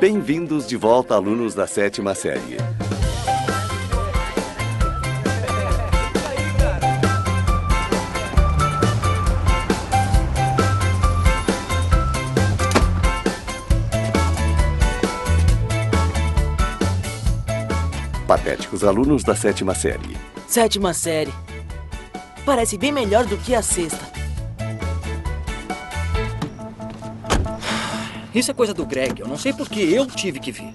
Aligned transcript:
Bem-vindos 0.00 0.64
de 0.68 0.76
volta, 0.76 1.16
alunos 1.16 1.56
da 1.56 1.66
sétima 1.66 2.14
série. 2.14 2.56
Patéticos 18.24 18.84
alunos 18.84 19.24
da 19.24 19.34
sétima 19.34 19.74
série. 19.74 20.16
Sétima 20.46 20.94
série. 20.94 21.34
Parece 22.46 22.78
bem 22.78 22.92
melhor 22.92 23.26
do 23.26 23.36
que 23.36 23.52
a 23.52 23.62
sexta. 23.62 24.17
Isso 28.38 28.52
é 28.52 28.54
coisa 28.54 28.72
do 28.72 28.86
Greg. 28.86 29.20
Eu 29.20 29.26
não 29.26 29.36
sei 29.36 29.52
por 29.52 29.68
que 29.68 29.92
eu 29.92 30.06
tive 30.06 30.38
que 30.38 30.52
vir. 30.52 30.72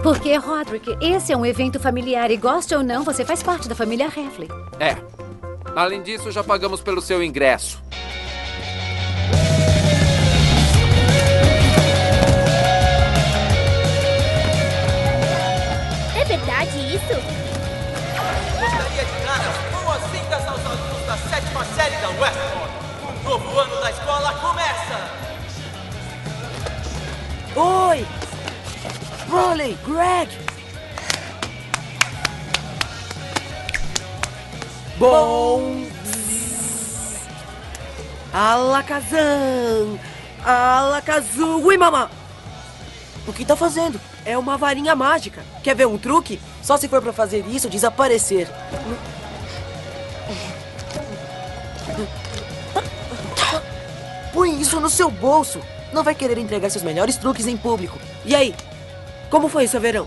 Porque, 0.00 0.36
Roderick, 0.36 0.96
esse 1.00 1.32
é 1.32 1.36
um 1.36 1.44
evento 1.44 1.80
familiar 1.80 2.30
e, 2.30 2.36
goste 2.36 2.72
ou 2.72 2.84
não, 2.84 3.02
você 3.02 3.24
faz 3.24 3.42
parte 3.42 3.68
da 3.68 3.74
família 3.74 4.06
Heffley. 4.06 4.48
É. 4.78 4.96
Além 5.74 6.00
disso, 6.00 6.30
já 6.30 6.44
pagamos 6.44 6.80
pelo 6.80 7.00
seu 7.00 7.20
ingresso. 7.20 7.82
Oi! 27.58 28.06
Rolly, 29.28 29.76
Greg! 29.84 30.30
Bom! 34.96 35.88
Alakazam! 38.32 39.98
Alakazam! 40.44 41.64
Ui, 41.64 41.76
mamã! 41.76 42.08
O 43.26 43.32
que 43.32 43.44
tá 43.44 43.56
fazendo? 43.56 44.00
É 44.24 44.38
uma 44.38 44.56
varinha 44.56 44.94
mágica. 44.94 45.42
Quer 45.64 45.74
ver 45.74 45.88
um 45.88 45.98
truque? 45.98 46.40
Só 46.62 46.76
se 46.76 46.86
for 46.86 47.02
pra 47.02 47.12
fazer 47.12 47.44
isso, 47.48 47.68
desaparecer. 47.68 48.48
Põe 54.32 54.60
isso 54.60 54.78
no 54.78 54.88
seu 54.88 55.10
bolso. 55.10 55.60
Não 55.92 56.02
vai 56.02 56.14
querer 56.14 56.38
entregar 56.38 56.70
seus 56.70 56.84
melhores 56.84 57.16
truques 57.16 57.46
em 57.46 57.56
público. 57.56 57.98
E 58.24 58.34
aí? 58.34 58.54
Como 59.30 59.48
foi 59.48 59.66
seu 59.66 59.80
verão? 59.80 60.06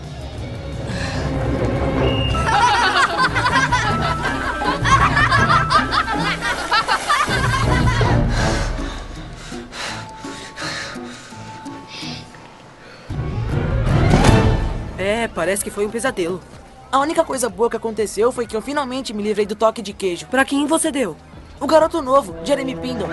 É, 14.98 15.28
parece 15.28 15.64
que 15.64 15.70
foi 15.70 15.84
um 15.84 15.90
pesadelo. 15.90 16.40
A 16.90 16.98
única 16.98 17.24
coisa 17.24 17.48
boa 17.48 17.70
que 17.70 17.76
aconteceu 17.76 18.30
foi 18.30 18.46
que 18.46 18.56
eu 18.56 18.60
finalmente 18.60 19.12
me 19.12 19.22
livrei 19.22 19.46
do 19.46 19.56
toque 19.56 19.80
de 19.80 19.92
queijo. 19.92 20.26
Pra 20.26 20.44
quem 20.44 20.66
você 20.66 20.92
deu? 20.92 21.16
O 21.58 21.66
garoto 21.66 22.02
novo, 22.02 22.36
Jeremy 22.44 22.76
Pindle. 22.76 23.08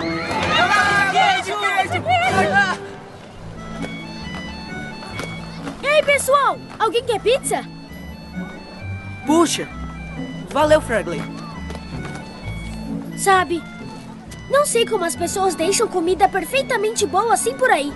Ei, 5.82 6.02
pessoal! 6.04 6.58
Alguém 6.78 7.04
quer 7.04 7.20
pizza? 7.20 7.64
Puxa! 9.26 9.68
Valeu, 10.52 10.80
Fragley. 10.80 11.20
Sabe, 13.16 13.62
não 14.50 14.64
sei 14.64 14.86
como 14.86 15.04
as 15.04 15.14
pessoas 15.14 15.54
deixam 15.54 15.86
comida 15.86 16.28
perfeitamente 16.28 17.06
boa 17.06 17.34
assim 17.34 17.54
por 17.54 17.70
aí. 17.70 17.92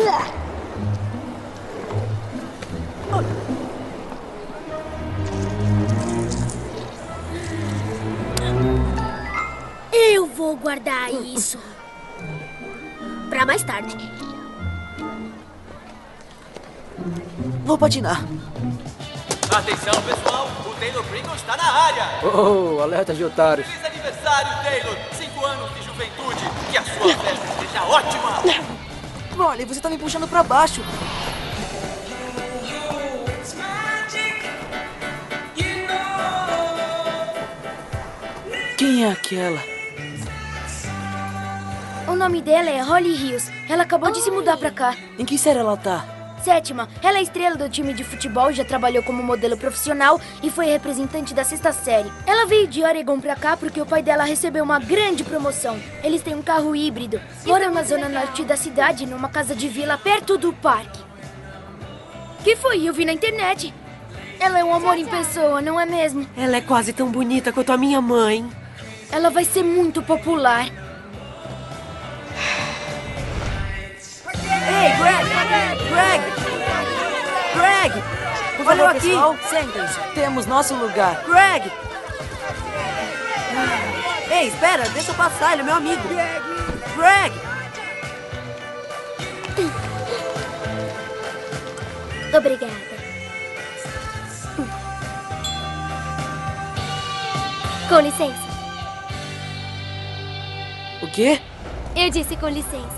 Eu 0.00 0.37
vou 10.48 10.56
guardar 10.56 11.12
isso 11.12 11.58
pra 13.28 13.44
mais 13.44 13.62
tarde. 13.62 13.94
Vou 17.66 17.76
patinar. 17.76 18.24
Atenção, 19.54 20.02
pessoal! 20.02 20.48
O 20.64 20.74
Taylor 20.80 21.04
Pringle 21.04 21.34
está 21.34 21.54
na 21.54 21.70
área! 21.70 22.04
Oh, 22.22 22.80
alerta 22.80 23.12
de 23.12 23.24
otários. 23.24 23.66
Feliz 23.66 23.84
aniversário, 23.84 24.62
Taylor! 24.62 24.96
Cinco 25.12 25.44
anos 25.44 25.74
de 25.74 25.82
juventude! 25.82 26.40
Que 26.70 26.78
a 26.78 26.82
sua 26.82 27.14
festa 27.14 27.46
seja 27.60 27.84
ótima! 27.84 28.42
Olha, 29.38 29.66
você 29.66 29.80
tá 29.82 29.90
me 29.90 29.98
puxando 29.98 30.26
pra 30.26 30.42
baixo. 30.42 30.82
Quem 38.78 39.04
é 39.04 39.10
aquela? 39.10 39.77
O 42.18 42.26
nome 42.28 42.42
dela 42.42 42.68
é 42.68 42.82
Holly 42.82 43.14
Hills. 43.14 43.48
Ela 43.68 43.84
acabou 43.84 44.10
de 44.10 44.20
se 44.20 44.28
mudar 44.28 44.56
pra 44.56 44.72
cá. 44.72 44.96
Em 45.16 45.24
que 45.24 45.38
série 45.38 45.60
ela 45.60 45.76
tá? 45.76 46.04
Sétima, 46.42 46.88
ela 47.00 47.18
é 47.18 47.22
estrela 47.22 47.54
do 47.54 47.68
time 47.68 47.94
de 47.94 48.02
futebol, 48.02 48.52
já 48.52 48.64
trabalhou 48.64 49.04
como 49.04 49.22
modelo 49.22 49.56
profissional 49.56 50.20
e 50.42 50.50
foi 50.50 50.66
representante 50.66 51.32
da 51.32 51.44
sexta 51.44 51.70
série. 51.70 52.10
Ela 52.26 52.44
veio 52.44 52.66
de 52.66 52.82
Oregon 52.82 53.20
pra 53.20 53.36
cá 53.36 53.56
porque 53.56 53.80
o 53.80 53.86
pai 53.86 54.02
dela 54.02 54.24
recebeu 54.24 54.64
uma 54.64 54.80
grande 54.80 55.22
promoção. 55.22 55.78
Eles 56.02 56.20
têm 56.20 56.34
um 56.34 56.42
carro 56.42 56.74
híbrido. 56.74 57.20
Moram 57.46 57.70
na 57.70 57.84
zona 57.84 58.08
norte 58.08 58.42
da 58.42 58.56
cidade, 58.56 59.06
numa 59.06 59.28
casa 59.28 59.54
de 59.54 59.68
vila 59.68 59.96
perto 59.96 60.36
do 60.36 60.52
parque. 60.52 61.00
Que 62.42 62.56
foi? 62.56 62.82
Eu 62.82 62.92
vi 62.92 63.04
na 63.04 63.12
internet. 63.12 63.72
Ela 64.40 64.58
é 64.58 64.64
um 64.64 64.74
amor 64.74 64.98
em 64.98 65.06
pessoa, 65.06 65.62
não 65.62 65.78
é 65.78 65.86
mesmo? 65.86 66.26
Ela 66.36 66.56
é 66.56 66.60
quase 66.60 66.92
tão 66.92 67.12
bonita 67.12 67.52
quanto 67.52 67.70
a 67.70 67.76
minha 67.76 68.00
mãe. 68.00 68.44
Ela 69.08 69.30
vai 69.30 69.44
ser 69.44 69.62
muito 69.62 70.02
popular. 70.02 70.66
Ei, 74.68 74.92
Greg! 74.98 75.24
Greg! 75.88 76.22
Greg! 77.54 78.64
Valeu 78.64 78.86
aqui! 78.86 79.12
Sentem-se. 79.48 80.00
Temos 80.14 80.46
nosso 80.46 80.74
lugar. 80.74 81.22
Greg! 81.24 81.72
Ei, 84.30 84.48
espera, 84.48 84.88
deixa 84.90 85.10
eu 85.10 85.14
passar, 85.14 85.52
ele 85.54 85.62
é 85.62 85.64
meu 85.64 85.74
amigo. 85.74 86.02
Greg! 86.96 87.34
Obrigada. 92.36 92.88
Com 97.88 98.00
licença. 98.00 98.48
O 101.00 101.06
quê? 101.08 101.40
Eu 101.96 102.10
disse 102.10 102.36
com 102.36 102.48
licença. 102.48 102.97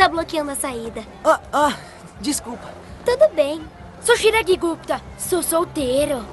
Tá 0.00 0.08
bloqueando 0.08 0.50
a 0.50 0.54
saída. 0.54 1.02
Ah, 1.22 1.38
ah, 1.52 1.76
desculpa. 2.22 2.66
Tudo 3.04 3.28
bem. 3.34 3.60
Sou 4.00 4.16
Shiragi 4.16 4.56
Gupta. 4.56 4.98
Sou 5.18 5.42
solteiro. 5.42 6.24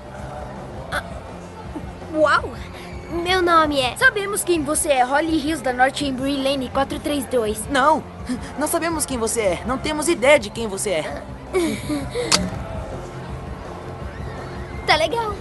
Ah, 0.90 1.04
uau! 2.16 2.50
Meu 3.12 3.42
nome 3.42 3.82
é... 3.82 3.98
Sabemos 3.98 4.42
quem 4.42 4.64
você 4.64 4.88
é. 4.88 5.04
Holly 5.04 5.36
Hills 5.36 5.62
da 5.62 5.74
Norte 5.74 6.06
Embry 6.06 6.42
Lane 6.42 6.70
432. 6.70 7.68
Não, 7.70 8.02
não 8.58 8.70
sabemos 8.70 9.06
quem 9.06 9.18
você 9.18 9.42
é. 9.42 9.62
Não 9.66 9.78
temos 9.78 10.08
ideia 10.08 10.40
de 10.40 10.50
quem 10.50 10.70
você 10.70 10.92
é. 10.92 11.24
Tá 14.88 14.96
legal. 14.96 15.36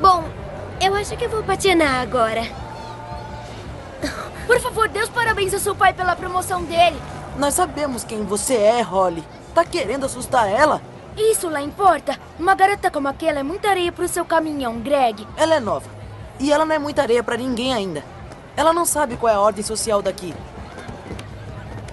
Bom, 0.00 0.24
eu 0.80 0.94
acho 0.94 1.14
que 1.18 1.26
eu 1.26 1.28
vou 1.28 1.42
patinar 1.42 2.00
agora. 2.00 2.44
Por 4.46 4.58
favor, 4.58 4.88
dê 4.88 5.02
os 5.02 5.10
parabéns 5.10 5.52
ao 5.52 5.60
seu 5.60 5.74
pai 5.74 5.92
pela 5.92 6.16
promoção 6.16 6.64
dele. 6.64 6.96
Nós 7.38 7.54
sabemos 7.54 8.02
quem 8.02 8.24
você 8.24 8.54
é, 8.54 8.82
Holly. 8.82 9.22
Tá 9.54 9.64
querendo 9.64 10.04
assustar 10.04 10.50
ela? 10.50 10.82
Isso 11.16 11.48
lá 11.48 11.62
importa. 11.62 12.18
Uma 12.36 12.52
garota 12.56 12.90
como 12.90 13.06
aquela 13.06 13.38
é 13.38 13.42
muita 13.44 13.68
areia 13.68 13.92
pro 13.92 14.08
seu 14.08 14.24
caminhão, 14.24 14.80
Greg. 14.80 15.24
Ela 15.36 15.54
é 15.54 15.60
nova. 15.60 15.88
E 16.40 16.52
ela 16.52 16.64
não 16.64 16.74
é 16.74 16.80
muita 16.80 17.02
areia 17.02 17.22
pra 17.22 17.36
ninguém 17.36 17.72
ainda. 17.72 18.02
Ela 18.56 18.72
não 18.72 18.84
sabe 18.84 19.16
qual 19.16 19.32
é 19.32 19.36
a 19.36 19.40
ordem 19.40 19.62
social 19.62 20.02
daqui. 20.02 20.34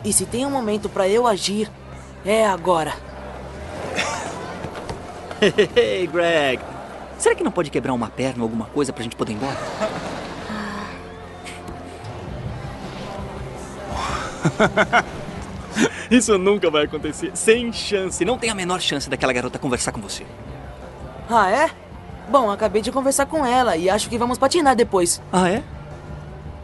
E 0.04 0.12
se 0.12 0.26
tem 0.26 0.48
um 0.48 0.52
momento 0.52 0.90
pra 0.90 1.08
eu 1.08 1.28
agir, 1.28 1.72
é 2.26 2.44
agora. 2.48 2.94
Ei, 5.76 6.08
Greg. 6.08 6.60
Será 7.20 7.36
que 7.36 7.44
não 7.44 7.52
pode 7.52 7.70
quebrar 7.70 7.94
uma 7.94 8.10
perna 8.10 8.40
ou 8.40 8.46
alguma 8.46 8.66
coisa 8.66 8.92
pra 8.92 9.04
gente 9.04 9.16
poder 9.16 9.34
ir 9.34 9.36
embora? 9.36 9.58
Isso 16.10 16.38
nunca 16.38 16.70
vai 16.70 16.86
acontecer. 16.86 17.32
Sem 17.34 17.72
chance. 17.72 18.24
Não 18.24 18.38
tem 18.38 18.50
a 18.50 18.56
menor 18.56 18.82
chance 18.82 19.10
daquela 19.10 19.34
garota 19.34 19.60
conversar 19.60 19.92
com 19.92 20.02
você. 20.02 20.26
Ah, 21.30 21.50
é? 21.50 21.70
Bom, 22.30 22.50
acabei 22.50 22.82
de 22.82 22.92
conversar 22.92 23.26
com 23.26 23.46
ela 23.46 23.78
e 23.78 23.90
acho 23.90 24.10
que 24.10 24.18
vamos 24.18 24.38
patinar 24.38 24.76
depois. 24.76 25.22
Ah, 25.32 25.50
é? 25.50 25.64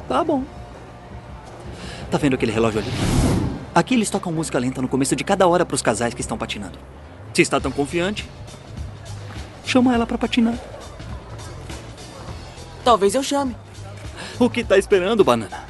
Tá 0.07 0.23
bom. 0.23 0.43
Tá 2.09 2.17
vendo 2.17 2.33
aquele 2.33 2.51
relógio 2.51 2.79
ali? 2.79 2.91
Aqui 3.73 3.93
eles 3.93 4.09
tocam 4.09 4.31
música 4.31 4.59
lenta 4.59 4.81
no 4.81 4.87
começo 4.87 5.15
de 5.15 5.23
cada 5.23 5.47
hora 5.47 5.65
pros 5.65 5.81
casais 5.81 6.13
que 6.13 6.21
estão 6.21 6.37
patinando. 6.37 6.77
Se 7.33 7.41
está 7.41 7.59
tão 7.59 7.71
confiante, 7.71 8.29
chama 9.65 9.93
ela 9.93 10.05
pra 10.05 10.17
patinar. 10.17 10.55
Talvez 12.83 13.15
eu 13.15 13.23
chame. 13.23 13.55
O 14.37 14.49
que 14.49 14.63
tá 14.63 14.77
esperando, 14.77 15.23
banana? 15.23 15.63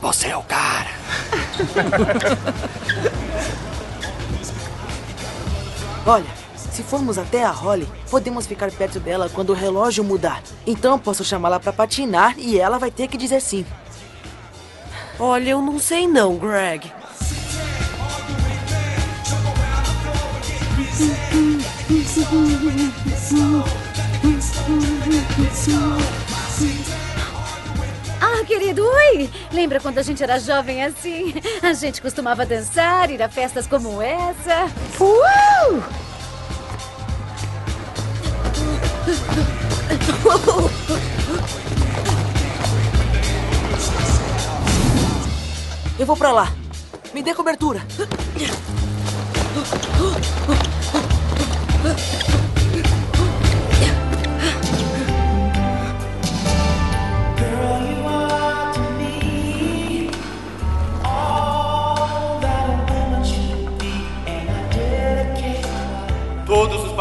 Você 0.00 0.28
é 0.28 0.36
o 0.36 0.42
cara. 0.42 0.90
Olha, 6.06 6.26
se 6.56 6.82
formos 6.82 7.18
até 7.18 7.44
a 7.44 7.50
Holly, 7.50 7.88
podemos 8.10 8.46
ficar 8.46 8.70
perto 8.70 9.00
dela 9.00 9.30
quando 9.32 9.50
o 9.50 9.54
relógio 9.54 10.04
mudar. 10.04 10.42
Então 10.66 10.98
posso 10.98 11.24
chamá-la 11.24 11.60
pra 11.60 11.72
patinar 11.72 12.34
e 12.38 12.58
ela 12.58 12.78
vai 12.78 12.90
ter 12.90 13.08
que 13.08 13.16
dizer 13.16 13.40
sim. 13.40 13.64
Olha, 15.18 15.50
eu 15.50 15.62
não 15.62 15.78
sei 15.78 16.06
não, 16.06 16.36
Greg. 16.36 16.92
Ah, 28.26 28.42
querido, 28.46 28.82
oi! 28.82 29.30
Lembra 29.52 29.78
quando 29.80 29.98
a 29.98 30.02
gente 30.02 30.22
era 30.22 30.40
jovem 30.40 30.82
assim? 30.82 31.34
A 31.62 31.74
gente 31.74 32.00
costumava 32.00 32.46
dançar, 32.46 33.10
ir 33.10 33.22
a 33.22 33.28
festas 33.28 33.66
como 33.66 34.00
essa. 34.00 34.64
Uh! 34.98 35.82
Eu 45.98 46.06
vou 46.06 46.16
pra 46.16 46.32
lá. 46.32 46.50
Me 47.12 47.22
dê 47.22 47.34
cobertura. 47.34 47.82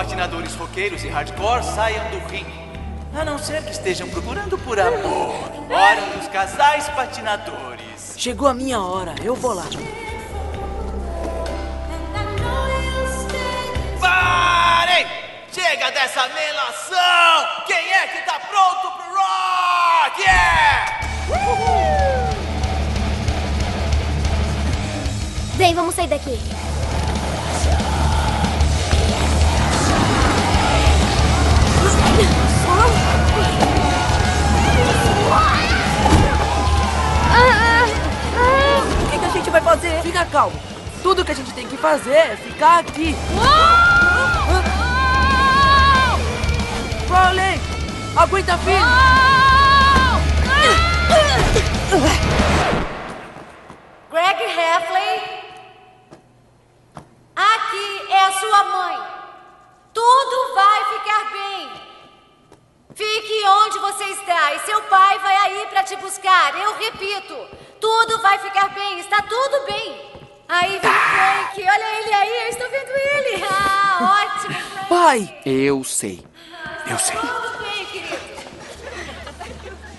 Patinadores 0.04 0.54
roqueiros 0.56 1.02
e 1.06 1.08
hardcore 1.08 1.64
saiam 1.64 2.10
do 2.10 2.20
ringue. 2.28 2.54
A 3.16 3.24
não 3.24 3.38
ser 3.38 3.64
que 3.64 3.72
estejam 3.72 4.10
procurando 4.10 4.58
por 4.58 4.78
amor. 4.78 5.34
Hora 5.70 6.02
dos 6.18 6.28
casais 6.28 6.90
patinadores. 6.90 8.16
Chegou 8.18 8.50
a 8.50 8.54
minha 8.54 8.82
hora. 8.82 9.16
Eu 9.24 9.34
vou 9.34 9.54
lá. 9.54 9.64
Parem! 14.02 15.08
Chega 15.54 15.92
dessa 15.92 16.28
melação! 16.28 17.64
Quem 17.66 17.94
é 17.94 18.08
que 18.08 18.26
tá 18.26 18.40
pronto 18.42 18.92
pro 18.98 19.16
rock? 19.16 20.22
Yeah! 20.22 21.00
Bem, 25.56 25.74
vamos 25.74 25.96
sair 25.96 26.08
daqui. 26.08 26.38
O 39.06 39.10
que, 39.10 39.18
que 39.20 39.26
a 39.26 39.30
gente 39.30 39.50
vai 39.50 39.62
fazer? 39.62 40.02
Fica 40.02 40.26
calmo. 40.26 40.60
Tudo 41.02 41.26
que 41.26 41.32
a 41.32 41.36
gente 41.36 41.54
tem 41.54 41.68
que 41.68 41.78
fazer 41.78 42.16
é 42.16 42.36
ficar 42.36 42.80
aqui. 42.80 43.16
Crowley! 47.08 47.62
Aguenta 48.16 48.58
firme! 48.60 49.14
Greg 54.10 54.44
Heffley, 54.44 55.22
aqui 57.36 58.12
é 58.12 58.26
a 58.26 58.32
sua 58.32 58.64
mãe. 58.64 58.98
Tudo 59.94 60.54
vai 60.56 60.84
ficar 60.86 61.32
bem. 61.32 61.93
Fique 62.96 63.44
onde 63.48 63.80
você 63.80 64.04
está 64.06 64.54
e 64.54 64.60
seu 64.60 64.82
pai 64.84 65.18
vai 65.20 65.36
aí 65.36 65.68
para 65.70 65.84
te 65.84 65.96
buscar. 65.96 66.56
Eu 66.60 66.76
repito, 66.78 67.36
tudo 67.80 68.22
vai 68.22 68.38
ficar 68.40 68.70
bem, 68.70 69.00
está 69.00 69.22
tudo 69.24 69.66
bem. 69.66 70.12
Aí 70.48 70.72
vem 70.80 70.80
Frank, 70.82 71.62
olha 71.62 72.00
ele 72.00 72.14
aí, 72.14 72.44
eu 72.44 72.50
estou 72.50 72.70
vendo 72.70 72.92
ele. 72.92 73.44
Ah, 73.96 74.26
ótimo, 74.36 74.54
Frank. 74.60 74.88
Pai! 74.90 75.40
Eu 75.46 75.84
sei. 75.84 76.24
Eu 76.90 76.98
sei. 77.00 77.16
Tudo 77.16 77.58
bem, 77.64 77.86
querido. 77.86 78.18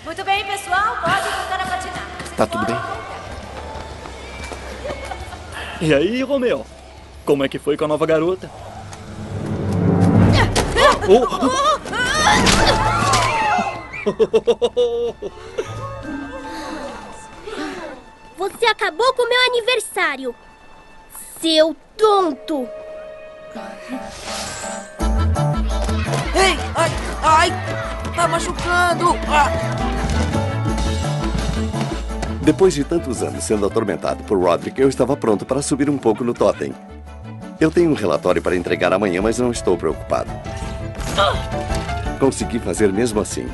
Muito 0.03 0.23
bem, 0.23 0.45
pessoal, 0.45 0.97
pode 1.01 1.29
voltar 1.29 1.61
a 1.61 1.65
patinar. 1.65 2.07
Vocês 2.19 2.35
Tá 2.37 2.45
tudo 2.45 2.65
bem? 2.65 2.75
voltar. 2.75 2.95
E 5.81 5.93
aí, 5.93 6.21
Romeu? 6.23 6.65
Como 7.25 7.43
é 7.43 7.49
que 7.49 7.57
foi 7.59 7.75
com 7.77 7.85
a 7.85 7.87
nova 7.87 8.05
garota? 8.05 8.49
Você 18.37 18.65
acabou 18.65 19.13
com 19.13 19.23
o 19.23 19.29
meu 19.29 19.41
aniversário. 19.49 20.35
Seu 21.41 21.75
tonto. 21.97 22.67
Ei! 26.35 26.57
Ai! 26.75 26.91
Ai! 27.23 27.49
Tá 28.15 28.27
machucando! 28.27 29.15
Ah! 29.27 29.95
Depois 32.41 32.73
de 32.75 32.83
tantos 32.83 33.23
anos 33.23 33.43
sendo 33.43 33.65
atormentado 33.65 34.23
por 34.23 34.37
Roderick, 34.37 34.79
eu 34.79 34.87
estava 34.87 35.17
pronto 35.17 35.45
para 35.45 35.63
subir 35.63 35.89
um 35.89 35.97
pouco 35.97 36.23
no 36.23 36.33
totem. 36.33 36.73
Eu 37.59 37.71
tenho 37.71 37.89
um 37.89 37.95
relatório 37.95 38.41
para 38.41 38.55
entregar 38.55 38.93
amanhã, 38.93 39.21
mas 39.21 39.39
não 39.39 39.51
estou 39.51 39.75
preocupado. 39.77 40.29
Consegui 42.19 42.59
fazer 42.59 42.91
mesmo 42.91 43.19
assim. 43.19 43.47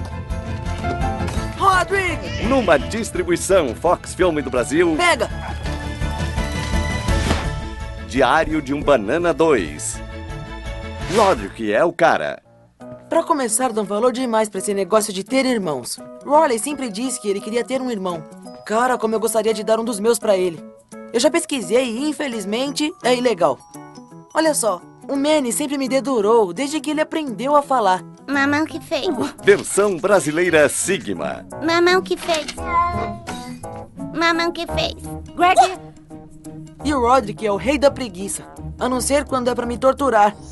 Rodrick! 1.58 2.46
Numa 2.48 2.77
distribuição 2.77 3.75
Fox 3.75 4.13
Filme 4.13 4.41
do 4.41 4.50
Brasil, 4.50 4.96
Pega! 4.98 5.29
Diário 8.08 8.62
de 8.62 8.74
um 8.74 8.81
Banana 8.81 9.34
2. 9.34 10.01
Roderick 11.15 11.72
é 11.72 11.84
o 11.84 11.93
cara. 11.93 12.41
Pra 13.10 13.24
começar, 13.24 13.72
dão 13.72 13.84
valor 13.84 14.12
demais 14.12 14.50
pra 14.50 14.60
esse 14.60 14.74
negócio 14.74 15.12
de 15.13 15.24
ter 15.24 15.46
irmãos. 15.46 15.98
Riley 16.25 16.60
sempre 16.60 16.89
disse 16.89 17.22
que 17.22 17.29
ele 17.29 17.41
queria 17.41 17.63
ter 17.63 17.81
um 17.81 17.91
irmão. 17.91 18.24
Cara, 18.65 18.98
como 18.98 19.15
eu 19.15 19.20
gostaria 19.20 19.53
de 19.53 19.63
dar 19.63 19.79
um 19.79 19.84
dos 19.84 20.00
meus 20.00 20.17
pra 20.20 20.38
ele. 20.38 20.63
Eu 21.13 21.20
já 21.20 21.29
pesquisei 21.29 21.86
e, 21.86 22.10
infelizmente, 22.10 22.89
é 23.03 23.15
ilegal. 23.15 23.58
Olha 24.34 24.53
só, 24.53 24.81
o 25.08 25.15
Manny 25.15 25.51
sempre 25.51 25.77
me 25.77 25.88
dedurou 25.89 26.53
desde 26.53 26.79
que 26.79 26.91
ele 26.91 27.01
aprendeu 27.01 27.55
a 27.55 27.62
falar. 27.62 28.03
Mamão 28.27 28.65
que 28.65 28.79
fez. 28.79 29.08
Versão 29.43 29.98
brasileira 29.98 30.70
Sigma. 30.70 31.46
Mamão 31.65 32.01
que 32.01 32.15
fez. 32.15 32.48
Mamão 34.13 34.51
que 34.51 34.65
fez. 34.67 34.93
Greg, 35.36 35.79
E 36.84 36.93
o 36.93 37.00
Roderick 37.01 37.46
é 37.46 37.51
o 37.51 37.58
rei 37.58 37.77
da 37.77 37.91
preguiça. 37.91 38.43
A 38.79 38.88
não 38.88 39.01
ser 39.01 39.25
quando 39.25 39.50
é 39.50 39.55
pra 39.55 39.65
me 39.65 39.77
torturar. 39.77 40.36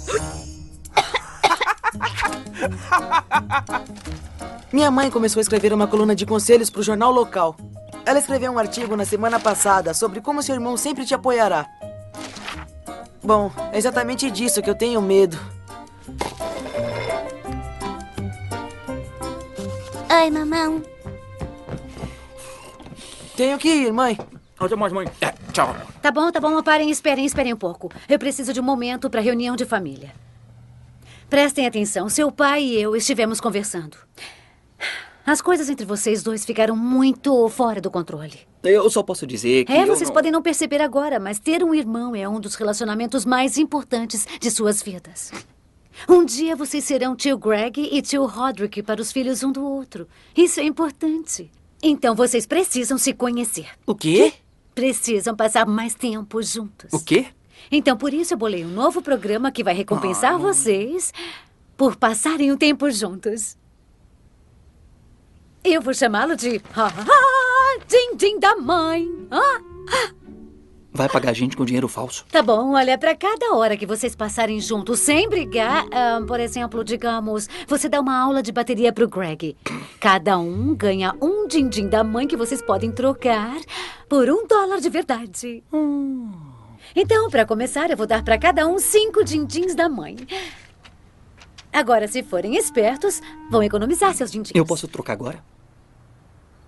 Minha 4.71 4.91
mãe 4.91 5.09
começou 5.09 5.39
a 5.39 5.41
escrever 5.41 5.73
uma 5.73 5.87
coluna 5.87 6.15
de 6.15 6.25
conselhos 6.25 6.69
pro 6.69 6.83
jornal 6.83 7.11
local. 7.11 7.55
Ela 8.05 8.19
escreveu 8.19 8.51
um 8.51 8.59
artigo 8.59 8.95
na 8.95 9.05
semana 9.05 9.39
passada 9.39 9.93
sobre 9.93 10.21
como 10.21 10.43
seu 10.43 10.55
irmão 10.55 10.77
sempre 10.77 11.05
te 11.05 11.13
apoiará. 11.13 11.65
Bom, 13.23 13.51
é 13.71 13.77
exatamente 13.77 14.31
disso 14.31 14.61
que 14.61 14.69
eu 14.69 14.75
tenho 14.75 15.01
medo. 15.01 15.37
Oi, 20.09 20.31
mamão. 20.31 20.81
Tenho 23.35 23.57
que 23.57 23.69
ir, 23.69 23.93
mãe. 23.93 24.17
Até 24.59 24.75
mais, 24.75 24.91
mãe. 24.91 25.07
É, 25.21 25.33
tchau. 25.53 25.75
Tá 26.01 26.11
bom, 26.11 26.31
tá 26.31 26.39
bom, 26.39 26.61
parem, 26.61 26.89
esperem, 26.89 27.25
esperem 27.25 27.53
um 27.53 27.57
pouco. 27.57 27.89
Eu 28.07 28.19
preciso 28.19 28.51
de 28.51 28.59
um 28.59 28.63
momento 28.63 29.09
para 29.09 29.21
reunião 29.21 29.55
de 29.55 29.65
família. 29.65 30.13
Prestem 31.29 31.67
atenção. 31.67 32.09
Seu 32.09 32.31
pai 32.31 32.63
e 32.63 32.81
eu 32.81 32.95
estivemos 32.95 33.39
conversando. 33.39 33.97
As 35.29 35.43
coisas 35.43 35.69
entre 35.69 35.85
vocês 35.85 36.23
dois 36.23 36.43
ficaram 36.43 36.75
muito 36.75 37.47
fora 37.49 37.79
do 37.79 37.91
controle. 37.91 38.33
Eu 38.63 38.89
só 38.89 39.03
posso 39.03 39.27
dizer 39.27 39.63
que. 39.63 39.71
É, 39.71 39.85
vocês 39.85 40.09
não- 40.09 40.13
podem 40.15 40.31
não 40.31 40.41
perceber 40.41 40.81
agora, 40.81 41.19
mas 41.19 41.37
ter 41.37 41.63
um 41.63 41.71
irmão 41.75 42.15
é 42.15 42.27
um 42.27 42.39
dos 42.39 42.55
relacionamentos 42.55 43.25
mais 43.25 43.55
importantes 43.55 44.25
de 44.41 44.49
suas 44.49 44.81
vidas. 44.81 45.31
Um 46.09 46.25
dia 46.25 46.55
vocês 46.55 46.83
serão 46.83 47.15
tio 47.15 47.37
Greg 47.37 47.79
e 47.91 48.01
tio 48.01 48.25
Roderick 48.25 48.81
para 48.81 48.99
os 48.99 49.11
filhos 49.11 49.43
um 49.43 49.51
do 49.51 49.63
outro. 49.63 50.07
Isso 50.35 50.59
é 50.59 50.63
importante. 50.63 51.51
Então 51.79 52.15
vocês 52.15 52.47
precisam 52.47 52.97
se 52.97 53.13
conhecer. 53.13 53.67
O 53.85 53.93
quê? 53.93 54.33
Precisam 54.73 55.35
passar 55.35 55.67
mais 55.67 55.93
tempo 55.93 56.41
juntos. 56.41 56.91
O 56.91 57.05
quê? 57.05 57.27
Então 57.71 57.95
por 57.95 58.15
isso 58.15 58.33
eu 58.33 58.37
bolei 58.39 58.65
um 58.65 58.69
novo 58.69 58.99
programa 58.99 59.51
que 59.51 59.63
vai 59.63 59.75
recompensar 59.75 60.39
vocês 60.39 61.13
por 61.77 61.95
passarem 61.97 62.51
um 62.51 62.57
tempo 62.57 62.89
juntos. 62.89 63.58
Eu 65.63 65.81
vou 65.81 65.93
chamá-lo 65.93 66.35
de 66.35 66.61
Ha 66.75 66.87
Ha 66.87 67.79
Din 67.87 68.15
Din 68.15 68.39
da 68.39 68.55
Mãe. 68.55 69.07
Ah, 69.31 69.59
Vai 70.91 71.07
pagar 71.07 71.29
a 71.29 71.33
gente 71.33 71.55
com 71.55 71.63
dinheiro 71.65 71.87
falso. 71.87 72.25
Tá 72.31 72.41
bom, 72.41 72.73
olha, 72.73 72.97
pra 72.97 73.15
cada 73.15 73.53
hora 73.53 73.77
que 73.77 73.85
vocês 73.85 74.15
passarem 74.15 74.59
juntos 74.59 74.99
sem 74.99 75.29
brigar, 75.29 75.85
ah, 75.91 76.19
por 76.27 76.39
exemplo, 76.39 76.83
digamos, 76.83 77.47
você 77.67 77.87
dá 77.87 77.99
uma 78.01 78.17
aula 78.19 78.41
de 78.41 78.51
bateria 78.51 78.91
pro 78.91 79.07
Greg. 79.07 79.55
Cada 79.99 80.37
um 80.39 80.73
ganha 80.75 81.13
um 81.21 81.47
din-din 81.47 81.87
da 81.87 82.03
mãe 82.03 82.27
que 82.27 82.35
vocês 82.35 82.61
podem 82.61 82.91
trocar 82.91 83.55
por 84.09 84.29
um 84.29 84.47
dólar 84.47 84.79
de 84.81 84.89
verdade. 84.89 85.63
Então, 86.95 87.29
pra 87.29 87.45
começar, 87.45 87.89
eu 87.91 87.97
vou 87.97 88.07
dar 88.07 88.23
pra 88.23 88.37
cada 88.37 88.67
um 88.67 88.79
cinco 88.79 89.23
din-dins 89.23 89.75
da 89.75 89.87
mãe. 89.87 90.15
Agora, 91.71 92.07
se 92.07 92.23
forem 92.23 92.55
espertos, 92.55 93.21
vão 93.49 93.61
economizar 93.61 94.13
seus 94.13 94.31
din-dins. 94.31 94.55
Eu 94.55 94.65
posso 94.65 94.87
trocar 94.87 95.13
agora? 95.13 95.43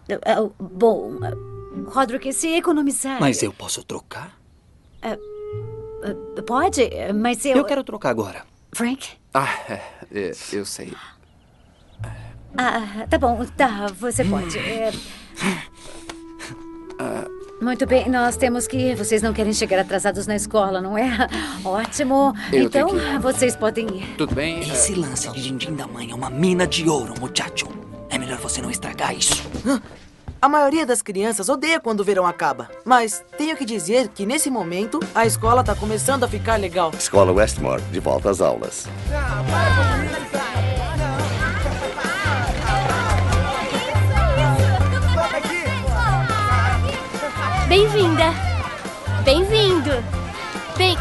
Ah, 0.10 0.39
ah, 0.39 0.50
bom, 0.60 1.17
ah, 1.22 1.89
Roderick, 1.89 2.31
se 2.34 2.50
economizar... 2.50 3.20
Mas 3.20 3.41
eu 3.41 3.51
posso 3.51 3.84
trocar? 3.84 4.38
ah, 5.01 5.17
Pode, 6.46 6.89
mas 7.13 7.46
eu... 7.46 7.58
Eu 7.58 7.65
quero 7.65 7.84
trocar 7.84 8.10
agora. 8.10 8.43
Frank? 8.74 9.10
Ah, 9.34 9.50
é, 9.70 9.81
é, 10.12 10.31
eu 10.51 10.65
sei. 10.65 10.93
Ah, 12.58 13.08
tá 13.10 13.17
bom, 13.17 13.46
tá, 13.58 13.88
você 13.88 14.25
pode. 14.25 14.58
É... 14.58 14.91
Muito 17.62 17.86
bem, 17.86 18.10
nós 18.10 18.36
temos 18.36 18.65
que 18.68 18.75
ir. 18.75 18.96
Vocês 18.96 19.22
não 19.22 19.34
querem 19.34 19.53
chegar 19.53 19.80
atrasados 19.80 20.25
na 20.25 20.36
escola, 20.36 20.82
não 20.82 20.98
é? 20.98 21.12
Ótimo. 21.63 22.34
Eu 22.51 22.63
então, 22.63 22.89
vocês 23.22 23.56
podem 23.56 23.86
ir. 23.88 24.15
Tudo 24.18 24.34
bem? 24.34 24.62
Esse 24.62 24.96
lance 24.96 25.32
de 25.32 25.44
din-din 25.44 25.75
da 25.75 25.86
mãe 25.86 26.10
é 26.10 26.15
uma 26.15 26.32
mina 26.32 26.65
de 26.65 26.89
ouro, 26.89 27.13
muchacho. 27.20 27.68
É 28.10 28.18
melhor 28.18 28.39
você 28.39 28.63
não 28.63 28.72
estragar 28.72 29.15
isso. 29.15 29.44
A 30.41 30.50
maioria 30.50 30.88
das 30.88 31.03
crianças 31.03 31.50
odeia 31.50 31.80
quando 31.80 32.00
o 32.00 32.03
verão 32.03 32.25
acaba. 32.25 32.68
Mas 32.84 33.24
tenho 33.38 33.56
que 33.56 33.63
dizer 33.63 34.08
que 34.08 34.25
nesse 34.25 34.50
momento 34.50 35.00
a 35.13 35.24
escola 35.24 35.63
tá 35.63 35.75
começando 35.75 36.24
a 36.24 36.27
ficar 36.27 36.60
legal. 36.60 36.91
Escola 36.98 37.32
Westmore, 37.32 37.84
de 37.91 38.00
volta 38.00 38.32
às 38.32 38.41
aulas. 38.41 38.88
Bem-vinda. 47.72 48.34
Bem-vindo. 49.24 49.92
Bem. 50.78 50.98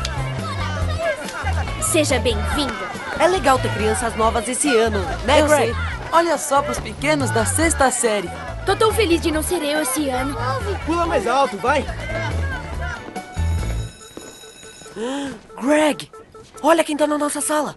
Seja 1.82 2.20
bem-vindo. 2.20 2.72
É 3.18 3.26
legal 3.26 3.58
ter 3.58 3.74
crianças 3.74 4.14
novas 4.14 4.48
esse 4.48 4.76
ano, 4.76 5.00
né, 5.24 5.40
Eu 5.40 5.48
Greg? 5.48 5.74
sei. 5.74 5.82
Olha 6.12 6.38
só 6.38 6.62
pros 6.62 6.78
pequenos 6.78 7.28
da 7.30 7.44
sexta 7.44 7.90
série. 7.90 8.30
Tô 8.64 8.76
tão 8.76 8.94
feliz 8.94 9.20
de 9.20 9.32
não 9.32 9.42
ser 9.42 9.60
eu 9.64 9.82
esse 9.82 10.08
ano. 10.10 10.36
Pula 10.86 11.06
mais 11.06 11.26
alto, 11.26 11.56
vai! 11.56 11.84
Greg, 15.60 16.08
olha 16.62 16.84
quem 16.84 16.96
tá 16.96 17.04
na 17.04 17.18
nossa 17.18 17.40
sala. 17.40 17.74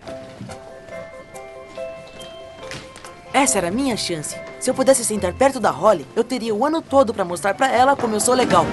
Essa 3.33 3.57
era 3.57 3.69
a 3.69 3.71
minha 3.71 3.97
chance. 3.97 4.37
Se 4.63 4.69
eu 4.69 4.73
pudesse 4.73 5.03
sentar 5.03 5.33
perto 5.33 5.59
da 5.59 5.69
Holly, 5.69 6.07
eu 6.15 6.23
teria 6.23 6.55
o 6.55 6.65
ano 6.65 6.81
todo 6.81 7.13
pra 7.13 7.25
mostrar 7.25 7.53
pra 7.53 7.69
ela 7.69 7.97
como 7.97 8.15
eu 8.15 8.19
sou 8.21 8.33
legal. 8.33 8.65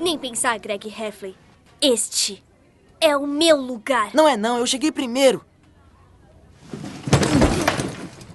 Nem 0.00 0.16
pensar, 0.16 0.56
Greg 0.60 0.86
Heffley. 0.86 1.34
Este 1.80 2.44
é 3.00 3.16
o 3.16 3.26
meu 3.26 3.56
lugar. 3.56 4.10
Não 4.14 4.28
é 4.28 4.36
não, 4.36 4.58
eu 4.58 4.66
cheguei 4.68 4.92
primeiro. 4.92 5.44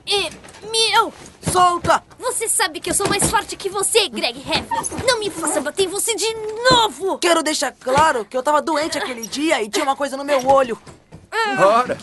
E 0.05 0.29
meu! 0.69 1.13
Solta! 1.49 2.03
Você 2.19 2.49
sabe 2.49 2.81
que 2.81 2.89
eu 2.89 2.93
sou 2.93 3.07
mais 3.07 3.23
forte 3.31 3.55
que 3.55 3.69
você, 3.69 4.09
Greg 4.09 4.39
Heffley. 4.39 5.05
Não 5.07 5.17
me 5.17 5.29
faça 5.29 5.61
bater 5.61 5.85
em 5.85 5.87
você 5.87 6.13
de 6.13 6.27
novo! 6.69 7.19
Quero 7.19 7.41
deixar 7.41 7.71
claro 7.71 8.25
que 8.25 8.35
eu 8.35 8.43
tava 8.43 8.61
doente 8.61 8.97
aquele 8.97 9.25
dia 9.25 9.63
e 9.63 9.69
tinha 9.69 9.85
uma 9.85 9.95
coisa 9.95 10.17
no 10.17 10.25
meu 10.25 10.45
olho. 10.45 10.77
Ora! 11.57 11.97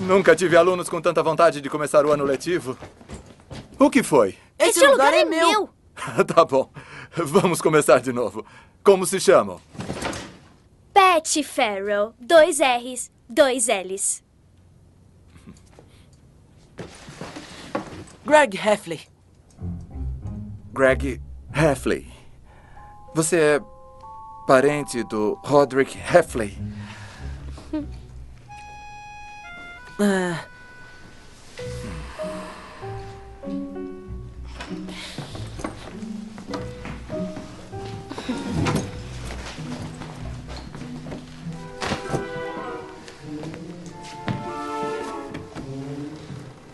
Nunca 0.00 0.34
tive 0.34 0.56
alunos 0.56 0.88
com 0.88 1.02
tanta 1.02 1.22
vontade 1.22 1.60
de 1.60 1.68
começar 1.68 2.06
o 2.06 2.12
ano 2.12 2.24
letivo. 2.24 2.78
O 3.80 3.88
que 3.88 4.02
foi? 4.02 4.36
Esse, 4.58 4.86
lugar, 4.86 5.14
é 5.14 5.24
meu. 5.24 5.70
tá 6.28 6.44
bom. 6.44 6.70
Vamos 7.16 7.62
começar 7.62 7.98
de 7.98 8.12
novo. 8.12 8.44
Como 8.84 9.06
se 9.06 9.18
chamam? 9.18 9.58
Pat 10.92 11.42
Farrell. 11.42 12.12
Dois 12.20 12.60
R's, 12.60 13.10
dois 13.26 13.68
L's. 13.68 14.22
Greg 18.26 18.54
Heffley. 18.54 19.00
Greg 20.74 21.18
Heffley. 21.54 22.06
Você 23.14 23.36
é 23.36 23.60
parente 24.46 25.02
do 25.04 25.40
Roderick 25.42 25.96
Heffley? 25.96 26.58
Ah, 30.02 30.46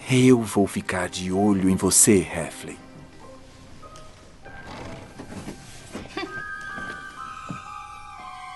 Eu 0.08 0.40
vou 0.40 0.68
ficar 0.68 1.08
de 1.08 1.32
olho 1.32 1.68
em 1.68 1.74
você, 1.74 2.18
Heffley. 2.18 2.78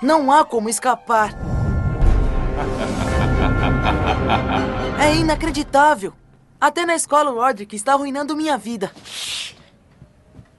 não 0.00 0.30
há 0.30 0.44
como 0.44 0.68
escapar. 0.68 1.34
É 5.02 5.16
inacreditável. 5.16 6.12
Até 6.60 6.86
na 6.86 6.94
escola 6.94 7.32
o 7.32 7.40
Roderick 7.40 7.74
está 7.74 7.94
arruinando 7.94 8.36
minha 8.36 8.56
vida. 8.56 8.92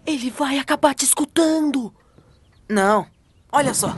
Ele 0.06 0.30
vai 0.30 0.60
acabar 0.60 0.94
te 0.94 1.06
escutando. 1.06 1.96
Não. 2.68 3.08
Olha 3.50 3.74
só. 3.74 3.96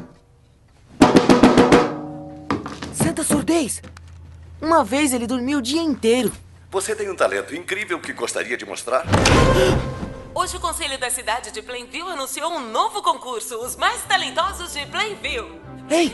Santa 2.94 3.24
surdez. 3.24 3.82
Uma 4.62 4.84
vez 4.84 5.12
ele 5.12 5.26
dormiu 5.26 5.58
o 5.58 5.62
dia 5.62 5.82
inteiro. 5.82 6.32
Você 6.74 6.96
tem 6.96 7.08
um 7.08 7.16
talento 7.16 7.56
incrível 7.56 8.00
que 8.00 8.12
gostaria 8.12 8.58
de 8.58 8.66
mostrar? 8.66 9.04
Hoje 10.34 10.58
o 10.58 10.60
Conselho 10.60 10.98
da 10.98 11.08
Cidade 11.08 11.52
de 11.52 11.62
Plainville 11.62 12.10
anunciou 12.10 12.52
um 12.52 12.72
novo 12.72 13.00
concurso, 13.04 13.60
os 13.60 13.76
mais 13.76 14.02
talentosos 14.06 14.74
de 14.74 14.84
Plainville. 14.88 15.62
Ei, 15.88 16.10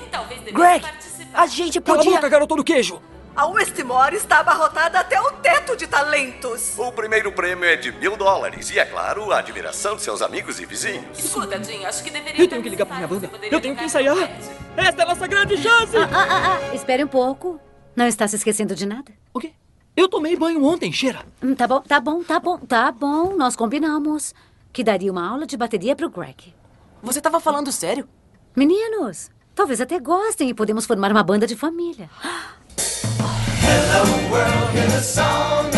Greg, 0.51 0.81
participar. 0.81 1.41
a 1.41 1.47
gente 1.47 1.79
Cala 1.79 1.95
a 1.95 2.03
podia... 2.03 2.17
boca, 2.17 2.27
garoto 2.27 2.57
do 2.57 2.63
queijo! 2.65 3.01
A 3.33 3.45
Westmore 3.45 4.17
está 4.17 4.39
abarrotada 4.39 4.99
até 4.99 5.21
o 5.21 5.31
teto 5.31 5.77
de 5.77 5.87
talentos. 5.87 6.77
O 6.77 6.91
primeiro 6.91 7.31
prêmio 7.31 7.63
é 7.63 7.77
de 7.77 7.93
mil 7.93 8.17
dólares 8.17 8.69
e, 8.69 8.79
é 8.79 8.83
claro, 8.83 9.31
a 9.31 9.39
admiração 9.39 9.95
de 9.95 10.01
seus 10.01 10.21
amigos 10.21 10.59
e 10.59 10.65
vizinhos. 10.65 11.17
Escuta, 11.17 11.63
Jim, 11.63 11.85
acho 11.85 12.03
que 12.03 12.09
deveria 12.09 12.43
Eu 12.43 12.49
tenho 12.49 12.61
que 12.61 12.67
ligar 12.67 12.85
pra 12.85 12.97
minha 12.97 13.07
banda. 13.07 13.31
Eu 13.49 13.61
tenho 13.61 13.77
que 13.77 13.85
ensaiar. 13.85 14.17
Esta 14.75 15.03
é 15.03 15.05
a 15.05 15.07
nossa 15.07 15.25
grande 15.25 15.55
chance! 15.55 15.95
Ah, 15.95 16.09
ah, 16.11 16.27
ah, 16.29 16.59
ah, 16.69 16.75
espere 16.75 17.01
um 17.01 17.07
pouco. 17.07 17.61
Não 17.95 18.05
está 18.05 18.27
se 18.27 18.35
esquecendo 18.35 18.75
de 18.75 18.85
nada? 18.85 19.18
Eu 19.95 20.07
tomei 20.07 20.35
banho 20.35 20.63
ontem, 20.63 20.91
cheira. 20.91 21.25
Hum, 21.43 21.55
Tá 21.55 21.67
bom, 21.67 21.81
tá 21.81 21.99
bom, 21.99 22.23
tá 22.23 22.39
bom, 22.39 22.57
tá 22.57 22.91
bom. 22.91 23.35
Nós 23.35 23.55
combinamos 23.55 24.33
que 24.71 24.83
daria 24.83 25.11
uma 25.11 25.27
aula 25.27 25.45
de 25.45 25.57
bateria 25.57 25.95
pro 25.95 26.09
Greg. 26.09 26.53
Você 27.01 27.19
tava 27.21 27.39
falando 27.39 27.71
sério? 27.71 28.07
Meninos, 28.55 29.29
talvez 29.55 29.81
até 29.81 29.99
gostem 29.99 30.49
e 30.49 30.53
podemos 30.53 30.85
formar 30.85 31.11
uma 31.11 31.23
banda 31.23 31.45
de 31.47 31.55
família. 31.55 32.09
Hello 33.61 34.31
world, 34.31 34.75
hear 34.77 34.87
the 34.89 35.01
song 35.01 35.69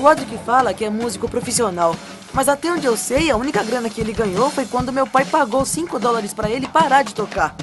O 0.00 0.02
Roderick 0.02 0.38
fala 0.46 0.72
que 0.72 0.82
é 0.82 0.88
músico 0.88 1.28
profissional. 1.28 1.94
Mas 2.32 2.48
até 2.48 2.72
onde 2.72 2.86
eu 2.86 2.96
sei, 2.96 3.30
a 3.30 3.36
única 3.36 3.62
grana 3.62 3.90
que 3.90 4.00
ele 4.00 4.14
ganhou 4.14 4.48
foi 4.48 4.64
quando 4.64 4.90
meu 4.90 5.06
pai 5.06 5.26
pagou 5.26 5.62
5 5.62 5.98
dólares 5.98 6.32
pra 6.32 6.48
ele 6.48 6.66
parar 6.66 7.02
de 7.02 7.14
tocar. 7.14 7.54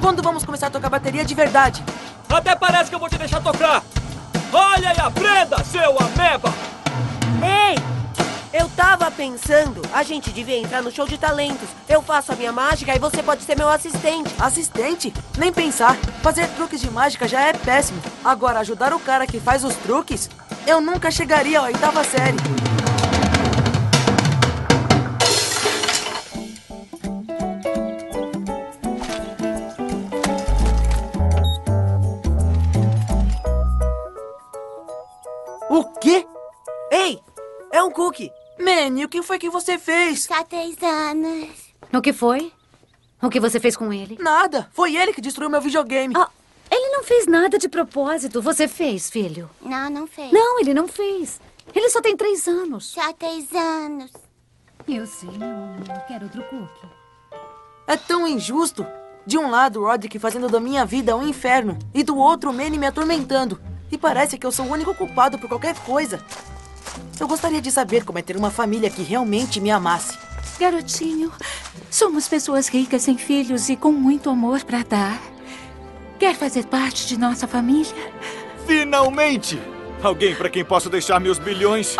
Quando 0.00 0.22
vamos 0.22 0.44
começar 0.44 0.68
a 0.68 0.70
tocar 0.70 0.88
bateria 0.88 1.24
de 1.24 1.34
verdade? 1.34 1.82
Até 2.28 2.54
parece 2.54 2.88
que 2.88 2.94
eu 2.94 3.00
vou 3.00 3.08
te 3.08 3.18
deixar 3.18 3.42
tocar. 3.42 3.82
Olha 4.52 4.94
e 4.96 5.00
aprenda, 5.00 5.64
seu 5.64 5.98
ameba! 5.98 6.54
Ei! 7.42 7.74
Eu 8.52 8.68
tava 8.76 9.10
pensando, 9.10 9.82
a 9.92 10.04
gente 10.04 10.30
devia 10.30 10.58
entrar 10.58 10.82
no 10.82 10.92
show 10.92 11.08
de 11.08 11.18
talentos. 11.18 11.68
Eu 11.88 12.00
faço 12.00 12.30
a 12.30 12.36
minha 12.36 12.52
mágica 12.52 12.94
e 12.94 12.98
você 13.00 13.24
pode 13.24 13.42
ser 13.42 13.56
meu 13.56 13.68
assistente. 13.68 14.32
Assistente? 14.38 15.12
Nem 15.36 15.52
pensar. 15.52 15.96
Fazer 16.22 16.46
truques 16.50 16.80
de 16.80 16.88
mágica 16.88 17.26
já 17.26 17.40
é 17.40 17.52
péssimo. 17.52 18.00
Agora, 18.24 18.60
ajudar 18.60 18.92
o 18.92 19.00
cara 19.00 19.26
que 19.26 19.40
faz 19.40 19.64
os 19.64 19.74
truques? 19.74 20.30
Eu 20.66 20.80
nunca 20.80 21.10
chegaria 21.10 21.60
à 21.60 21.64
oitava 21.64 22.04
série. 22.04 22.36
O 35.68 35.84
quê? 35.98 36.26
Ei! 36.90 37.18
É 37.72 37.82
um 37.82 37.90
cookie! 37.90 38.30
Manny, 38.58 39.04
o 39.04 39.08
que 39.08 39.22
foi 39.22 39.38
que 39.38 39.50
você 39.50 39.78
fez? 39.78 40.24
Só 40.24 40.44
três 40.44 40.76
anos. 40.82 41.48
O 41.92 42.00
que 42.00 42.12
foi? 42.12 42.52
O 43.20 43.28
que 43.30 43.40
você 43.40 43.58
fez 43.58 43.76
com 43.76 43.92
ele? 43.92 44.16
Nada. 44.20 44.68
Foi 44.72 44.94
ele 44.94 45.12
que 45.12 45.20
destruiu 45.20 45.50
meu 45.50 45.60
videogame. 45.60 46.14
Ah, 46.16 46.28
ele 46.28 46.41
não 46.92 47.02
fez 47.02 47.26
nada 47.26 47.58
de 47.58 47.68
propósito. 47.68 48.42
Você 48.42 48.68
fez, 48.68 49.08
filho? 49.08 49.48
Não, 49.62 49.88
não 49.88 50.06
fez. 50.06 50.30
Não, 50.30 50.60
ele 50.60 50.74
não 50.74 50.86
fez. 50.86 51.40
Ele 51.74 51.88
só 51.88 52.02
tem 52.02 52.14
três 52.14 52.46
anos. 52.46 52.86
Só 52.86 53.12
três 53.14 53.50
anos. 53.52 54.12
Eu 54.86 55.06
sei, 55.06 55.30
meu 55.30 55.48
amor. 55.48 56.04
Quero 56.06 56.24
outro 56.24 56.42
cookie. 56.44 56.86
É 57.86 57.96
tão 57.96 58.28
injusto. 58.28 58.86
De 59.24 59.38
um 59.38 59.48
lado, 59.48 59.80
o 59.80 59.84
Roderick 59.86 60.18
fazendo 60.18 60.48
da 60.48 60.60
minha 60.60 60.84
vida 60.84 61.16
um 61.16 61.26
inferno. 61.26 61.78
E 61.94 62.02
do 62.02 62.16
outro, 62.16 62.50
o 62.50 62.52
Manny 62.52 62.76
me 62.76 62.86
atormentando. 62.86 63.58
E 63.90 63.96
parece 63.96 64.36
que 64.36 64.46
eu 64.46 64.52
sou 64.52 64.66
o 64.66 64.70
único 64.72 64.94
culpado 64.94 65.38
por 65.38 65.48
qualquer 65.48 65.74
coisa. 65.80 66.22
Eu 67.18 67.26
gostaria 67.26 67.62
de 67.62 67.70
saber 67.70 68.04
como 68.04 68.18
é 68.18 68.22
ter 68.22 68.36
uma 68.36 68.50
família 68.50 68.90
que 68.90 69.02
realmente 69.02 69.60
me 69.60 69.70
amasse. 69.70 70.18
Garotinho, 70.58 71.32
somos 71.90 72.28
pessoas 72.28 72.68
ricas 72.68 73.02
sem 73.02 73.16
filhos 73.16 73.68
e 73.68 73.76
com 73.76 73.92
muito 73.92 74.28
amor 74.28 74.62
para 74.64 74.82
dar. 74.82 75.32
Quer 76.22 76.36
fazer 76.36 76.66
parte 76.66 77.04
de 77.08 77.18
nossa 77.18 77.48
família? 77.48 77.92
Finalmente! 78.64 79.60
Alguém 80.00 80.36
para 80.36 80.48
quem 80.48 80.64
posso 80.64 80.88
deixar 80.88 81.18
meus 81.18 81.36
bilhões. 81.36 81.96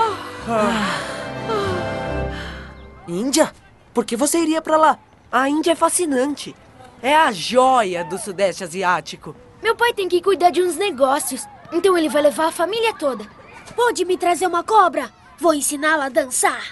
Índia? 3.09 3.53
Por 3.93 4.05
que 4.05 4.15
você 4.17 4.39
iria 4.39 4.63
pra 4.63 4.77
lá? 4.77 4.97
A 5.33 5.49
Índia 5.49 5.73
é 5.73 5.75
fascinante. 5.75 6.55
É 7.03 7.17
a 7.17 7.33
joia 7.33 8.05
do 8.05 8.17
Sudeste 8.17 8.63
Asiático. 8.63 9.35
Meu 9.61 9.75
pai 9.75 9.93
tem 9.93 10.09
que 10.09 10.23
cuidar 10.23 10.51
de 10.51 10.63
uns 10.63 10.77
negócios, 10.77 11.45
então 11.73 11.99
ele 11.99 12.09
vai 12.09 12.23
levar 12.23 12.47
a 12.47 12.53
família 12.53 12.95
toda. 12.95 13.27
Pode 13.75 14.05
me 14.05 14.17
trazer 14.17 14.47
uma 14.47 14.63
cobra? 14.63 15.11
Vou 15.37 15.53
ensiná-la 15.53 16.05
a 16.05 16.09
dançar. 16.09 16.63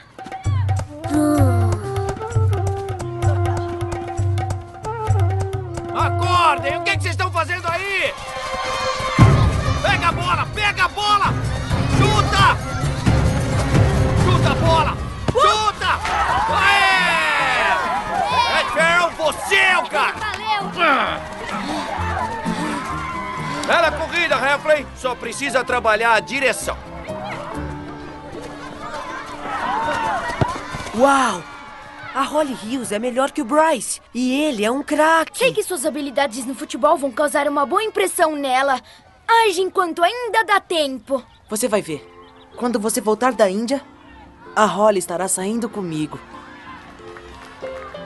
Acordem! 5.94 6.76
O 6.76 6.82
que, 6.82 6.96
que 6.96 7.02
vocês 7.02 7.14
estão 7.14 7.30
fazendo 7.30 7.66
aí? 7.68 8.14
Pega 9.82 10.08
a 10.08 10.12
bola! 10.12 10.46
Pega 10.54 10.84
a 10.84 10.88
bola! 10.88 11.26
Chuta! 11.98 12.56
Chuta 14.24 14.50
a 14.50 14.54
bola! 14.54 14.96
Chuta! 15.32 15.98
Aê! 16.62 17.00
Ed 18.60 18.70
Farrell, 18.70 19.10
você 19.10 19.56
é 19.56 19.78
o 19.78 19.86
cara! 19.88 20.30
Bela 23.66 23.92
corrida, 23.92 24.34
Heffley. 24.36 24.86
Só 24.96 25.14
precisa 25.14 25.62
trabalhar 25.62 26.14
a 26.14 26.20
direção. 26.20 26.76
Uau! 30.96 31.42
A 32.12 32.22
Holly 32.22 32.56
Hills 32.64 32.92
é 32.92 32.98
melhor 32.98 33.30
que 33.30 33.40
o 33.40 33.44
Bryce. 33.44 34.00
E 34.12 34.42
ele 34.42 34.64
é 34.64 34.70
um 34.70 34.82
craque. 34.82 35.38
Sei 35.38 35.52
que 35.52 35.62
suas 35.62 35.86
habilidades 35.86 36.44
no 36.44 36.54
futebol 36.54 36.96
vão 36.96 37.10
causar 37.12 37.46
uma 37.46 37.64
boa 37.64 37.84
impressão 37.84 38.34
nela. 38.34 38.80
Age 39.46 39.60
enquanto 39.60 40.02
ainda 40.02 40.42
dá 40.44 40.58
tempo. 40.58 41.22
Você 41.48 41.68
vai 41.68 41.80
ver. 41.80 42.04
Quando 42.56 42.80
você 42.80 43.00
voltar 43.00 43.32
da 43.32 43.48
Índia, 43.48 43.80
a 44.56 44.64
Holly 44.64 44.98
estará 44.98 45.28
saindo 45.28 45.68
comigo. 45.68 46.18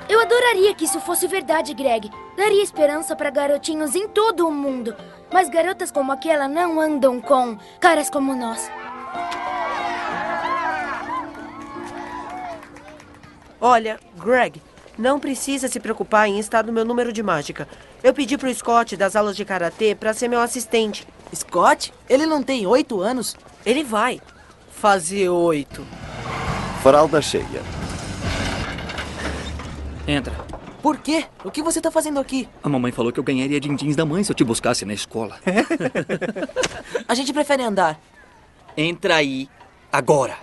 Eu 0.07 0.21
adoraria 0.21 0.75
que 0.75 0.85
isso 0.85 1.01
fosse 1.01 1.27
verdade, 1.27 1.73
Greg. 1.73 2.11
Daria 2.37 2.63
esperança 2.63 3.17
para 3.17 3.31
garotinhos 3.31 3.95
em 3.95 4.07
todo 4.07 4.47
o 4.47 4.53
mundo. 4.53 4.95
Mas 5.33 5.49
garotas 5.49 5.91
como 5.91 6.13
aquela 6.13 6.47
não 6.47 6.79
andam 6.79 7.23
com 7.23 7.57
caras 7.81 8.11
como 8.11 8.37
nós. 8.37 8.71
Olha, 13.67 13.99
Greg, 14.23 14.61
não 14.99 15.19
precisa 15.19 15.69
se 15.69 15.81
preocupar 15.81 16.29
em 16.29 16.39
estar 16.39 16.63
no 16.67 16.71
meu 16.71 16.85
número 16.85 17.11
de 17.11 17.23
mágica. 17.23 17.67
Eu 18.03 18.13
pedi 18.13 18.37
pro 18.37 18.55
Scott 18.55 18.95
das 18.95 19.17
aulas 19.17 19.35
de 19.35 19.43
karatê 19.43 19.95
para 19.95 20.13
ser 20.13 20.29
meu 20.29 20.39
assistente. 20.39 21.09
Scott? 21.35 21.91
Ele 22.07 22.27
não 22.27 22.43
tem 22.43 22.67
oito 22.67 23.01
anos? 23.01 23.35
Ele 23.65 23.83
vai 23.83 24.21
fazer 24.71 25.31
oito. 25.31 25.83
Fralda 26.83 27.23
cheia. 27.23 27.63
Entra. 30.07 30.35
Por 30.83 30.99
quê? 30.99 31.25
O 31.43 31.51
que 31.51 31.63
você 31.63 31.81
tá 31.81 31.91
fazendo 31.91 32.21
aqui? 32.21 32.47
A 32.63 32.69
mamãe 32.69 32.93
falou 32.93 33.11
que 33.11 33.19
eu 33.19 33.25
ganharia 33.25 33.59
din-dins 33.59 33.97
da 33.97 34.05
mãe 34.05 34.23
se 34.23 34.31
eu 34.31 34.37
te 34.37 34.45
buscasse 34.45 34.85
na 34.85 34.93
escola. 34.93 35.39
A 37.09 37.15
gente 37.15 37.33
prefere 37.33 37.63
andar. 37.63 37.99
Entra 38.77 39.17
aí, 39.17 39.49
agora. 39.91 40.37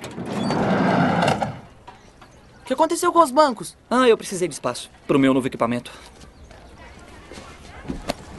O 2.71 2.73
que 2.73 2.81
aconteceu 2.81 3.12
com 3.12 3.19
os 3.19 3.31
bancos? 3.31 3.75
Ah, 3.89 4.07
eu 4.07 4.17
precisei 4.17 4.47
de 4.47 4.53
espaço 4.53 4.89
pro 5.05 5.19
meu 5.19 5.34
novo 5.34 5.45
equipamento. 5.45 5.91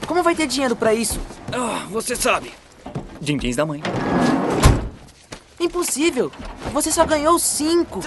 Como 0.07 0.23
vai 0.23 0.33
ter 0.33 0.47
dinheiro 0.47 0.75
pra 0.75 0.91
isso? 0.91 1.19
Ah, 1.51 1.85
você 1.91 2.15
sabe. 2.15 2.51
Din-dins 3.21 3.55
da 3.55 3.63
mãe. 3.63 3.83
Impossível. 5.59 6.31
Você 6.73 6.91
só 6.91 7.05
ganhou 7.05 7.37
cinco. 7.37 7.99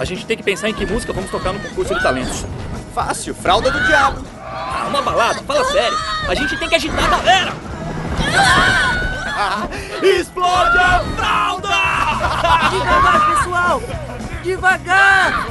A 0.00 0.04
gente 0.06 0.24
tem 0.24 0.38
que 0.38 0.42
pensar 0.42 0.70
em 0.70 0.74
que 0.74 0.86
música 0.86 1.12
vamos 1.12 1.30
tocar 1.30 1.52
no 1.52 1.60
concurso 1.60 1.94
de 1.94 2.02
talentos. 2.02 2.46
Fácil, 2.94 3.34
fralda 3.34 3.70
do 3.70 3.78
diabo. 3.84 4.24
Ah, 4.38 4.86
uma 4.88 5.02
balada, 5.02 5.42
fala 5.42 5.64
sério. 5.66 5.98
A 6.26 6.34
gente 6.34 6.56
tem 6.56 6.66
que 6.66 6.76
agitar 6.76 7.04
a 7.04 7.08
galera. 7.08 9.01
Explode 10.02 10.78
a 10.78 11.00
fralda! 11.16 11.68
Devagar, 12.70 13.36
pessoal! 13.36 13.82
Devagar! 14.42 15.46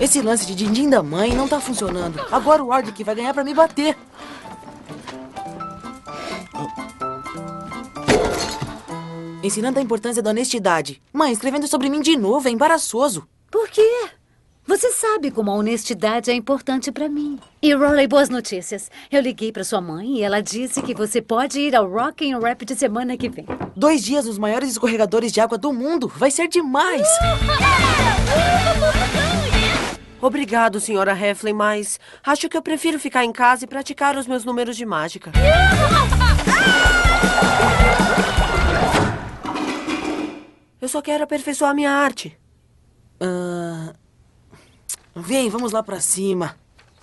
Esse 0.00 0.22
lance 0.22 0.46
de 0.46 0.54
din-din 0.54 0.88
da 0.88 1.02
mãe 1.02 1.34
não 1.34 1.48
tá 1.48 1.60
funcionando. 1.60 2.20
Agora 2.30 2.62
o 2.62 2.68
Wardick 2.68 3.02
vai 3.02 3.16
ganhar 3.16 3.34
pra 3.34 3.42
me 3.42 3.52
bater. 3.52 3.96
Ensinando 9.48 9.78
a 9.78 9.82
importância 9.82 10.22
da 10.22 10.28
honestidade. 10.28 11.00
Mãe, 11.10 11.32
escrevendo 11.32 11.66
sobre 11.66 11.88
mim 11.88 12.02
de 12.02 12.18
novo 12.18 12.46
é 12.46 12.50
embaraçoso. 12.50 13.26
Por 13.50 13.66
quê? 13.70 14.10
Você 14.66 14.92
sabe 14.92 15.30
como 15.30 15.50
a 15.50 15.54
honestidade 15.54 16.30
é 16.30 16.34
importante 16.34 16.92
pra 16.92 17.08
mim. 17.08 17.40
E 17.62 17.72
Rolly, 17.72 18.06
boas 18.06 18.28
notícias. 18.28 18.90
Eu 19.10 19.22
liguei 19.22 19.50
pra 19.50 19.64
sua 19.64 19.80
mãe 19.80 20.18
e 20.18 20.22
ela 20.22 20.42
disse 20.42 20.82
que 20.82 20.92
você 20.92 21.22
pode 21.22 21.58
ir 21.58 21.74
ao 21.74 21.88
Rock 21.88 22.30
and 22.30 22.40
Rap 22.40 22.62
de 22.66 22.76
semana 22.76 23.16
que 23.16 23.30
vem. 23.30 23.46
Dois 23.74 24.04
dias 24.04 24.26
nos 24.26 24.36
maiores 24.36 24.68
escorregadores 24.68 25.32
de 25.32 25.40
água 25.40 25.56
do 25.56 25.72
mundo. 25.72 26.12
Vai 26.14 26.30
ser 26.30 26.46
demais. 26.46 27.08
Obrigado, 30.20 30.78
senhora 30.78 31.18
Heffley, 31.18 31.54
mas 31.54 31.98
acho 32.22 32.50
que 32.50 32.56
eu 32.56 32.60
prefiro 32.60 33.00
ficar 33.00 33.24
em 33.24 33.32
casa 33.32 33.64
e 33.64 33.66
praticar 33.66 34.14
os 34.18 34.26
meus 34.26 34.44
números 34.44 34.76
de 34.76 34.84
mágica. 34.84 35.32
Eu 40.80 40.88
só 40.88 41.02
quero 41.02 41.24
aperfeiçoar 41.24 41.74
minha 41.74 41.90
arte. 41.90 42.38
Ah, 43.20 43.92
Vem, 45.14 45.50
vamos 45.50 45.72
lá 45.72 45.82
pra 45.82 46.00
cima. 46.00 46.54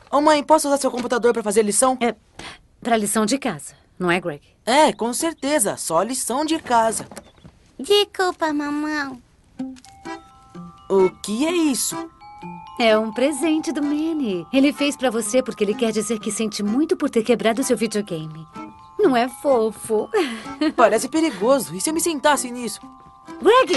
Ô 0.09 0.21
mãe, 0.21 0.41
posso 0.43 0.67
usar 0.67 0.77
seu 0.77 0.89
computador 0.89 1.33
pra 1.33 1.43
fazer 1.43 1.61
lição? 1.63 1.97
É, 1.99 2.15
pra 2.81 2.95
lição 2.95 3.25
de 3.25 3.37
casa, 3.37 3.73
não 3.99 4.09
é, 4.09 4.19
Greg? 4.21 4.41
É, 4.65 4.93
com 4.93 5.11
certeza. 5.13 5.75
Só 5.75 6.01
lição 6.01 6.45
de 6.45 6.57
casa. 6.59 7.05
Desculpa, 7.77 8.53
mamão. 8.53 9.21
O 10.89 11.09
que 11.21 11.45
é 11.45 11.51
isso? 11.51 12.09
É 12.79 12.97
um 12.97 13.11
presente 13.11 13.71
do 13.71 13.83
Manny. 13.83 14.45
Ele 14.53 14.71
fez 14.71 14.95
pra 14.95 15.09
você 15.09 15.43
porque 15.43 15.63
ele 15.63 15.73
quer 15.73 15.91
dizer 15.91 16.19
que 16.19 16.31
sente 16.31 16.63
muito 16.63 16.95
por 16.95 17.09
ter 17.09 17.23
quebrado 17.23 17.63
seu 17.63 17.75
videogame. 17.75 18.47
Não 18.97 19.15
é 19.15 19.27
fofo? 19.27 20.09
Parece 20.75 21.09
perigoso. 21.09 21.75
E 21.75 21.81
se 21.81 21.89
eu 21.89 21.93
me 21.93 21.99
sentasse 21.99 22.49
nisso? 22.49 22.79
Greg! 23.41 23.73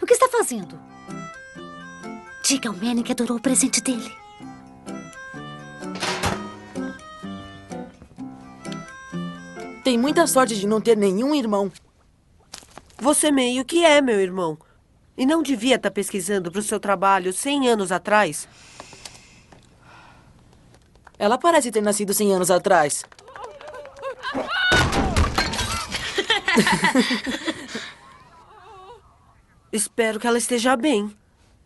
O 0.00 0.06
que 0.06 0.14
está 0.14 0.28
fazendo? 0.28 0.78
Diga 2.44 2.68
ao 2.68 2.74
Manny 2.74 3.02
que 3.02 3.12
adorou 3.12 3.38
o 3.38 3.40
presente 3.40 3.80
dele. 3.80 4.12
Tem 9.84 9.98
muita 9.98 10.26
sorte 10.26 10.56
de 10.58 10.66
não 10.66 10.80
ter 10.80 10.96
nenhum 10.96 11.34
irmão. 11.34 11.70
Você 12.98 13.30
meio 13.32 13.64
que 13.64 13.84
é 13.84 14.00
meu 14.00 14.20
irmão. 14.20 14.58
E 15.16 15.26
não 15.26 15.42
devia 15.42 15.76
estar 15.76 15.90
pesquisando 15.90 16.50
para 16.50 16.60
o 16.60 16.62
seu 16.62 16.80
trabalho 16.80 17.32
100 17.32 17.68
anos 17.68 17.92
atrás. 17.92 18.48
Ela 21.18 21.36
parece 21.38 21.70
ter 21.70 21.82
nascido 21.82 22.14
100 22.14 22.34
anos 22.34 22.50
atrás. 22.50 23.04
Espero 29.72 30.20
que 30.20 30.26
ela 30.26 30.36
esteja 30.38 30.76
bem. 30.76 31.16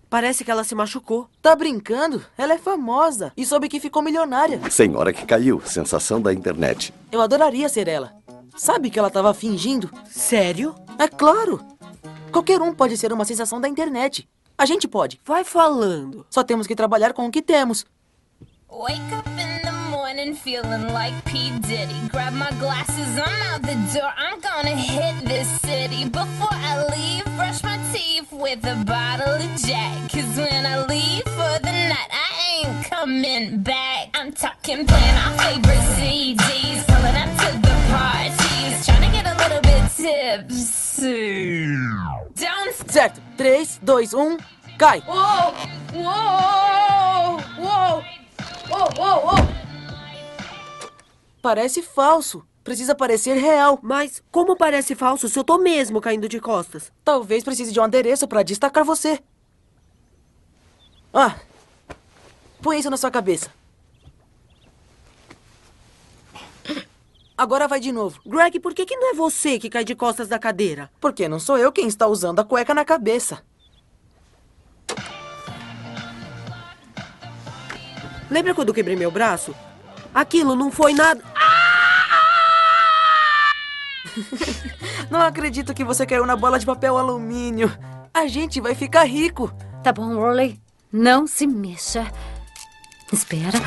Parece 0.09 0.45
que 0.45 0.51
ela 0.51 0.62
se 0.62 0.75
machucou. 0.75 1.29
Tá 1.42 1.57
brincando? 1.57 2.25
Ela 2.38 2.55
é 2.55 2.59
famosa 2.59 3.33
e 3.37 3.45
soube 3.45 3.69
que 3.69 3.81
ficou 3.81 4.01
milionária. 4.01 4.61
Senhora 4.71 5.12
que 5.12 5.27
caiu, 5.27 5.61
sensação 5.64 6.21
da 6.21 6.33
internet. 6.33 6.95
Eu 7.11 7.21
adoraria 7.21 7.69
ser 7.69 7.88
ela. 7.88 8.14
Sabe 8.57 8.88
que 8.88 8.99
ela 8.99 9.11
tava 9.11 9.35
fingindo? 9.35 9.90
Sério? 10.09 10.75
É 10.99 11.09
claro. 11.09 11.61
Qualquer 12.31 12.62
um 12.62 12.73
pode 12.73 12.97
ser 12.97 13.12
uma 13.12 13.25
sensação 13.25 13.61
da 13.61 13.69
internet. 13.69 14.29
A 14.57 14.64
gente 14.64 14.87
pode. 14.87 15.21
Vai 15.25 15.42
falando. 15.42 16.25
Só 16.31 16.45
temos 16.45 16.66
que 16.66 16.77
trabalhar 16.77 17.12
com 17.12 17.27
o 17.27 17.31
que 17.31 17.42
temos. 17.42 17.85
Wake 18.71 19.01
up 19.19 19.36
morning 20.17 20.35
feeling 20.35 20.89
like 20.95 21.13
P. 21.27 21.51
Diddy. 21.61 22.09
Grab 22.09 22.33
my 22.33 22.51
glasses, 22.53 23.19
I'm 23.23 23.43
out 23.53 23.61
the 23.61 23.77
door. 23.93 24.11
I'm 24.17 24.41
gonna 24.41 24.75
hit 24.75 25.29
this 25.29 25.49
city. 25.61 26.09
Before 26.09 26.49
I 26.51 26.87
leave, 26.97 27.25
brush 27.37 27.63
my 27.63 27.79
teeth 27.93 28.33
with 28.33 28.65
a 28.65 28.83
bottle 28.87 29.35
of 29.35 29.57
Jack. 29.61 30.11
Cause 30.11 30.39
when 30.39 30.65
I 30.65 30.87
leave 30.87 31.23
for 31.25 31.59
the 31.61 31.73
night, 31.93 32.11
I 32.11 32.65
ain't 32.65 32.87
coming 32.87 33.63
back. 33.63 34.09
I'm 34.15 34.33
talking 34.33 34.87
playing 34.87 35.17
our 35.17 35.37
favorite 35.39 35.87
CDs, 35.97 36.87
pulling 36.87 37.17
up 37.23 37.31
to 37.43 37.49
the 37.67 37.77
parties, 37.93 38.87
trying 38.87 39.05
to 39.05 39.11
get 39.13 39.27
a 39.27 39.37
little 39.37 39.61
bit 39.61 39.83
tipsy. 40.01 41.77
Don't 42.37 42.91
Certo. 42.91 43.21
3, 43.37 43.67
2, 43.85 44.17
1, 44.17 44.39
cai. 44.79 45.03
Uou! 45.07 45.53
Uou! 45.93 47.43
Uou! 47.59 48.03
Uou, 48.71 48.89
uou, 48.99 49.37
uou! 49.37 49.66
Parece 51.47 51.81
falso. 51.81 52.45
Precisa 52.65 52.93
parecer 52.93 53.35
real. 53.35 53.79
Mas 53.81 54.21
como 54.33 54.57
parece 54.57 54.97
falso 54.97 55.29
se 55.29 55.39
eu 55.39 55.45
tô 55.45 55.59
mesmo 55.59 56.01
caindo 56.01 56.29
de 56.29 56.41
costas? 56.41 56.91
Talvez 57.05 57.45
precise 57.45 57.71
de 57.71 57.79
um 57.79 57.85
adereço 57.85 58.27
para 58.27 58.43
destacar 58.43 58.85
você. 58.85 59.23
Ah, 61.15 61.37
põe 62.61 62.81
isso 62.81 62.91
na 62.91 62.97
sua 62.97 63.13
cabeça. 63.13 63.49
Agora 67.39 67.69
vai 67.69 67.79
de 67.79 67.93
novo. 67.93 68.21
Greg, 68.27 68.59
por 68.59 68.75
que, 68.75 68.85
que 68.85 68.97
não 68.97 69.13
é 69.13 69.15
você 69.15 69.57
que 69.57 69.71
cai 69.71 69.85
de 69.85 69.95
costas 69.95 70.27
da 70.27 70.41
cadeira? 70.41 70.91
Porque 71.01 71.29
não 71.29 71.39
sou 71.39 71.57
eu 71.57 71.71
quem 71.71 71.87
está 71.87 72.09
usando 72.09 72.41
a 72.41 72.45
cueca 72.45 72.75
na 72.75 72.85
cabeça. 72.85 73.41
Lembra 78.29 78.53
quando 78.53 78.71
eu 78.71 78.75
quebrei 78.75 78.97
meu 78.97 79.13
braço? 79.13 79.55
Aquilo 80.17 80.57
não 80.57 80.73
foi 80.73 80.95
nada. 80.95 81.23
Não 85.11 85.21
acredito 85.21 85.75
que 85.75 85.85
você 85.85 86.07
caiu 86.07 86.25
na 86.25 86.35
bola 86.35 86.59
de 86.59 86.65
papel 86.65 86.97
alumínio. 86.97 87.71
A 88.15 88.27
gente 88.27 88.59
vai 88.63 88.75
ficar 88.75 89.05
rico. 89.05 89.53
Tá 89.85 89.93
bom, 89.93 90.15
Rolly. 90.15 90.59
Não 90.91 91.27
se 91.27 91.47
mexa. 91.47 92.11
Espera. 93.13 93.59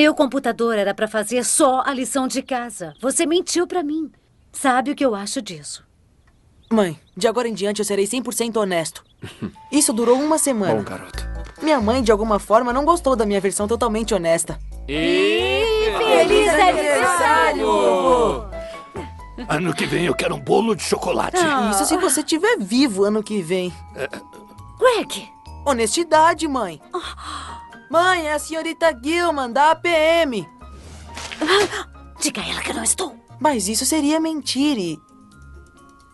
Meu 0.00 0.14
computador 0.14 0.78
era 0.78 0.94
pra 0.94 1.06
fazer 1.06 1.44
só 1.44 1.82
a 1.84 1.92
lição 1.92 2.26
de 2.26 2.40
casa. 2.40 2.94
Você 3.02 3.26
mentiu 3.26 3.66
pra 3.66 3.82
mim. 3.82 4.10
Sabe 4.50 4.92
o 4.92 4.94
que 4.94 5.04
eu 5.04 5.14
acho 5.14 5.42
disso? 5.42 5.84
Mãe, 6.72 6.98
de 7.14 7.28
agora 7.28 7.46
em 7.46 7.52
diante 7.52 7.82
eu 7.82 7.84
serei 7.84 8.06
100% 8.06 8.56
honesto. 8.56 9.04
Isso 9.70 9.92
durou 9.92 10.18
uma 10.18 10.38
semana. 10.38 10.76
Bom, 10.76 10.84
garoto. 10.84 11.28
Minha 11.60 11.82
mãe, 11.82 12.02
de 12.02 12.10
alguma 12.10 12.38
forma, 12.38 12.72
não 12.72 12.86
gostou 12.86 13.14
da 13.14 13.26
minha 13.26 13.42
versão 13.42 13.68
totalmente 13.68 14.14
honesta. 14.14 14.58
E... 14.88 15.92
Feliz 15.98 16.48
aniversário! 16.48 17.68
Ano 19.50 19.74
que 19.74 19.84
vem 19.84 20.06
eu 20.06 20.14
quero 20.14 20.34
um 20.34 20.40
bolo 20.40 20.74
de 20.74 20.82
chocolate. 20.82 21.36
Isso 21.72 21.84
se 21.84 21.98
você 21.98 22.20
estiver 22.20 22.56
vivo 22.58 23.04
ano 23.04 23.22
que 23.22 23.42
vem. 23.42 23.70
Greg! 24.78 25.28
Honestidade, 25.66 26.48
mãe. 26.48 26.80
Mãe, 27.90 28.28
é 28.28 28.34
a 28.34 28.38
senhorita 28.38 28.96
Gilman, 29.02 29.50
da 29.50 29.72
APM. 29.72 30.48
Diga 32.22 32.40
a 32.40 32.48
ela 32.48 32.60
que 32.60 32.70
eu 32.70 32.74
não 32.76 32.84
estou. 32.84 33.16
Mas 33.40 33.66
isso 33.66 33.84
seria 33.84 34.20
mentir 34.20 34.78
e... 34.78 35.02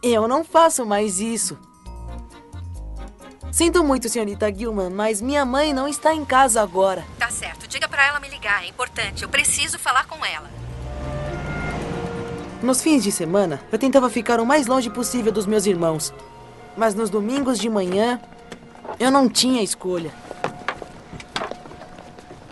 Eu 0.03 0.27
não 0.27 0.43
faço 0.43 0.87
mais 0.87 1.21
isso. 1.21 1.59
Sinto 3.53 3.85
muito, 3.85 4.09
senhorita 4.09 4.51
Gilman, 4.51 4.89
mas 4.89 5.21
minha 5.21 5.45
mãe 5.45 5.75
não 5.75 5.87
está 5.87 6.15
em 6.15 6.25
casa 6.25 6.63
agora. 6.63 7.05
Tá 7.19 7.29
certo, 7.29 7.69
diga 7.69 7.87
pra 7.87 8.07
ela 8.07 8.21
me 8.21 8.31
ligar, 8.31 8.65
é 8.65 8.69
importante. 8.69 9.23
Eu 9.23 9.29
preciso 9.29 9.79
falar 9.79 10.07
com 10.07 10.25
ela. 10.25 10.51
Nos 12.63 12.81
fins 12.81 13.05
de 13.05 13.13
semana, 13.13 13.61
eu 13.71 13.79
tentava 13.79 14.09
ficar 14.09 14.41
o 14.41 14.47
mais 14.47 14.67
longe 14.67 14.89
possível 14.89 15.31
dos 15.31 15.45
meus 15.45 15.67
irmãos. 15.67 16.11
Mas 16.75 16.95
nos 16.95 17.11
domingos 17.11 17.59
de 17.59 17.69
manhã, 17.69 18.19
eu 18.99 19.11
não 19.11 19.29
tinha 19.29 19.63
escolha. 19.63 20.11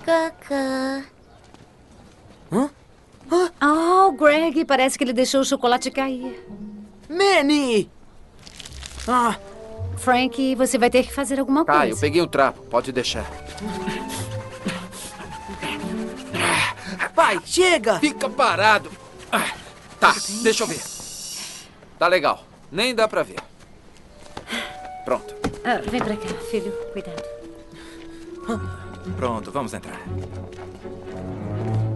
Cacá. 0.04 1.04
Hã? 2.52 2.70
Oh, 3.62 4.12
Greg, 4.12 4.64
parece 4.64 4.98
que 4.98 5.04
ele 5.04 5.12
deixou 5.12 5.40
o 5.40 5.44
chocolate 5.44 5.90
cair. 5.90 6.46
Manny! 7.08 7.90
Ah, 9.08 9.36
Frank, 9.96 10.54
você 10.54 10.76
vai 10.78 10.90
ter 10.90 11.04
que 11.04 11.12
fazer 11.12 11.40
alguma 11.40 11.64
Tá, 11.64 11.74
eu 11.74 11.80
coisa. 11.88 12.00
peguei 12.00 12.20
o 12.22 12.26
trapo. 12.26 12.62
Pode 12.64 12.92
deixar. 12.92 13.24
Pai, 17.14 17.40
chega! 17.44 17.98
Fica 18.00 18.28
parado. 18.28 18.90
Ah, 19.32 19.52
Tá, 19.98 20.14
deixa 20.42 20.64
eu 20.64 20.66
ver. 20.66 20.82
Tá 21.98 22.06
legal. 22.08 22.44
Nem 22.70 22.94
dá 22.94 23.08
pra 23.08 23.22
ver. 23.22 23.38
Pronto. 25.04 25.34
Ah, 25.64 25.80
vem 25.90 26.00
pra 26.02 26.16
cá, 26.16 26.28
filho. 26.50 26.72
Cuidado. 26.92 27.22
Pronto, 29.16 29.50
vamos 29.50 29.74
entrar. 29.74 30.00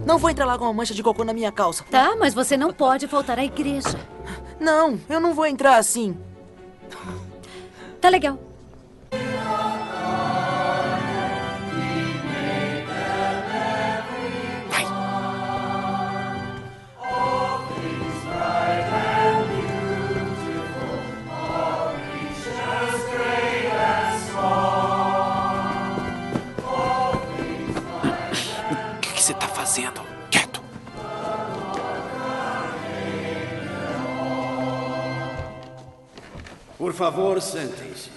Não 0.05 0.17
vou 0.17 0.29
entrar 0.29 0.45
lá 0.45 0.57
com 0.57 0.65
uma 0.65 0.73
mancha 0.73 0.93
de 0.93 1.03
cocô 1.03 1.23
na 1.23 1.33
minha 1.33 1.51
calça. 1.51 1.83
Tá, 1.89 2.15
mas 2.15 2.33
você 2.33 2.57
não 2.57 2.73
pode 2.73 3.07
faltar 3.07 3.37
à 3.37 3.45
igreja. 3.45 3.99
Não, 4.59 4.99
eu 5.09 5.19
não 5.19 5.33
vou 5.33 5.45
entrar 5.45 5.77
assim. 5.77 6.17
Tá 8.01 8.09
legal. 8.09 8.48
Favor, 36.99 37.41
sentem-se. 37.41 38.09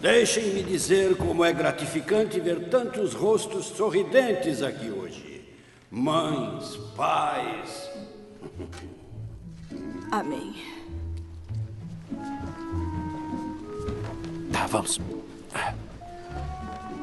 Deixem-me 0.00 0.62
dizer 0.62 1.14
como 1.18 1.44
é 1.44 1.52
gratificante 1.52 2.40
ver 2.40 2.70
tantos 2.70 3.12
rostos 3.12 3.66
sorridentes 3.66 4.62
aqui 4.62 4.90
hoje. 4.90 5.46
Mães, 5.90 6.76
pais. 6.96 7.90
Amém. 10.10 10.54
Tá, 14.50 14.66
vamos. 14.68 14.98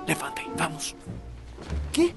Levantem, 0.07 0.49
vamos. 0.55 0.95
Que? 1.93 2.15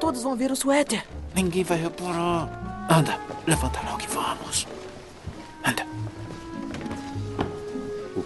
Todos 0.00 0.22
vão 0.22 0.34
ver 0.34 0.50
o 0.50 0.56
suéter. 0.56 1.04
Ninguém 1.34 1.62
vai 1.62 1.76
reparar. 1.76 2.86
Anda, 2.90 3.20
levanta 3.46 3.80
logo 3.82 4.02
e 4.02 4.06
vamos. 4.06 4.66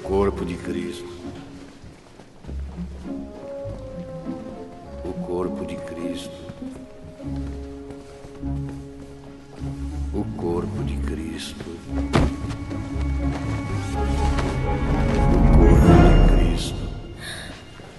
Corpo 0.07 0.45
de 0.45 0.55
Cristo. 0.57 1.09
O 5.05 5.13
corpo 5.27 5.65
de 5.65 5.75
Cristo. 5.75 6.31
O 10.15 10.25
corpo 10.37 10.85
de 10.85 10.97
Cristo. 10.99 11.65
O 15.25 15.45
corpo 15.59 15.99
de 15.99 16.37
Cristo. 16.37 16.77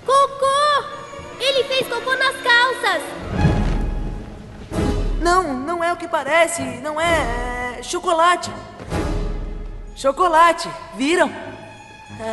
Cocô! 0.06 0.86
Ele 1.42 1.64
fez 1.66 1.88
cocô 1.90 2.16
nas 2.16 2.38
calças! 2.38 3.04
Não, 5.22 5.54
não 5.54 5.84
é 5.84 5.92
o 5.92 5.98
que 5.98 6.08
parece. 6.08 6.62
Não 6.82 7.02
é. 7.02 7.80
é 7.80 7.84
chocolate. 7.84 8.50
Chocolate. 9.94 10.70
Viram? 10.96 11.47
O 12.20 12.24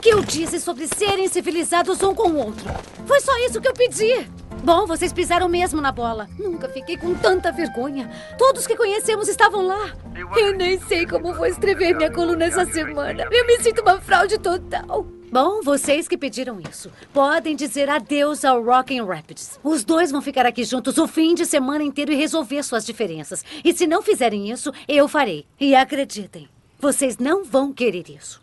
que 0.00 0.10
eu 0.10 0.22
disse 0.22 0.60
sobre 0.60 0.86
serem 0.86 1.26
civilizados 1.26 2.00
um 2.04 2.14
com 2.14 2.28
o 2.28 2.36
outro? 2.36 2.64
Foi 3.04 3.20
só 3.20 3.36
isso 3.38 3.60
que 3.60 3.66
eu 3.66 3.74
pedi. 3.74 4.37
Bom, 4.68 4.84
vocês 4.84 5.14
pisaram 5.14 5.48
mesmo 5.48 5.80
na 5.80 5.90
bola. 5.90 6.28
Nunca 6.38 6.68
fiquei 6.68 6.98
com 6.98 7.14
tanta 7.14 7.50
vergonha. 7.50 8.06
Todos 8.36 8.66
que 8.66 8.76
conhecemos 8.76 9.26
estavam 9.26 9.66
lá. 9.66 9.96
Eu 10.36 10.54
nem 10.54 10.78
sei 10.78 11.06
como 11.06 11.32
vou 11.32 11.46
escrever 11.46 11.96
minha 11.96 12.12
coluna 12.12 12.44
essa 12.44 12.66
semana. 12.66 13.26
Eu 13.30 13.46
me 13.46 13.58
sinto 13.62 13.80
uma 13.80 13.98
fraude 13.98 14.36
total. 14.36 15.06
Bom, 15.32 15.62
vocês 15.62 16.06
que 16.06 16.18
pediram 16.18 16.60
isso, 16.60 16.92
podem 17.14 17.56
dizer 17.56 17.88
adeus 17.88 18.44
ao 18.44 18.62
Rockin' 18.62 19.02
Rapids. 19.02 19.58
Os 19.64 19.84
dois 19.84 20.10
vão 20.10 20.20
ficar 20.20 20.44
aqui 20.44 20.64
juntos 20.64 20.98
o 20.98 21.08
fim 21.08 21.34
de 21.34 21.46
semana 21.46 21.82
inteiro 21.82 22.12
e 22.12 22.16
resolver 22.16 22.62
suas 22.62 22.84
diferenças. 22.84 23.42
E 23.64 23.72
se 23.72 23.86
não 23.86 24.02
fizerem 24.02 24.50
isso, 24.50 24.70
eu 24.86 25.08
farei. 25.08 25.46
E 25.58 25.74
acreditem, 25.74 26.46
vocês 26.78 27.16
não 27.16 27.42
vão 27.42 27.72
querer 27.72 28.10
isso. 28.10 28.38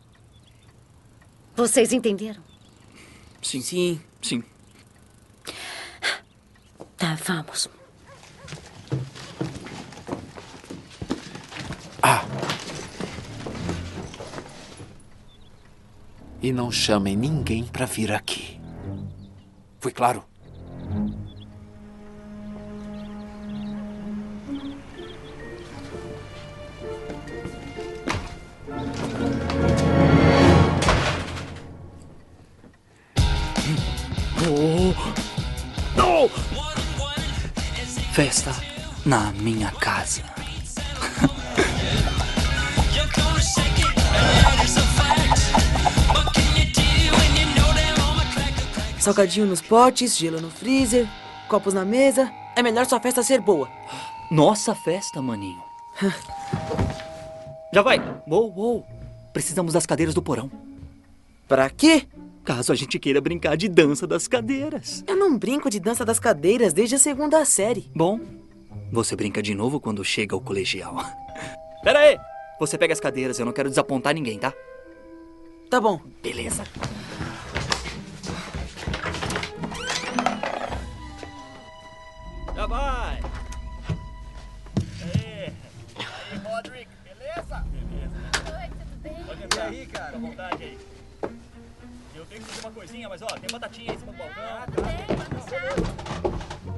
Vocês 1.56 1.94
entenderam? 1.94 2.42
Sim. 3.44 3.62
Sim. 3.62 4.02
Sim. 4.24 4.44
Tá, 6.98 7.18
vamos. 7.26 7.70
E 16.46 16.54
não 16.54 16.72
chamem 16.72 17.18
ninguém 17.18 17.64
pra 17.64 17.88
vir 17.88 18.12
aqui. 18.12 18.62
Foi 19.80 19.92
claro? 19.92 20.24
Oh. 35.98 36.55
Festa 38.16 38.52
na 39.06 39.34
minha 39.34 39.70
casa. 39.74 40.24
Salgadinho 49.02 49.46
nos 49.46 49.62
potes, 49.62 50.18
gelo 50.18 50.40
no 50.40 50.50
freezer, 50.50 51.06
copos 51.50 51.74
na 51.74 51.84
mesa. 51.84 52.32
É 52.56 52.64
melhor 52.64 52.86
sua 52.86 53.02
festa 53.02 53.22
ser 53.22 53.42
boa. 53.42 53.70
Nossa 54.32 54.74
festa, 54.74 55.22
maninho. 55.22 55.62
Já 57.74 57.82
vai. 57.82 58.00
Uou, 58.26 58.54
uou. 58.56 58.88
Precisamos 59.34 59.74
das 59.74 59.86
cadeiras 59.86 60.16
do 60.16 60.22
porão. 60.22 60.50
Pra 61.50 61.70
quê? 61.70 62.08
Caso 62.46 62.72
a 62.72 62.76
gente 62.76 63.00
queira 63.00 63.20
brincar 63.20 63.58
de 63.58 63.68
dança 63.68 64.06
das 64.06 64.28
cadeiras. 64.28 65.04
Eu 65.08 65.16
não 65.16 65.36
brinco 65.36 65.68
de 65.68 65.80
dança 65.80 66.06
das 66.06 66.20
cadeiras 66.20 66.74
desde 66.74 66.94
a 66.94 67.00
segunda 67.00 67.44
série. 67.44 67.90
Bom, 67.96 68.20
você 68.92 69.16
brinca 69.16 69.42
de 69.42 69.56
novo 69.56 69.80
quando 69.80 70.06
chega 70.06 70.36
ao 70.36 70.40
colegial. 70.40 70.96
Pera 71.84 72.00
aí! 72.00 72.20
Você 72.60 72.78
pega 72.78 72.94
as 72.94 73.00
cadeiras, 73.00 73.40
eu 73.40 73.48
não 73.48 73.52
quero 73.52 73.68
desapontar 73.68 74.14
ninguém, 74.14 74.38
tá? 74.38 74.54
Tá 75.72 75.82
bom. 75.82 76.00
Beleza. 76.22 76.64
Já 82.56 82.68
vai! 82.68 83.22
Aê! 85.02 85.52
Roderick, 86.44 86.92
beleza? 87.04 87.66
Beleza. 87.72 88.16
Oi, 88.56 88.70
tudo 88.70 88.98
bem? 89.02 89.24
Pode 89.26 89.44
entrar 89.44 89.66
aí, 89.66 89.86
cara. 89.88 90.06
Fica 90.14 90.18
à 90.18 90.20
vontade 90.20 90.64
aí. 90.64 90.95
Eu 92.26 92.30
tenho 92.30 92.42
que 92.42 92.48
fazer 92.48 92.68
uma 92.68 92.72
coisinha, 92.72 93.10
mas 93.10 93.22
ó, 93.22 93.28
tem 93.28 93.50
batatinha 93.52 93.92
aí 93.92 93.96
em 93.96 94.00
cima 94.00 94.12
do 94.12 94.18
balcão. 94.18 94.44
Ah, 94.44 94.66
tem, 95.08 95.16
pode 95.16 95.30
deixar. 95.30 96.76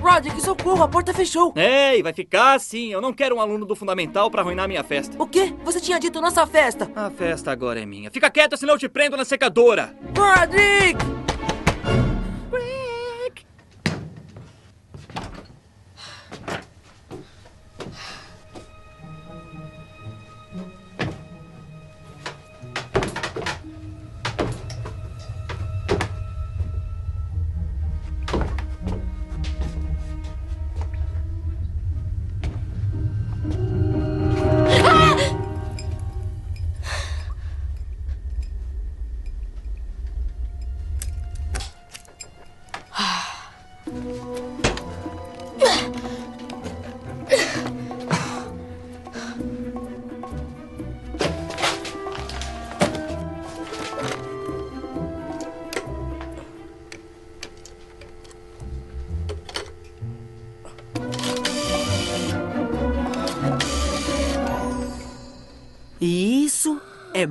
Roderick, 0.00 0.40
socorro, 0.42 0.82
a 0.82 0.88
porta 0.88 1.12
fechou. 1.12 1.52
Ei, 1.56 2.02
vai 2.02 2.12
ficar 2.12 2.54
assim. 2.54 2.92
Eu 2.92 3.00
não 3.00 3.12
quero 3.12 3.36
um 3.36 3.40
aluno 3.40 3.64
do 3.66 3.76
fundamental 3.76 4.30
pra 4.30 4.42
arruinar 4.42 4.66
minha 4.66 4.82
festa. 4.82 5.16
O 5.22 5.26
quê? 5.26 5.54
Você 5.64 5.80
tinha 5.80 5.98
dito 6.00 6.20
nossa 6.20 6.46
festa. 6.46 6.90
A 6.96 7.10
festa 7.10 7.50
agora 7.50 7.80
é 7.80 7.86
minha. 7.86 8.10
Fica 8.10 8.30
quieto, 8.30 8.56
senão 8.56 8.74
eu 8.74 8.78
te 8.78 8.88
prendo 8.88 9.16
na 9.16 9.24
secadora. 9.24 9.94
Roderick! 10.16 10.98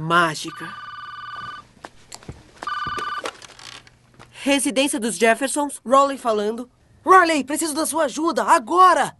Mágica. 0.09 0.67
Residência 4.41 4.99
dos 4.99 5.17
Jeffersons, 5.17 5.79
Rowley 5.85 6.17
falando. 6.17 6.67
Riley, 7.05 7.43
preciso 7.43 7.75
da 7.75 7.85
sua 7.85 8.05
ajuda, 8.05 8.43
agora! 8.43 9.15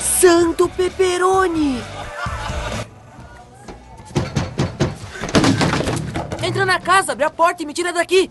Santo 0.00 0.68
Pepperoni! 0.70 1.80
Entra 6.42 6.66
na 6.66 6.80
casa, 6.80 7.12
abre 7.12 7.24
a 7.24 7.30
porta 7.30 7.62
e 7.62 7.66
me 7.66 7.72
tira 7.72 7.92
daqui. 7.92 8.28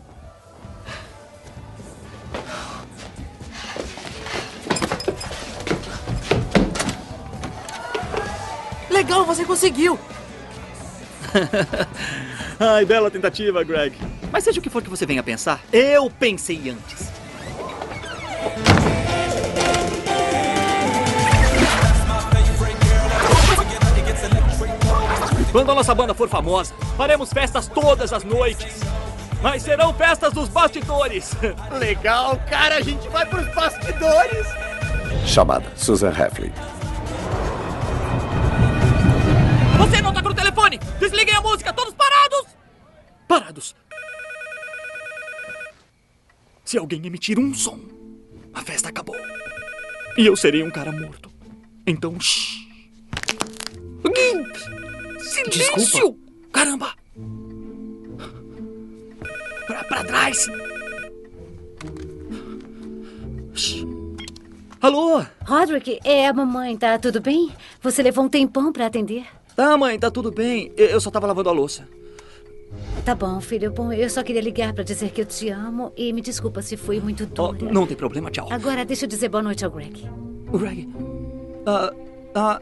Legal, 9.06 9.24
você 9.24 9.46
conseguiu. 9.46 10.00
Ai, 12.60 12.84
bela 12.86 13.12
tentativa, 13.12 13.64
Greg. 13.64 13.96
Mas 14.32 14.44
seja 14.44 14.60
o 14.60 14.64
que 14.64 14.70
for 14.70 14.82
que 14.82 14.90
você 14.90 15.06
venha 15.06 15.22
pensar, 15.22 15.62
eu 15.72 16.10
pensei 16.10 16.72
antes. 16.72 17.12
Quando 25.52 25.72
a 25.72 25.76
nossa 25.76 25.94
banda 25.94 26.16
for 26.16 26.28
famosa, 26.28 26.74
faremos 26.98 27.32
festas 27.32 27.68
todas 27.68 28.12
as 28.12 28.24
noites. 28.24 28.82
Mas 29.40 29.62
serão 29.62 29.94
festas 29.94 30.34
dos 30.34 30.50
bastidores. 30.50 31.32
Legal, 31.78 32.42
cara, 32.50 32.78
a 32.78 32.82
gente 32.82 33.08
vai 33.10 33.24
pros 33.28 33.48
bastidores. 33.54 34.48
Chamada 35.28 35.72
Susan 35.76 36.10
Heffley. 36.10 36.52
Telefone! 40.56 40.80
Desliguem 41.00 41.36
a 41.36 41.42
música, 41.42 41.74
todos 41.74 41.94
parados! 41.94 42.48
Parados. 43.28 43.76
Se 46.64 46.78
alguém 46.78 47.06
emitir 47.06 47.38
um 47.38 47.54
som, 47.54 47.80
a 48.54 48.62
festa 48.62 48.90
acabou. 48.90 49.16
E 50.18 50.26
eu 50.26 50.36
serei 50.36 50.64
um 50.64 50.72
cara 50.72 50.92
morto. 50.92 51.30
Então, 51.86 52.20
shh. 52.20 52.56
Silêncio! 55.20 55.76
Desculpa. 55.76 56.20
Caramba! 56.52 56.94
Pra, 59.68 59.84
pra 59.84 60.04
trás! 60.04 60.48
Shh. 63.54 63.84
Alô? 64.82 65.26
Roderick, 65.46 66.00
é 66.04 66.28
a 66.28 66.34
mamãe, 66.34 66.78
tá 66.78 66.98
tudo 66.98 67.20
bem? 67.20 67.52
Você 67.82 68.02
levou 68.02 68.24
um 68.24 68.30
tempão 68.30 68.72
pra 68.72 68.86
atender? 68.86 69.26
Tá, 69.56 69.78
mãe, 69.78 69.98
tá 69.98 70.12
tudo 70.12 70.32
bem. 70.32 70.72
Eu 70.76 71.00
só 71.00 71.10
tava 71.10 71.28
lavando 71.28 71.50
a 71.50 71.54
louça. 71.54 71.88
Tá 73.06 73.16
bom, 73.16 73.40
filho. 73.40 73.72
Bom, 73.72 73.94
eu 73.94 74.10
só 74.10 74.24
queria 74.24 74.42
ligar 74.42 74.74
pra 74.74 74.84
dizer 74.84 75.12
que 75.12 75.22
eu 75.22 75.26
te 75.26 75.50
amo 75.50 75.94
e 75.96 76.12
me 76.12 76.22
desculpa 76.22 76.62
se 76.62 76.76
fui 76.76 77.00
muito 77.00 77.24
Oh, 77.38 77.54
dura. 77.54 77.72
não 77.72 77.88
tem 77.88 77.96
problema, 77.96 78.30
tchau. 78.32 78.48
Agora, 78.52 78.84
deixa 78.84 79.06
eu 79.06 79.10
dizer 79.10 79.30
boa 79.30 79.44
noite 79.44 79.64
ao 79.64 79.72
Greg. 79.72 80.10
O 80.52 80.58
Greg. 80.58 80.90
Ah, 81.66 81.94
ah, 82.34 82.62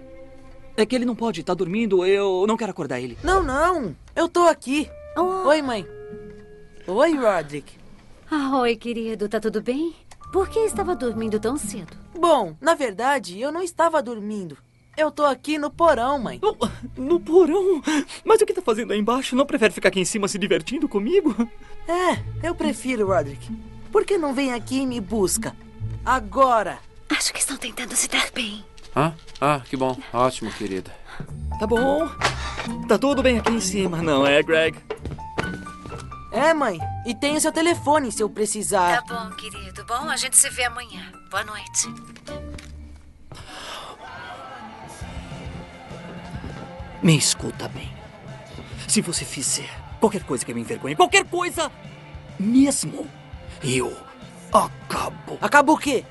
é 0.77 0.86
que 0.86 0.95
ele 0.95 1.06
não 1.06 1.15
pode, 1.15 1.43
tá 1.43 1.53
dormindo. 1.53 2.06
Eu 2.06 2.45
não 2.47 2.58
quero 2.58 2.71
acordar 2.71 2.99
ele. 2.99 3.17
Não, 3.23 3.41
não. 3.41 3.95
Eu 4.15 4.27
tô 4.29 4.41
aqui. 4.43 4.89
Oi, 5.45 5.62
mãe. 5.62 5.86
Oi, 6.86 7.15
Roderick. 7.15 7.73
Ah, 8.29 8.60
oi, 8.60 8.75
querido. 8.75 9.27
Tá 9.29 9.39
tudo 9.39 9.62
bem? 9.62 9.93
Por 10.32 10.49
que 10.49 10.60
estava 10.60 10.95
dormindo 10.95 11.39
tão 11.39 11.58
cedo? 11.58 11.95
Bom, 12.19 12.56
na 12.60 12.73
verdade, 12.75 13.39
eu 13.39 13.51
não 13.51 13.62
estava 13.62 14.01
dormindo. 14.01 14.58
Eu 14.95 15.10
tô 15.10 15.25
aqui 15.25 15.58
no 15.58 15.71
porão, 15.71 16.19
mãe. 16.19 16.39
No 16.95 17.19
porão? 17.19 17.82
Mas 18.23 18.41
o 18.41 18.45
que 18.45 18.53
tá 18.53 18.62
fazendo 18.62 18.93
aí 18.93 18.99
embaixo? 18.99 19.36
Não 19.36 19.45
prefere 19.45 19.73
ficar 19.73 19.89
aqui 19.89 19.99
em 19.99 20.06
cima 20.06 20.27
se 20.27 20.38
divertindo 20.38 20.88
comigo? 20.88 21.36
É, 21.88 22.47
eu 22.47 22.53
prefiro, 22.53 23.08
Roderick. 23.08 23.51
Por 23.91 24.06
que 24.06 24.17
não 24.17 24.34
vem 24.34 24.53
aqui 24.53 24.82
e 24.82 24.86
me 24.86 25.01
busca? 25.01 25.56
Agora. 26.06 26.79
Acho 27.10 27.34
que 27.34 27.39
estão 27.39 27.58
tentando 27.58 27.95
se 27.95 28.08
dar 28.08 28.29
bem. 28.32 28.63
Ah, 28.95 29.13
ah, 29.41 29.62
que 29.67 29.75
bom. 29.75 29.97
Ótimo, 30.13 30.51
querida. 30.51 30.95
Tá 31.60 31.65
bom. 31.65 32.08
Tá 32.88 32.97
tudo 32.97 33.23
bem 33.23 33.39
aqui 33.39 33.51
em 33.51 33.60
cima, 33.60 34.01
não 34.01 34.25
é, 34.25 34.41
Greg? 34.43 34.77
É, 36.32 36.53
mãe. 36.53 36.79
E 37.06 37.13
tem 37.13 37.36
o 37.36 37.41
seu 37.41 37.51
telefone 37.51 38.12
se 38.12 38.21
eu 38.23 38.29
precisar. 38.29 39.03
Tá 39.03 39.25
bom, 39.25 39.36
querido. 39.36 39.84
Bom, 39.86 40.10
a 40.10 40.17
gente 40.17 40.38
se 40.38 40.49
vê 40.49 40.63
amanhã. 40.63 41.12
Boa 41.29 41.43
noite. 41.43 41.88
Me 47.03 47.17
escuta 47.17 47.67
bem. 47.67 47.91
Se 48.87 49.01
você 49.01 49.25
fizer 49.25 49.69
qualquer 49.99 50.23
coisa 50.23 50.45
que 50.45 50.53
me 50.53 50.61
envergonhe, 50.61 50.95
qualquer 50.95 51.25
coisa 51.25 51.69
mesmo, 52.39 53.05
eu 53.61 53.93
acabo. 54.53 55.37
Acabo 55.41 55.73
o 55.73 55.77
quê? 55.77 56.05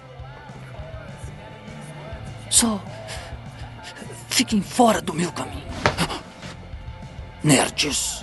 Só 2.51 2.79
fiquem 4.29 4.61
fora 4.61 5.01
do 5.01 5.15
meu 5.15 5.33
caminho. 5.33 5.65
Nerds. 7.43 8.23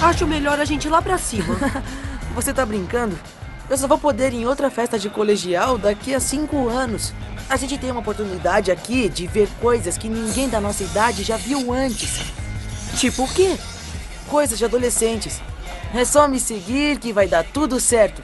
Acho 0.00 0.26
melhor 0.26 0.58
a 0.58 0.64
gente 0.64 0.86
ir 0.86 0.90
lá 0.90 1.02
pra 1.02 1.18
cima. 1.18 1.56
Você 2.34 2.54
tá 2.54 2.64
brincando? 2.64 3.18
Eu 3.70 3.78
só 3.78 3.86
vou 3.86 3.98
poder 3.98 4.32
ir 4.32 4.40
em 4.42 4.46
outra 4.46 4.70
festa 4.70 4.98
de 4.98 5.08
colegial 5.08 5.78
daqui 5.78 6.14
a 6.14 6.20
cinco 6.20 6.68
anos. 6.68 7.14
A 7.48 7.56
gente 7.56 7.78
tem 7.78 7.90
uma 7.90 8.00
oportunidade 8.00 8.70
aqui 8.70 9.08
de 9.08 9.26
ver 9.26 9.48
coisas 9.60 9.96
que 9.96 10.08
ninguém 10.08 10.48
da 10.48 10.60
nossa 10.60 10.82
idade 10.82 11.22
já 11.22 11.36
viu 11.36 11.72
antes. 11.72 12.32
Tipo 12.98 13.24
o 13.24 13.28
quê? 13.28 13.56
Coisas 14.28 14.58
de 14.58 14.64
adolescentes. 14.64 15.40
É 15.94 16.04
só 16.04 16.26
me 16.28 16.40
seguir 16.40 16.98
que 16.98 17.12
vai 17.12 17.26
dar 17.28 17.44
tudo 17.44 17.78
certo. 17.80 18.22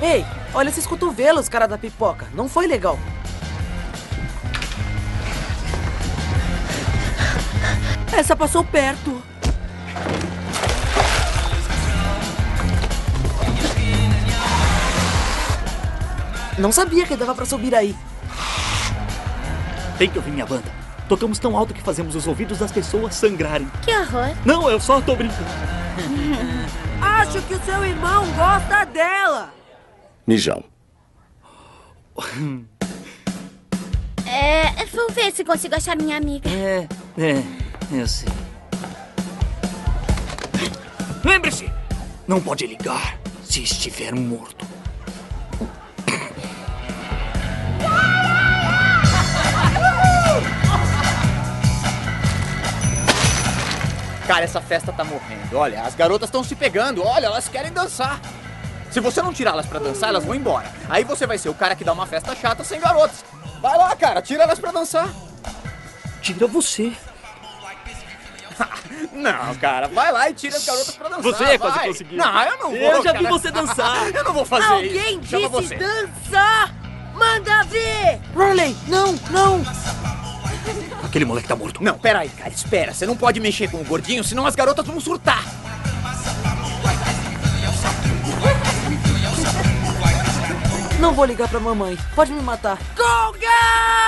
Ei, 0.00 0.24
olha 0.54 0.68
esses 0.68 0.86
cotovelos, 0.86 1.48
cara 1.48 1.66
da 1.66 1.76
pipoca. 1.76 2.26
Não 2.32 2.48
foi 2.48 2.66
legal. 2.66 2.98
Essa 8.12 8.34
passou 8.34 8.64
perto. 8.64 9.22
Não 16.58 16.72
sabia 16.72 17.06
que 17.06 17.16
dava 17.16 17.34
pra 17.34 17.46
subir 17.46 17.74
aí. 17.74 17.94
Tem 19.96 20.10
que 20.10 20.18
ouvir 20.18 20.30
minha 20.30 20.46
banda. 20.46 20.70
Tocamos 21.08 21.38
tão 21.38 21.56
alto 21.56 21.72
que 21.72 21.80
fazemos 21.80 22.14
os 22.14 22.26
ouvidos 22.26 22.58
das 22.58 22.72
pessoas 22.72 23.14
sangrarem. 23.14 23.70
Que 23.82 23.96
horror. 23.96 24.34
Não, 24.44 24.68
eu 24.68 24.80
só 24.80 25.00
tô 25.00 25.14
brincando. 25.14 25.48
Acho 27.00 27.40
que 27.42 27.54
o 27.54 27.60
seu 27.62 27.84
irmão 27.84 28.26
gosta 28.32 28.84
dela. 28.86 29.52
Mijão. 30.26 30.64
É, 34.26 34.84
vou 34.92 35.10
ver 35.10 35.32
se 35.32 35.44
consigo 35.44 35.74
achar 35.74 35.96
minha 35.96 36.16
amiga. 36.16 36.50
É, 36.50 36.86
é, 37.16 37.42
eu 37.90 38.06
sei. 38.06 38.28
Lembre-se, 41.24 41.70
não 42.26 42.40
pode 42.40 42.66
ligar 42.66 43.18
se 43.44 43.62
estiver 43.62 44.14
morto. 44.14 44.66
Cara, 54.26 54.44
essa 54.44 54.60
festa 54.60 54.92
tá 54.92 55.04
morrendo. 55.04 55.56
Olha, 55.56 55.82
as 55.82 55.94
garotas 55.94 56.28
estão 56.28 56.44
se 56.44 56.54
pegando. 56.54 57.02
Olha, 57.02 57.26
elas 57.26 57.48
querem 57.48 57.72
dançar. 57.72 58.20
Se 58.90 59.00
você 59.00 59.22
não 59.22 59.32
tirá-las 59.32 59.64
pra 59.64 59.78
dançar, 59.78 60.10
elas 60.10 60.22
vão 60.22 60.34
embora. 60.34 60.70
Aí 60.88 61.02
você 61.02 61.26
vai 61.26 61.38
ser 61.38 61.48
o 61.48 61.54
cara 61.54 61.74
que 61.74 61.82
dá 61.82 61.94
uma 61.94 62.06
festa 62.06 62.36
chata 62.36 62.62
sem 62.62 62.78
garotas. 62.78 63.24
Vai 63.62 63.76
lá, 63.78 63.96
cara, 63.96 64.20
tira 64.20 64.42
elas 64.42 64.58
pra 64.58 64.70
dançar. 64.70 65.08
Tira 66.20 66.46
você. 66.46 66.92
Não, 69.12 69.54
cara, 69.56 69.88
vai 69.88 70.12
lá 70.12 70.30
e 70.30 70.34
tira 70.34 70.56
as 70.56 70.64
garotas 70.64 70.94
pra 70.94 71.08
dançar. 71.08 71.22
Você 71.22 71.44
é 71.44 71.58
quase 71.58 71.76
vai. 71.76 71.86
conseguiu. 71.88 72.18
Não, 72.18 72.42
eu 72.42 72.58
não 72.58 72.70
vou. 72.70 72.78
Eu 72.78 73.02
já 73.02 73.12
vi 73.12 73.24
cara. 73.24 73.30
você 73.30 73.50
dançar. 73.50 74.10
eu 74.14 74.24
não 74.24 74.32
vou 74.32 74.44
fazer 74.44 74.66
Alguém 74.66 75.20
isso. 75.20 75.28
Chama 75.28 75.48
disse 75.48 75.68
você. 75.68 75.76
dançar! 75.76 76.74
Manda 77.14 77.64
ver! 77.64 78.20
Riley, 78.36 78.76
não, 78.86 79.12
não! 79.30 79.62
Aquele 81.02 81.24
moleque 81.24 81.48
tá 81.48 81.56
morto. 81.56 81.82
Não, 81.82 81.98
peraí, 81.98 82.28
cara, 82.28 82.50
espera. 82.50 82.92
Você 82.94 83.06
não 83.06 83.16
pode 83.16 83.40
mexer 83.40 83.70
com 83.70 83.80
o 83.80 83.84
gordinho, 83.84 84.22
senão 84.22 84.46
as 84.46 84.54
garotas 84.54 84.86
vão 84.86 85.00
surtar. 85.00 85.42
Não 91.00 91.12
vou 91.12 91.24
ligar 91.24 91.48
pra 91.48 91.60
mamãe. 91.60 91.96
Pode 92.14 92.32
me 92.32 92.42
matar. 92.42 92.78
Conga! 92.96 94.07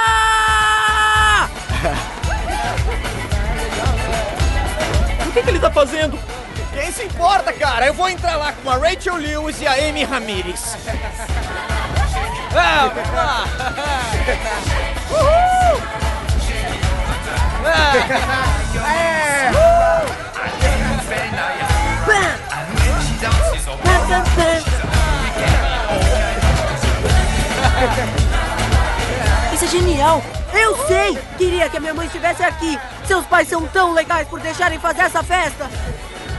que, 5.40 5.44
que 5.44 5.50
ele 5.50 5.58
tá 5.58 5.70
fazendo? 5.70 6.18
Quem 6.72 6.92
se 6.92 7.04
importa, 7.04 7.52
cara? 7.52 7.86
Eu 7.86 7.94
vou 7.94 8.08
entrar 8.08 8.36
lá 8.36 8.52
com 8.52 8.70
a 8.70 8.76
Rachel 8.76 9.16
Lewis 9.16 9.60
e 9.60 9.66
a 9.66 9.72
Amy 9.72 10.04
Ramirez. 10.04 10.76
vamos 12.94 13.14
lá. 13.14 13.44
Uhul! 15.10 15.80
Isso 29.54 29.64
é 29.64 29.68
genial! 29.68 30.39
Eu 30.52 30.86
sei! 30.86 31.18
Queria 31.36 31.68
que 31.68 31.76
a 31.76 31.80
minha 31.80 31.94
mãe 31.94 32.06
estivesse 32.06 32.42
aqui. 32.42 32.78
Seus 33.06 33.24
pais 33.26 33.48
são 33.48 33.66
tão 33.68 33.92
legais 33.92 34.28
por 34.28 34.40
deixarem 34.40 34.78
fazer 34.78 35.02
essa 35.02 35.22
festa. 35.22 35.70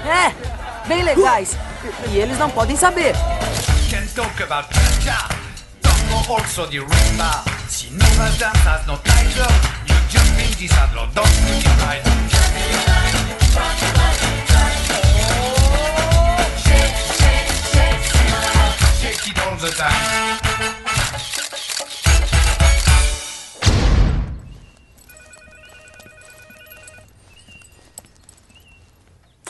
É, 0.05 0.87
bem 0.87 1.03
legais. 1.03 1.57
E 2.09 2.17
eles 2.17 2.37
não 2.37 2.49
podem 2.49 2.75
saber. 2.75 3.15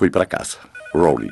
Fui 0.02 0.10
para 0.10 0.26
casa. 0.26 0.58
Rowley. 0.96 1.32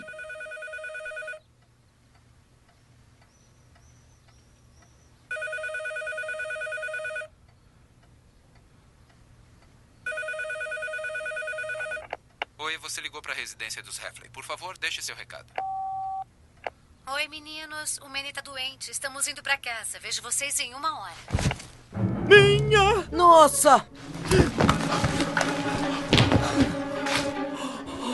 Oi, 12.59 12.77
você 12.77 13.01
ligou 13.01 13.23
para 13.23 13.33
a 13.33 13.35
residência 13.35 13.81
dos 13.81 13.97
Heffley. 13.97 14.29
Por 14.29 14.43
favor, 14.43 14.77
deixe 14.77 15.01
seu 15.01 15.15
recado. 15.15 15.51
Oi, 17.07 17.27
meninos. 17.27 17.97
O 18.03 18.07
Manny 18.07 18.31
tá 18.31 18.41
doente. 18.41 18.91
Estamos 18.91 19.27
indo 19.27 19.41
pra 19.41 19.57
casa. 19.57 19.99
Vejo 19.99 20.21
vocês 20.21 20.59
em 20.59 20.75
uma 20.75 20.99
hora. 20.99 21.15
Minha! 22.27 23.07
Nossa! 23.11 23.83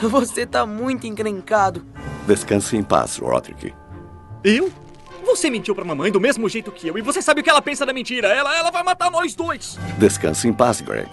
Você 0.10 0.46
tá 0.46 0.66
muito 0.66 1.08
encrencado. 1.08 1.86
Descanse 2.28 2.76
em 2.76 2.84
paz, 2.84 3.18
Roderick. 3.18 3.74
Eu? 4.44 4.72
Você 5.26 5.50
mentiu 5.50 5.74
pra 5.74 5.84
mamãe 5.84 6.12
do 6.12 6.20
mesmo 6.22 6.48
jeito 6.48 6.72
que 6.72 6.88
eu. 6.88 6.98
E 6.98 7.02
você 7.02 7.22
sabe 7.22 7.42
o 7.42 7.44
que 7.44 7.50
ela 7.50 7.62
pensa 7.62 7.86
da 7.86 7.92
mentira. 7.92 8.28
Ela, 8.28 8.56
ela 8.56 8.72
vai 8.72 8.84
matar 8.84 9.10
nós 9.10 9.34
dois. 9.34 9.78
Descanse 9.98 10.48
em 10.48 10.54
paz, 10.54 10.82
Greg. 10.82 11.10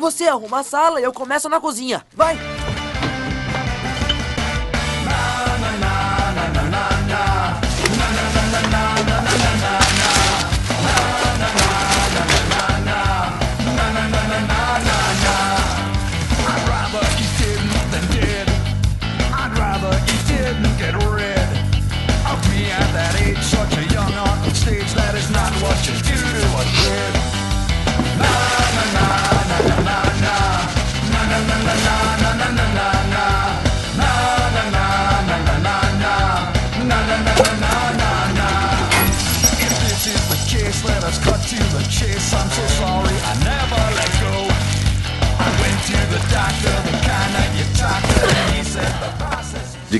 Você 0.00 0.26
arruma 0.26 0.60
a 0.60 0.62
sala 0.62 1.00
e 1.00 1.04
eu 1.04 1.12
começo 1.12 1.48
na 1.48 1.60
cozinha. 1.60 2.02
Vai! 2.14 2.36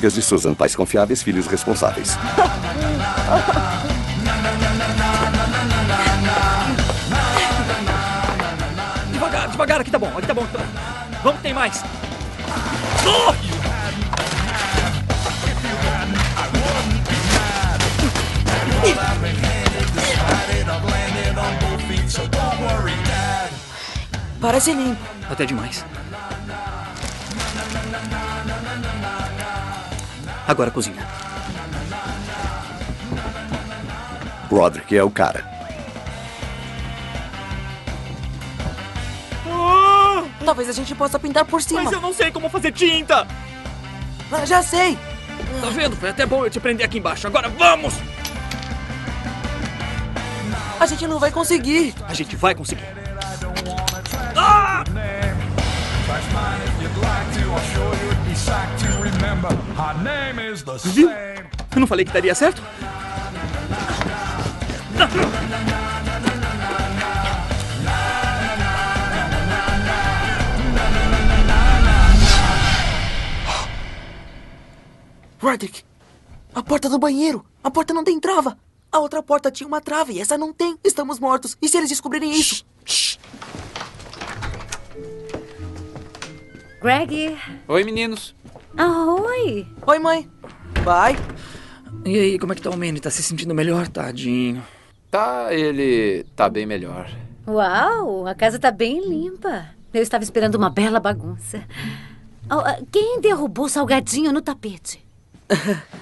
Dicas 0.01 0.15
de 0.15 0.23
Susan, 0.23 0.55
pais 0.55 0.75
confiáveis, 0.75 1.23
filhos 1.23 1.47
responsáveis. 1.47 2.17
Devagar, 9.13 9.51
devagar. 9.51 9.83
Aqui 9.83 9.91
tá 9.91 9.99
bom, 9.99 10.11
aqui 10.17 10.27
tá 10.27 10.33
bom. 10.33 10.43
Aqui 10.43 10.53
tá 10.53 10.59
bom. 10.59 10.65
Vamos 11.23 11.37
que 11.37 11.43
tem 11.43 11.53
mais. 11.53 11.85
Oh! 13.05 13.35
Parece 24.41 24.73
limpo. 24.73 25.05
Até 25.31 25.45
demais. 25.45 25.85
Agora 30.51 30.69
cozinha. 30.69 31.07
Roderick 34.51 34.97
é 34.97 35.05
o 35.05 35.09
cara. 35.09 35.49
Talvez 40.45 40.69
a 40.69 40.73
gente 40.73 40.93
possa 40.97 41.21
pintar 41.21 41.45
por 41.45 41.63
cima. 41.63 41.85
Mas 41.85 41.93
eu 41.93 42.01
não 42.01 42.13
sei 42.13 42.33
como 42.33 42.49
fazer 42.49 42.73
tinta. 42.73 43.29
Ah, 44.33 44.45
já 44.45 44.61
sei. 44.61 44.99
Tá 45.61 45.69
vendo? 45.71 45.95
Foi 45.95 46.09
até 46.09 46.27
bom 46.27 46.45
eu 46.45 46.51
te 46.51 46.59
prender 46.59 46.85
aqui 46.85 46.99
embaixo. 46.99 47.29
Agora 47.29 47.49
vamos! 47.49 47.95
A 50.81 50.87
gente 50.87 51.07
não 51.07 51.21
vai 51.21 51.31
conseguir. 51.31 51.95
A 52.09 52.15
gente 52.15 52.35
vai 52.35 52.57
conseguir. 52.57 52.89
Ah! 54.35 54.83
Viu? 60.85 61.09
same. 61.09 61.49
Eu 61.75 61.81
não 61.81 61.87
falei 61.87 62.05
que 62.05 62.13
daria 62.13 62.35
certo? 62.35 62.63
Roderick, 75.41 75.83
a 76.55 76.63
porta 76.63 76.89
do 76.89 76.99
banheiro. 76.99 77.45
A 77.65 77.71
porta 77.71 77.95
não 77.95 78.05
tem 78.05 78.21
trava. 78.21 78.59
A 78.93 78.99
outra 78.99 79.23
porta 79.23 79.51
tinha 79.51 79.67
uma 79.67 79.81
trava 79.81 80.13
e 80.13 80.21
essa 80.21 80.37
não 80.37 80.53
tem. 80.53 80.77
Estamos 80.85 81.19
mortos. 81.19 81.57
E 81.63 81.69
se 81.69 81.79
eles 81.79 81.89
descobrirem 81.89 82.33
isso? 82.33 82.67
Greg. 86.83 87.39
Oi, 87.69 87.85
meninos. 87.85 88.35
Ah, 88.77 89.07
oi. 89.21 89.67
Oi, 89.87 89.99
mãe. 89.99 90.29
Vai. 90.83 91.17
E 92.05 92.19
aí, 92.19 92.39
como 92.39 92.53
é 92.53 92.57
que 92.57 92.63
tá 92.63 92.71
o 92.71 92.77
Manny? 92.77 93.01
Tá 93.01 93.11
se 93.11 93.23
sentindo 93.23 93.55
melhor? 93.55 93.89
Tadinho. 93.89 94.63
Tá, 95.11 95.53
ele 95.53 96.25
tá 96.37 96.49
bem 96.49 96.67
melhor. 96.67 97.11
Uau, 97.47 98.27
a 98.27 98.35
casa 98.35 98.59
tá 98.59 98.71
bem 98.71 99.07
limpa. 99.09 99.67
Eu 99.93 100.03
estava 100.03 100.23
esperando 100.23 100.55
uma 100.55 100.71
bela 100.71 101.01
bagunça. 101.01 101.65
Oh, 102.49 102.55
ah, 102.55 102.79
quem 102.91 103.21
derrubou 103.21 103.67
o 103.67 103.69
salgadinho 103.69 104.33
no 104.33 104.41
tapete? 104.41 105.05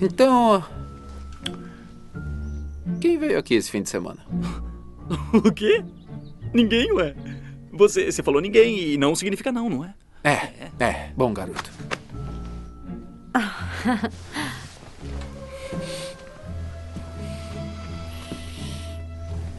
Então. 0.00 0.64
Quem 3.00 3.18
veio 3.18 3.36
aqui 3.36 3.54
esse 3.54 3.68
fim 3.68 3.82
de 3.82 3.88
semana? 3.88 4.20
O 5.32 5.50
quê? 5.50 5.82
Ninguém, 6.54 6.92
ué. 6.92 7.16
Você, 7.72 8.12
você 8.12 8.22
falou 8.22 8.40
ninguém 8.40 8.78
e 8.78 8.96
não 8.96 9.14
significa 9.16 9.50
não, 9.50 9.68
não 9.68 9.84
é? 9.84 9.92
É, 10.24 10.68
é, 10.80 11.10
bom 11.16 11.32
garoto. 11.32 11.70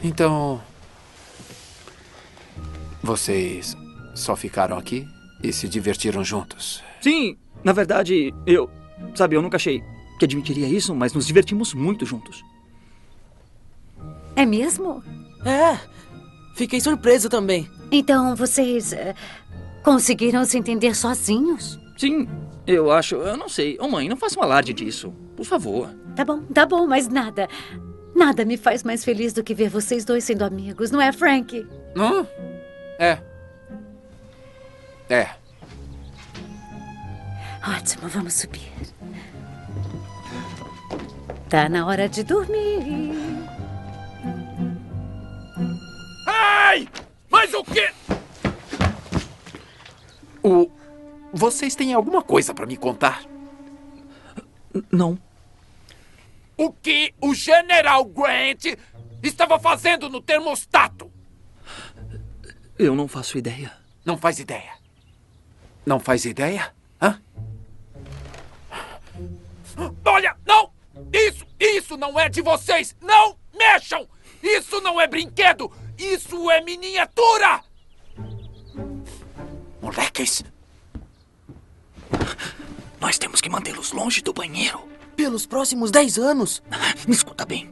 Então. 0.02 0.60
Vocês 3.02 3.76
só 4.14 4.36
ficaram 4.36 4.76
aqui 4.76 5.08
e 5.42 5.52
se 5.52 5.68
divertiram 5.68 6.22
juntos? 6.22 6.82
Sim, 7.00 7.36
na 7.64 7.72
verdade, 7.72 8.34
eu. 8.46 8.70
Sabe, 9.14 9.36
eu 9.36 9.42
nunca 9.42 9.56
achei 9.56 9.82
que 10.18 10.24
admitiria 10.24 10.68
isso, 10.68 10.94
mas 10.94 11.14
nos 11.14 11.26
divertimos 11.26 11.72
muito 11.72 12.04
juntos. 12.04 12.44
É 14.36 14.44
mesmo? 14.44 15.02
É. 15.44 15.78
Fiquei 16.54 16.80
surpreso 16.80 17.28
também. 17.30 17.70
Então 17.90 18.36
vocês 18.36 18.92
eh, 18.92 19.14
conseguiram 19.82 20.44
se 20.44 20.58
entender 20.58 20.94
sozinhos? 20.94 21.78
Sim, 21.96 22.28
eu 22.66 22.90
acho. 22.90 23.16
Eu 23.16 23.36
não 23.36 23.48
sei. 23.48 23.76
Ô, 23.80 23.88
mãe, 23.88 24.08
não 24.08 24.16
faça 24.16 24.38
um 24.38 24.42
alarde 24.42 24.72
disso. 24.72 25.12
Por 25.36 25.44
favor. 25.44 25.88
Tá 26.14 26.24
bom, 26.24 26.42
tá 26.42 26.66
bom, 26.66 26.86
mas 26.86 27.08
nada. 27.08 27.48
Nada 28.14 28.44
me 28.44 28.56
faz 28.56 28.82
mais 28.82 29.04
feliz 29.04 29.32
do 29.32 29.42
que 29.42 29.54
ver 29.54 29.68
vocês 29.68 30.04
dois 30.04 30.24
sendo 30.24 30.42
amigos, 30.44 30.90
não 30.90 31.00
é, 31.00 31.12
Frank? 31.12 31.66
Hã? 31.96 32.26
É. 32.98 33.18
É. 35.08 35.28
Ótimo, 37.66 38.08
vamos 38.08 38.34
subir. 38.34 38.72
Tá 41.48 41.68
na 41.68 41.86
hora 41.86 42.08
de 42.08 42.22
dormir. 42.22 43.12
Ai! 46.26 46.88
Mas 47.28 47.52
o 47.54 47.64
quê? 47.64 47.90
O... 50.42 50.70
Vocês 51.32 51.74
têm 51.74 51.94
alguma 51.94 52.22
coisa 52.22 52.52
pra 52.52 52.66
me 52.66 52.76
contar? 52.76 53.24
Não. 54.90 55.18
O 56.56 56.72
que 56.72 57.14
o 57.20 57.34
General 57.34 58.04
Grant 58.04 58.66
estava 59.22 59.58
fazendo 59.58 60.08
no 60.08 60.20
termostato? 60.20 61.10
Eu 62.78 62.94
não 62.94 63.06
faço 63.06 63.38
ideia. 63.38 63.72
Não 64.04 64.16
faz 64.16 64.38
ideia. 64.38 64.72
Não 65.86 66.00
faz 66.00 66.24
ideia? 66.24 66.74
Hã? 67.00 67.20
Olha, 70.04 70.36
não! 70.46 70.72
Isso, 71.12 71.46
isso 71.58 71.96
não 71.96 72.18
é 72.18 72.28
de 72.28 72.42
vocês! 72.42 72.94
Não 73.00 73.36
mexam! 73.56 74.06
Isso 74.42 74.80
não 74.80 75.00
é 75.00 75.06
brinquedo! 75.06 75.70
Isso 75.96 76.50
é 76.50 76.60
miniatura! 76.62 77.62
Moleques! 79.82 80.44
Nós 83.00 83.18
temos 83.18 83.40
que 83.40 83.48
mantê-los 83.48 83.92
longe 83.92 84.20
do 84.22 84.32
banheiro. 84.32 84.80
Pelos 85.16 85.46
próximos 85.46 85.90
10 85.90 86.18
anos. 86.18 86.62
Me 87.06 87.14
escuta 87.14 87.44
bem. 87.44 87.70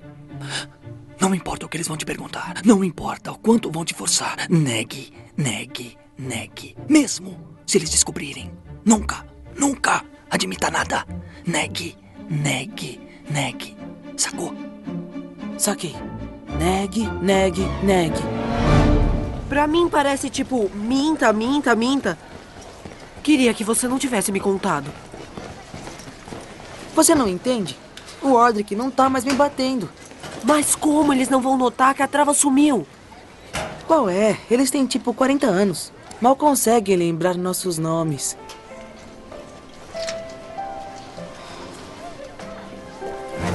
Não 1.21 1.35
importa 1.35 1.67
o 1.67 1.69
que 1.69 1.77
eles 1.77 1.89
vão 1.89 1.97
te 1.97 2.05
perguntar. 2.05 2.63
Não 2.65 2.85
importa 2.85 3.33
o 3.33 3.39
quanto 3.39 3.71
vão 3.71 3.85
te 3.85 3.95
forçar. 3.95 4.49
Negue, 4.49 5.13
negue, 5.37 5.99
negue. 6.17 6.77
Mesmo 6.89 7.57
se 7.67 7.79
eles 7.79 7.91
descobrirem. 7.91 8.51
Nunca, 8.85 9.27
nunca 9.57 10.05
admita 10.31 10.71
nada. 10.71 11.05
Negue, 11.47 11.97
negue, 12.29 13.01
negue. 13.29 13.77
Sacou? 14.17 14.55
Saquei. 15.59 15.95
Negue, 16.59 17.07
negue, 17.23 17.65
negue. 17.85 18.78
Pra 19.49 19.67
mim 19.67 19.89
parece 19.89 20.29
tipo 20.29 20.71
minta, 20.75 21.33
minta, 21.33 21.75
minta. 21.75 22.19
Queria 23.23 23.55
que 23.55 23.65
você 23.65 23.89
não 23.89 23.99
tivesse 23.99 24.31
me 24.31 24.41
contado. 24.41 24.93
Você 26.95 27.15
não 27.15 27.29
entende? 27.29 27.79
O 28.21 28.31
Roderick 28.31 28.75
não 28.75 28.91
tá 28.91 29.09
mais 29.09 29.25
me 29.25 29.33
batendo. 29.33 29.89
Mas 30.45 30.75
como 30.75 31.13
eles 31.13 31.29
não 31.29 31.41
vão 31.41 31.57
notar 31.57 31.95
que 31.95 32.03
a 32.03 32.09
trava 32.09 32.35
sumiu? 32.35 32.87
Qual 33.87 34.09
é? 34.09 34.39
Eles 34.51 34.71
têm 34.71 34.87
tipo 34.87 35.15
40 35.15 35.47
anos. 35.47 35.93
Mal 36.21 36.37
conseguem 36.37 36.97
lembrar 36.97 37.37
nossos 37.37 37.79
nomes. 37.79 38.37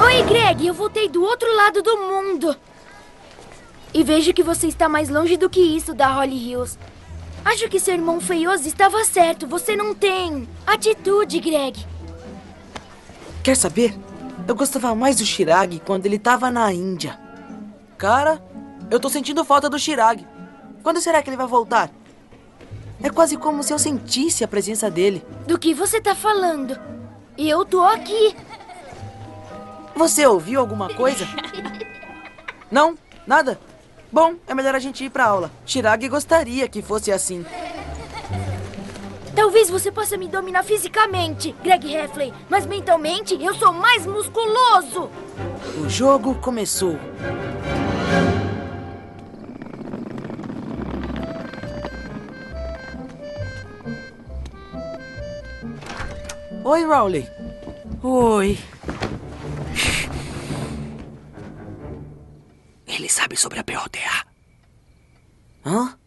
Oi, 0.02 0.24
Greg, 0.24 0.66
eu 0.66 0.74
voltei 0.74 1.08
do 1.08 1.24
outro 1.24 1.56
lado 1.56 1.82
do 1.82 1.98
mundo. 1.98 2.56
E 3.94 4.04
vejo 4.04 4.34
que 4.34 4.42
você 4.42 4.68
está 4.68 4.90
mais 4.90 5.10
longe 5.10 5.38
do 5.38 5.50
que 5.50 5.60
isso 5.60 5.94
da 5.94 6.08
Holly 6.08 6.36
Hills. 6.36 6.78
Acho 7.46 7.70
que 7.70 7.80
seu 7.80 7.94
irmão 7.94 8.20
feioso 8.20 8.68
estava 8.68 9.04
certo. 9.06 9.46
Você 9.48 9.76
não 9.76 9.94
tem 9.94 10.48
atitude, 10.66 11.40
Greg. 11.40 11.86
Quer 13.44 13.56
saber? 13.56 13.94
Eu 14.48 14.56
gostava 14.56 14.96
mais 14.96 15.18
do 15.18 15.26
Shirag 15.26 15.80
quando 15.86 16.06
ele 16.06 16.18
tava 16.18 16.50
na 16.50 16.74
Índia. 16.74 17.20
Cara, 17.98 18.42
eu 18.90 19.00
tô 19.00 19.10
sentindo 19.10 19.46
falta 19.46 19.70
do 19.70 19.78
Shirag. 19.78 20.26
Quando 20.82 21.00
será 21.00 21.22
que 21.22 21.30
ele 21.30 21.38
vai 21.38 21.48
voltar? 21.48 21.92
É 23.02 23.10
quase 23.10 23.38
como 23.38 23.62
se 23.62 23.74
eu 23.74 23.80
sentisse 23.80 24.44
a 24.44 24.48
presença 24.48 24.90
dele. 24.90 25.24
Do 25.46 25.60
que 25.60 25.74
você 25.74 26.02
tá 26.02 26.16
falando? 26.16 26.80
E 27.38 27.50
eu 27.50 27.66
tô 27.66 27.82
aqui. 27.82 28.36
Você 29.96 30.26
ouviu 30.26 30.60
alguma 30.60 30.94
coisa? 30.94 31.26
Não? 32.72 32.98
Nada? 33.28 33.60
Bom, 34.14 34.36
é 34.46 34.54
melhor 34.54 34.76
a 34.76 34.80
gente 34.80 35.04
ir 35.04 35.10
pra 35.10 35.26
aula. 35.26 35.50
Shirag 35.66 36.08
gostaria 36.08 36.68
que 36.68 36.84
fosse 36.84 37.12
assim. 37.12 37.44
Talvez 39.36 39.72
você 39.72 39.92
possa 39.92 40.16
me 40.16 40.28
dominar 40.28 40.62
fisicamente, 40.62 41.56
Greg 41.64 41.92
Heffley, 41.92 42.32
mas 42.48 42.68
mentalmente 42.68 43.34
eu 43.44 43.56
sou 43.56 43.74
mais 43.74 44.06
musculoso. 44.06 45.10
O 45.84 45.90
jogo 45.90 46.36
começou. 46.36 46.96
Oi, 56.64 56.86
Rowley. 56.86 57.28
Oi. 58.04 58.60
Ele 62.94 63.10
sabe 63.10 63.36
sobre 63.36 63.60
a 63.60 63.64
POTA. 63.64 64.00
Hã? 65.66 65.98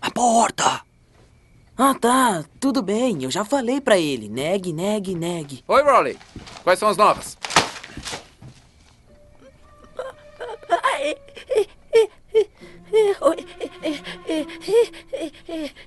A 0.00 0.10
porta! 0.10 0.80
Ah, 1.76 1.94
tá. 1.94 2.44
Tudo 2.58 2.82
bem. 2.82 3.22
Eu 3.22 3.30
já 3.30 3.44
falei 3.44 3.78
pra 3.78 3.98
ele. 3.98 4.28
Negue, 4.28 4.72
negue, 4.72 5.14
negue. 5.14 5.62
Oi, 5.68 5.82
Rowley. 5.82 6.18
Quais 6.62 6.78
são 6.78 6.88
as 6.88 6.96
novas? 6.96 7.36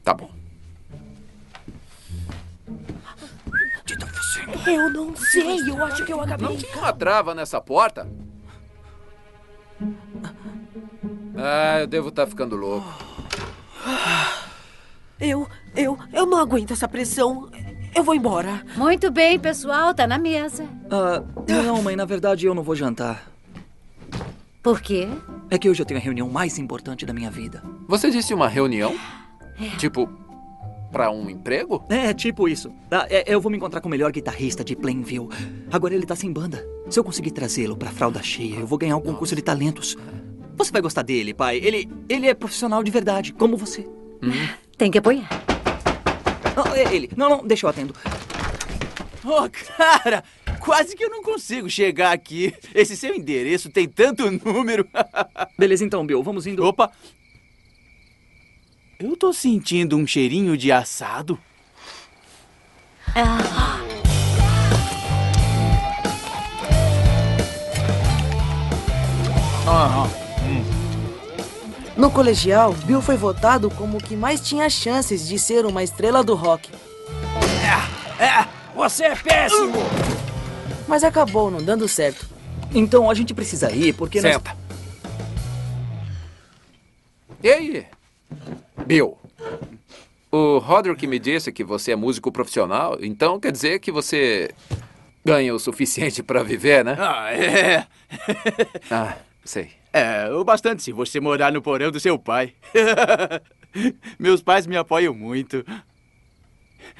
Tá 0.03 0.13
bom. 0.13 0.29
Eu 4.67 4.89
não 4.91 5.15
sei, 5.15 5.69
eu 5.69 5.83
acho 5.83 6.05
que 6.05 6.13
eu 6.13 6.21
acabei. 6.21 6.47
Não 6.47 6.57
tinha 6.57 6.77
uma 6.77 6.93
trava 6.93 7.33
nessa 7.33 7.59
porta? 7.59 8.07
Ah, 11.37 11.81
eu 11.81 11.87
devo 11.87 12.09
estar 12.09 12.25
ficando 12.25 12.55
louco. 12.55 12.87
Eu, 15.19 15.47
eu, 15.75 15.97
eu 16.11 16.25
não 16.25 16.39
aguento 16.39 16.71
essa 16.71 16.87
pressão. 16.87 17.49
Eu 17.95 18.03
vou 18.03 18.13
embora. 18.15 18.63
Muito 18.75 19.09
bem, 19.11 19.39
pessoal, 19.39 19.93
tá 19.93 20.05
na 20.05 20.17
mesa. 20.17 20.67
Ah, 20.91 21.23
não, 21.47 21.81
mãe, 21.81 21.95
na 21.95 22.05
verdade 22.05 22.45
eu 22.45 22.53
não 22.53 22.63
vou 22.63 22.75
jantar. 22.75 23.31
Por 24.61 24.81
quê? 24.81 25.07
É 25.49 25.57
que 25.57 25.69
hoje 25.69 25.81
eu 25.81 25.85
tenho 25.85 25.99
a 25.99 26.03
reunião 26.03 26.29
mais 26.29 26.57
importante 26.57 27.05
da 27.05 27.13
minha 27.13 27.31
vida. 27.31 27.63
Você 27.87 28.11
disse 28.11 28.33
uma 28.33 28.47
reunião? 28.47 28.95
Tipo, 29.77 30.09
pra 30.91 31.09
um 31.09 31.29
emprego? 31.29 31.83
É, 31.89 32.13
tipo 32.13 32.47
isso. 32.47 32.71
Ah, 32.91 33.07
é, 33.09 33.23
eu 33.33 33.39
vou 33.39 33.49
me 33.49 33.57
encontrar 33.57 33.81
com 33.81 33.87
o 33.87 33.91
melhor 33.91 34.11
guitarrista 34.11 34.63
de 34.63 34.75
Plainville. 34.75 35.29
Agora 35.71 35.95
ele 35.95 36.05
tá 36.05 36.15
sem 36.15 36.31
banda. 36.31 36.65
Se 36.89 36.99
eu 36.99 37.03
conseguir 37.03 37.31
trazê-lo 37.31 37.77
pra 37.77 37.89
fralda 37.89 38.21
cheia, 38.21 38.57
eu 38.57 38.67
vou 38.67 38.77
ganhar 38.77 38.97
um 38.97 39.01
concurso 39.01 39.35
de 39.35 39.41
talentos. 39.41 39.95
Você 40.57 40.71
vai 40.71 40.81
gostar 40.81 41.03
dele, 41.03 41.35
pai. 41.35 41.57
Ele, 41.57 41.87
ele 42.09 42.27
é 42.27 42.33
profissional 42.33 42.83
de 42.83 42.89
verdade, 42.89 43.31
como 43.31 43.55
você. 43.55 43.87
Tem 44.75 44.89
que 44.89 44.97
apoiar. 44.97 45.29
É 46.75 46.93
ele. 46.93 47.11
Não, 47.15 47.29
não, 47.29 47.47
deixa 47.47 47.67
eu 47.67 47.69
atendo. 47.69 47.93
Oh, 49.23 49.47
cara, 49.77 50.23
quase 50.59 50.95
que 50.95 51.03
eu 51.03 51.09
não 51.09 51.21
consigo 51.21 51.69
chegar 51.69 52.11
aqui. 52.11 52.53
Esse 52.73 52.97
seu 52.97 53.13
endereço 53.13 53.69
tem 53.69 53.87
tanto 53.87 54.29
número. 54.31 54.87
Beleza, 55.57 55.85
então, 55.85 56.05
Bill, 56.05 56.23
vamos 56.23 56.47
indo. 56.47 56.65
Opa! 56.65 56.91
Eu 58.99 59.15
tô 59.15 59.31
sentindo 59.31 59.95
um 59.95 60.07
cheirinho 60.07 60.57
de 60.57 60.71
assado. 60.71 61.37
No 71.97 72.11
colegial, 72.11 72.73
Bill 72.85 73.01
foi 73.01 73.17
votado 73.17 73.69
como 73.71 73.97
o 73.97 74.01
que 74.03 74.15
mais 74.15 74.39
tinha 74.39 74.69
chances 74.69 75.27
de 75.27 75.39
ser 75.39 75.65
uma 75.65 75.83
estrela 75.83 76.23
do 76.23 76.35
rock. 76.35 76.69
É, 78.19 78.47
você 78.75 79.05
é 79.05 79.15
péssimo! 79.15 79.73
Mas 80.87 81.03
acabou 81.03 81.49
não 81.51 81.61
dando 81.61 81.87
certo. 81.87 82.27
Então 82.73 83.09
a 83.09 83.13
gente 83.13 83.33
precisa 83.33 83.71
ir 83.71 83.93
porque 83.93 84.21
nós- 84.21 84.33
Senta. 84.33 84.55
E 87.43 87.49
aí? 87.49 87.85
Bill, 88.85 89.17
o 90.31 90.57
Roderick 90.59 91.05
me 91.07 91.19
disse 91.19 91.51
que 91.51 91.63
você 91.63 91.91
é 91.91 91.95
músico 91.95 92.31
profissional, 92.31 92.97
então 93.01 93.39
quer 93.39 93.51
dizer 93.51 93.79
que 93.79 93.91
você 93.91 94.51
ganha 95.25 95.53
o 95.53 95.59
suficiente 95.59 96.23
pra 96.23 96.41
viver, 96.43 96.83
né? 96.85 96.95
Ah, 96.99 97.31
é. 97.33 97.85
Ah, 98.89 99.15
sei. 99.43 99.71
É, 99.91 100.29
o 100.29 100.43
bastante 100.43 100.83
se 100.83 100.91
você 100.91 101.19
morar 101.19 101.51
no 101.51 101.61
porão 101.61 101.91
do 101.91 101.99
seu 101.99 102.19
pai. 102.19 102.53
Meus 104.19 104.41
pais 104.41 104.67
me 104.67 104.75
apoiam 104.75 105.13
muito. 105.13 105.65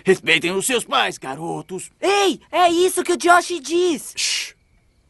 Respeitem 0.04 0.52
os 0.52 0.66
seus 0.66 0.84
pais, 0.84 1.18
garotos. 1.18 1.92
Ei, 2.02 2.40
é 2.52 2.70
isso 2.70 3.04
que 3.04 3.14
o 3.14 3.18
Josh 3.18 3.60
diz. 3.62 4.56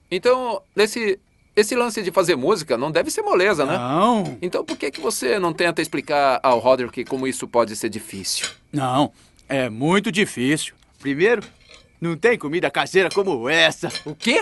Então, 0.09 0.61
esse, 0.75 1.19
esse 1.55 1.75
lance 1.75 2.01
de 2.01 2.11
fazer 2.11 2.35
música 2.35 2.77
não 2.77 2.91
deve 2.91 3.09
ser 3.09 3.21
moleza, 3.21 3.65
né? 3.65 3.77
Não. 3.77 4.37
Então 4.41 4.63
por 4.63 4.77
que, 4.77 4.91
que 4.91 5.01
você 5.01 5.39
não 5.39 5.53
tenta 5.53 5.81
explicar 5.81 6.39
ao 6.43 6.59
Roderick 6.59 7.03
como 7.05 7.27
isso 7.27 7.47
pode 7.47 7.75
ser 7.75 7.89
difícil? 7.89 8.47
Não, 8.71 9.11
é 9.49 9.69
muito 9.69 10.11
difícil. 10.11 10.75
Primeiro, 10.99 11.41
não 11.99 12.15
tem 12.15 12.37
comida 12.37 12.69
caseira 12.69 13.09
como 13.09 13.49
essa. 13.49 13.91
O 14.05 14.15
quê? 14.15 14.39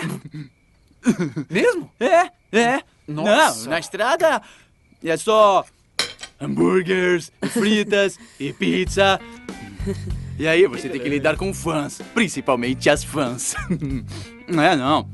Mesmo? 1.48 1.90
É, 1.98 2.30
é. 2.52 2.82
Nossa. 3.06 3.64
Não, 3.64 3.70
na 3.70 3.78
estrada 3.78 4.42
é 5.04 5.16
só 5.16 5.64
hambúrgueres, 6.40 7.32
fritas 7.50 8.18
e 8.38 8.52
pizza. 8.52 9.20
E 10.38 10.46
aí 10.46 10.66
você 10.66 10.88
tem 10.88 11.00
que 11.00 11.08
lidar 11.08 11.36
com 11.36 11.54
fãs, 11.54 12.00
principalmente 12.12 12.90
as 12.90 13.02
fãs. 13.04 13.54
Não 14.48 14.62
é 14.62 14.76
não. 14.76 15.08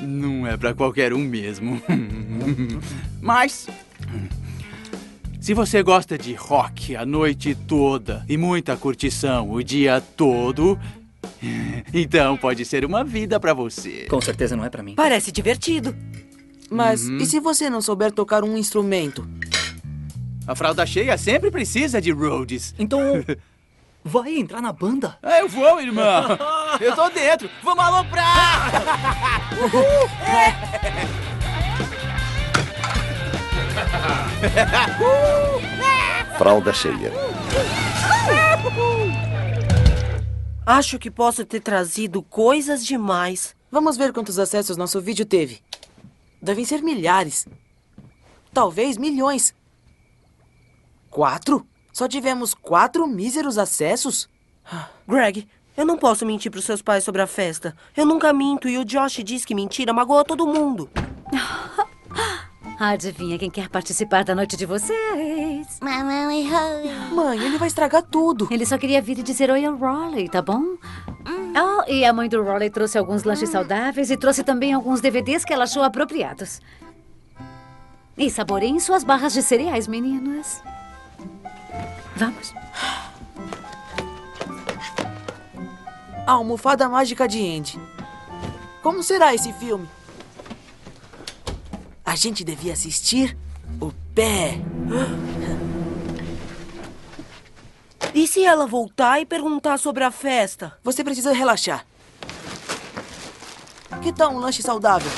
Não 0.00 0.46
é 0.46 0.56
pra 0.56 0.74
qualquer 0.74 1.12
um 1.12 1.18
mesmo. 1.18 1.80
Mas 3.20 3.66
se 5.40 5.54
você 5.54 5.82
gosta 5.82 6.16
de 6.16 6.34
rock 6.34 6.96
a 6.96 7.04
noite 7.06 7.54
toda 7.54 8.24
e 8.28 8.36
muita 8.36 8.76
curtição 8.76 9.50
o 9.50 9.62
dia 9.62 10.00
todo, 10.00 10.78
então 11.92 12.36
pode 12.36 12.64
ser 12.64 12.84
uma 12.84 13.04
vida 13.04 13.38
pra 13.38 13.54
você. 13.54 14.06
Com 14.08 14.20
certeza 14.20 14.56
não 14.56 14.64
é 14.64 14.70
pra 14.70 14.82
mim. 14.82 14.94
Parece 14.94 15.30
divertido. 15.30 15.94
Mas 16.74 17.04
Uhum. 17.08 17.18
e 17.18 17.26
se 17.26 17.38
você 17.38 17.70
não 17.70 17.80
souber 17.80 18.10
tocar 18.10 18.42
um 18.42 18.56
instrumento? 18.56 19.24
A 20.44 20.56
fralda 20.56 20.84
cheia 20.84 21.16
sempre 21.16 21.48
precisa 21.50 22.00
de 22.00 22.10
Rhodes. 22.10 22.74
Então, 22.76 23.00
vai 24.04 24.34
entrar 24.36 24.60
na 24.60 24.72
banda? 24.72 25.16
Ah, 25.22 25.38
eu 25.38 25.48
vou, 25.48 25.80
irmão. 25.80 26.24
Eu 26.80 26.92
tô 26.96 27.08
dentro. 27.10 27.48
Vamos 27.62 27.84
aloprar! 27.84 28.72
Uhul! 29.62 29.84
Fralda 36.36 36.72
cheia. 36.72 37.12
Acho 40.66 40.98
que 40.98 41.10
posso 41.10 41.44
ter 41.44 41.60
trazido 41.60 42.22
coisas 42.22 42.84
demais. 42.84 43.54
Vamos 43.70 43.96
ver 43.96 44.12
quantos 44.12 44.38
acessos 44.38 44.76
nosso 44.76 45.00
vídeo 45.00 45.24
teve. 45.26 45.60
Devem 46.44 46.64
ser 46.64 46.82
milhares. 46.82 47.48
Talvez 48.52 48.98
milhões. 48.98 49.54
Quatro? 51.08 51.66
Só 51.90 52.06
tivemos 52.06 52.52
quatro 52.52 53.06
míseros 53.06 53.56
acessos? 53.56 54.28
Greg, 55.08 55.48
eu 55.74 55.86
não 55.86 55.96
posso 55.96 56.26
mentir 56.26 56.50
pros 56.50 56.66
seus 56.66 56.82
pais 56.82 57.02
sobre 57.02 57.22
a 57.22 57.26
festa. 57.26 57.74
Eu 57.96 58.04
nunca 58.04 58.30
minto 58.32 58.68
e 58.68 58.76
o 58.76 58.84
Josh 58.84 59.24
diz 59.24 59.42
que 59.42 59.54
mentira 59.54 59.92
magoa 59.94 60.22
todo 60.22 60.46
mundo. 60.46 60.90
Adivinha 62.78 63.38
quem 63.38 63.50
quer 63.50 63.70
participar 63.70 64.22
da 64.22 64.34
noite 64.34 64.54
de 64.54 64.66
vocês? 64.66 65.43
Mamãe 65.80 66.48
Holly. 66.48 67.14
Mãe, 67.14 67.38
ele 67.38 67.58
vai 67.58 67.68
estragar 67.68 68.02
tudo. 68.02 68.48
Ele 68.50 68.64
só 68.64 68.78
queria 68.78 69.02
vir 69.02 69.18
e 69.18 69.22
dizer 69.22 69.50
oi 69.50 69.64
ao 69.64 69.76
Raleigh, 69.76 70.28
tá 70.28 70.40
bom? 70.40 70.76
Oh, 71.26 71.90
e 71.90 72.04
a 72.04 72.12
mãe 72.12 72.28
do 72.28 72.42
Raleigh 72.42 72.70
trouxe 72.70 72.98
alguns 72.98 73.24
lanches 73.24 73.50
saudáveis 73.50 74.10
e 74.10 74.16
trouxe 74.16 74.42
também 74.42 74.72
alguns 74.72 75.00
DVDs 75.00 75.44
que 75.44 75.52
ela 75.52 75.64
achou 75.64 75.82
apropriados. 75.82 76.60
E 78.16 78.30
saboreiem 78.30 78.78
suas 78.78 79.04
barras 79.04 79.32
de 79.32 79.42
cereais, 79.42 79.88
meninas. 79.88 80.62
Vamos. 82.16 82.54
A 86.26 86.32
almofada 86.32 86.88
mágica 86.88 87.28
de 87.28 87.38
Andy. 87.38 87.80
Como 88.82 89.02
será 89.02 89.34
esse 89.34 89.52
filme? 89.54 89.88
A 92.04 92.16
gente 92.16 92.44
devia 92.44 92.72
assistir 92.72 93.36
o 93.80 93.92
pé. 94.14 94.60
E 98.14 98.26
se 98.28 98.44
ela 98.44 98.66
voltar 98.66 99.20
e 99.20 99.26
perguntar 99.26 99.78
sobre 99.78 100.04
a 100.04 100.10
festa? 100.10 100.78
Você 100.84 101.02
precisa 101.02 101.32
relaxar. 101.32 101.84
Que 104.02 104.12
tal 104.12 104.32
um 104.32 104.38
lanche 104.38 104.62
saudável? 104.62 105.10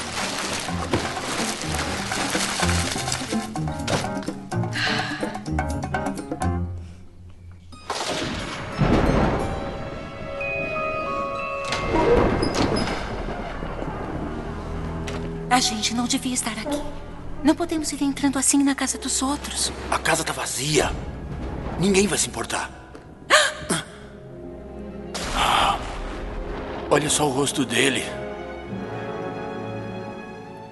A 15.50 15.60
gente 15.60 15.94
não 15.94 16.04
devia 16.04 16.34
estar 16.34 16.52
aqui. 16.52 17.05
Não 17.42 17.54
podemos 17.54 17.92
ir 17.92 18.02
entrando 18.02 18.38
assim 18.38 18.62
na 18.62 18.74
casa 18.74 18.98
dos 18.98 19.22
outros. 19.22 19.72
A 19.90 19.98
casa 19.98 20.24
tá 20.24 20.32
vazia. 20.32 20.90
Ninguém 21.78 22.06
vai 22.06 22.18
se 22.18 22.28
importar. 22.28 22.70
Ah, 25.34 25.78
Olha 26.90 27.08
só 27.10 27.26
o 27.26 27.30
rosto 27.30 27.64
dele. 27.64 28.04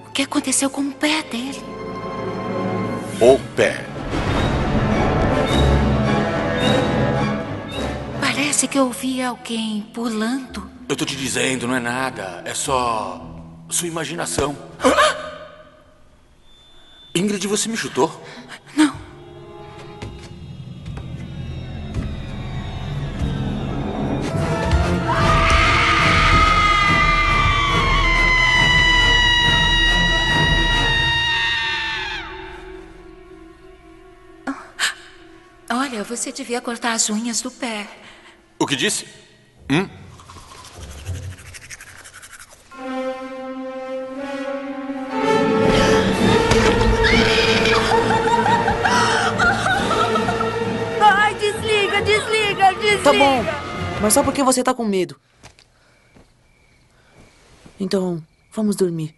O 0.07 0.11
que 0.11 0.23
aconteceu 0.23 0.69
com 0.69 0.81
o 0.81 0.91
pé 0.91 1.23
dele? 1.23 1.63
O 3.21 3.39
pé. 3.55 3.85
Parece 8.19 8.67
que 8.67 8.77
eu 8.77 8.85
ouvi 8.85 9.21
alguém 9.21 9.81
pulando. 9.93 10.69
Eu 10.87 10.95
tô 10.95 11.05
te 11.05 11.15
dizendo, 11.15 11.67
não 11.67 11.75
é 11.75 11.79
nada. 11.79 12.41
É 12.45 12.53
só. 12.53 13.21
sua 13.69 13.87
imaginação. 13.87 14.55
Ingrid, 17.15 17.47
você 17.47 17.69
me 17.69 17.77
chutou? 17.77 18.11
Olha, 35.69 36.03
você 36.03 36.33
devia 36.33 36.59
cortar 36.59 36.91
as 36.91 37.09
unhas 37.09 37.41
do 37.41 37.49
pé. 37.49 37.87
O 38.59 38.67
que 38.67 38.75
disse? 38.75 39.07
Hum? 39.71 39.87
Desliga. 52.85 53.03
Tá 53.03 53.13
bom, 53.13 53.43
mas 54.01 54.13
só 54.13 54.23
porque 54.23 54.43
você 54.43 54.63
tá 54.63 54.73
com 54.73 54.85
medo. 54.85 55.19
Então, 57.79 58.23
vamos 58.51 58.75
dormir. 58.75 59.13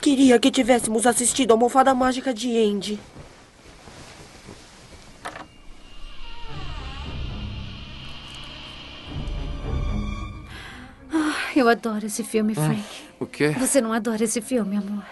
Queria 0.00 0.38
que 0.38 0.50
tivéssemos 0.50 1.06
assistido 1.06 1.50
a 1.50 1.54
almofada 1.54 1.94
mágica 1.94 2.32
de 2.32 2.56
Andy. 2.58 3.00
Ah, 11.12 11.52
eu 11.56 11.68
adoro 11.68 12.06
esse 12.06 12.22
filme, 12.22 12.54
Frank. 12.54 12.82
O 13.18 13.26
quê? 13.26 13.50
Você 13.58 13.80
não 13.80 13.92
adora 13.92 14.24
esse 14.24 14.40
filme, 14.40 14.76
amor? 14.76 15.04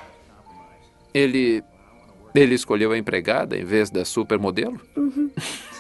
Ele. 1.15 1.63
Ele 2.35 2.55
escolheu 2.55 2.93
a 2.93 2.99
empregada 2.99 3.59
em 3.59 3.65
vez 3.65 3.91
da 3.91 4.07
supermodelo? 4.07 4.81
Uhum. 4.97 5.31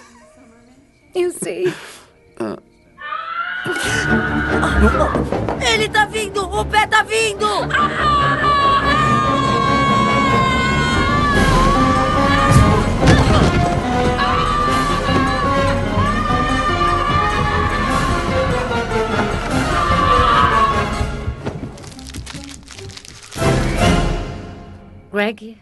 Eu 1.14 1.30
sei. 1.30 1.72
Ah, 2.40 2.58
Ele 5.72 5.88
tá 5.88 6.06
vindo! 6.06 6.42
O 6.44 6.64
pé 6.64 6.86
tá 6.86 7.02
vindo! 7.02 7.46
Greg, 25.12 25.58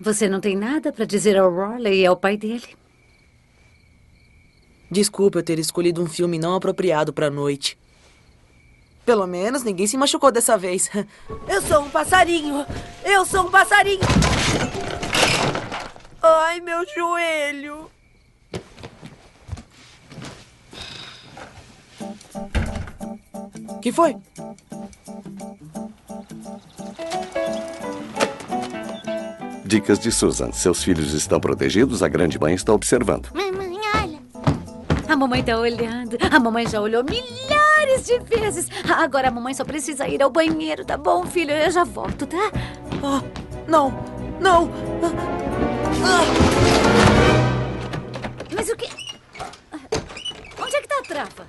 você 0.00 0.28
não 0.28 0.40
tem 0.40 0.56
nada 0.56 0.92
pra 0.92 1.04
dizer 1.04 1.36
ao 1.36 1.54
Raleigh 1.54 2.00
e 2.00 2.06
ao 2.06 2.16
pai 2.16 2.36
dele? 2.36 2.64
Desculpa 4.90 5.38
eu 5.38 5.42
ter 5.42 5.58
escolhido 5.58 6.02
um 6.02 6.06
filme 6.06 6.38
não 6.38 6.54
apropriado 6.54 7.12
pra 7.12 7.30
noite. 7.30 7.76
Pelo 9.04 9.26
menos 9.26 9.62
ninguém 9.62 9.86
se 9.86 9.96
machucou 9.96 10.32
dessa 10.32 10.58
vez. 10.58 10.90
Eu 11.46 11.62
sou 11.62 11.82
um 11.82 11.90
passarinho! 11.90 12.66
Eu 13.04 13.24
sou 13.24 13.46
um 13.46 13.50
passarinho! 13.50 14.00
Ai, 16.20 16.60
meu 16.60 16.84
joelho! 16.92 17.88
Que 23.80 23.92
foi? 23.92 24.16
Dicas 29.64 30.00
de 30.00 30.10
Susan. 30.10 30.50
Seus 30.50 30.82
filhos 30.82 31.12
estão 31.12 31.38
protegidos, 31.38 32.02
a 32.02 32.08
grande 32.08 32.40
mãe 32.40 32.54
está 32.54 32.72
observando. 32.72 33.28
Mamãe. 33.32 33.75
A 35.08 35.16
mamãe 35.16 35.42
tá 35.42 35.56
olhando. 35.56 36.16
A 36.30 36.38
mamãe 36.38 36.66
já 36.68 36.80
olhou 36.80 37.04
milhares 37.04 38.04
de 38.04 38.18
vezes. 38.18 38.68
Agora 38.96 39.28
a 39.28 39.30
mamãe 39.30 39.54
só 39.54 39.64
precisa 39.64 40.08
ir 40.08 40.22
ao 40.22 40.30
banheiro, 40.30 40.84
tá 40.84 40.96
bom, 40.96 41.24
filho? 41.24 41.52
Eu 41.52 41.70
já 41.70 41.84
volto, 41.84 42.26
tá? 42.26 42.50
Ah, 43.02 43.22
não, 43.66 43.90
não. 44.40 44.70
Mas 48.54 48.68
o 48.68 48.76
que. 48.76 48.88
Onde 50.60 50.76
é 50.76 50.80
que 50.80 50.88
tá 50.88 50.98
a 50.98 51.02
trava? 51.02 51.46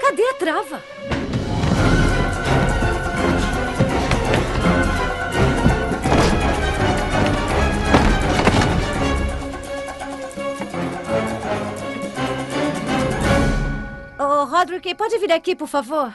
Cadê 0.00 0.22
a 0.28 0.34
trava? 0.34 0.82
Roderick, 14.44 14.94
pode 14.94 15.18
vir 15.18 15.32
aqui, 15.32 15.54
por 15.54 15.68
favor? 15.68 16.14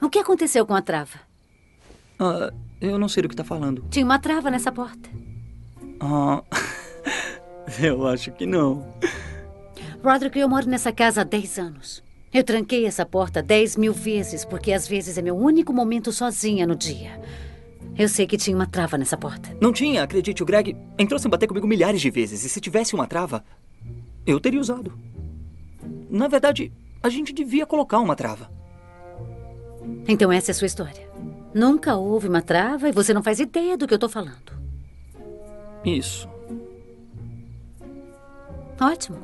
O 0.00 0.08
que 0.08 0.18
aconteceu 0.18 0.66
com 0.66 0.74
a 0.74 0.82
trava? 0.82 1.20
Ah, 2.18 2.52
eu 2.80 2.98
não 2.98 3.08
sei 3.08 3.22
do 3.22 3.28
que 3.28 3.36
tá 3.36 3.44
falando. 3.44 3.84
Tinha 3.90 4.04
uma 4.04 4.18
trava 4.18 4.50
nessa 4.50 4.72
porta. 4.72 5.08
Ah, 6.00 6.42
eu 7.80 8.06
acho 8.06 8.32
que 8.32 8.46
não. 8.46 8.86
Roderick, 10.02 10.38
eu 10.38 10.48
moro 10.48 10.68
nessa 10.68 10.92
casa 10.92 11.20
há 11.20 11.24
10 11.24 11.58
anos. 11.58 12.02
Eu 12.32 12.42
tranquei 12.42 12.86
essa 12.86 13.04
porta 13.04 13.42
10 13.42 13.76
mil 13.76 13.92
vezes, 13.92 14.44
porque 14.44 14.72
às 14.72 14.88
vezes 14.88 15.18
é 15.18 15.22
meu 15.22 15.36
único 15.36 15.72
momento 15.72 16.10
sozinha 16.10 16.66
no 16.66 16.74
dia. 16.74 17.20
Eu 17.96 18.08
sei 18.08 18.26
que 18.26 18.38
tinha 18.38 18.56
uma 18.56 18.66
trava 18.66 18.96
nessa 18.96 19.16
porta. 19.18 19.54
Não 19.60 19.72
tinha, 19.72 20.02
acredite, 20.02 20.42
o 20.42 20.46
Greg 20.46 20.74
entrou 20.98 21.18
sem 21.20 21.30
bater 21.30 21.46
comigo 21.46 21.66
milhares 21.66 22.00
de 22.00 22.10
vezes. 22.10 22.42
E 22.42 22.48
se 22.48 22.60
tivesse 22.60 22.94
uma 22.94 23.06
trava, 23.06 23.44
eu 24.26 24.40
teria 24.40 24.60
usado. 24.60 24.98
Na 26.12 26.28
verdade, 26.28 26.70
a 27.02 27.08
gente 27.08 27.32
devia 27.32 27.64
colocar 27.64 27.98
uma 27.98 28.14
trava. 28.14 28.50
Então 30.06 30.30
essa 30.30 30.50
é 30.50 30.52
a 30.52 30.54
sua 30.54 30.66
história. 30.66 31.10
Nunca 31.54 31.96
houve 31.96 32.28
uma 32.28 32.42
trava 32.42 32.86
e 32.86 32.92
você 32.92 33.14
não 33.14 33.22
faz 33.22 33.40
ideia 33.40 33.78
do 33.78 33.88
que 33.88 33.94
eu 33.94 33.98
tô 33.98 34.10
falando. 34.10 34.52
Isso. 35.82 36.28
Ótimo. 38.78 39.16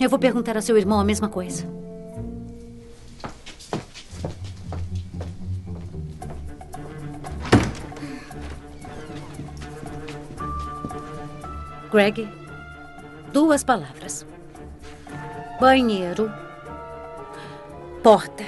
Eu 0.00 0.10
vou 0.10 0.18
perguntar 0.18 0.56
ao 0.56 0.62
seu 0.62 0.76
irmão 0.76 0.98
a 0.98 1.04
mesma 1.04 1.28
coisa. 1.28 1.64
Greg, 11.92 12.28
duas 13.32 13.62
palavras: 13.62 14.26
banheiro, 15.58 16.32
porta. 18.02 18.44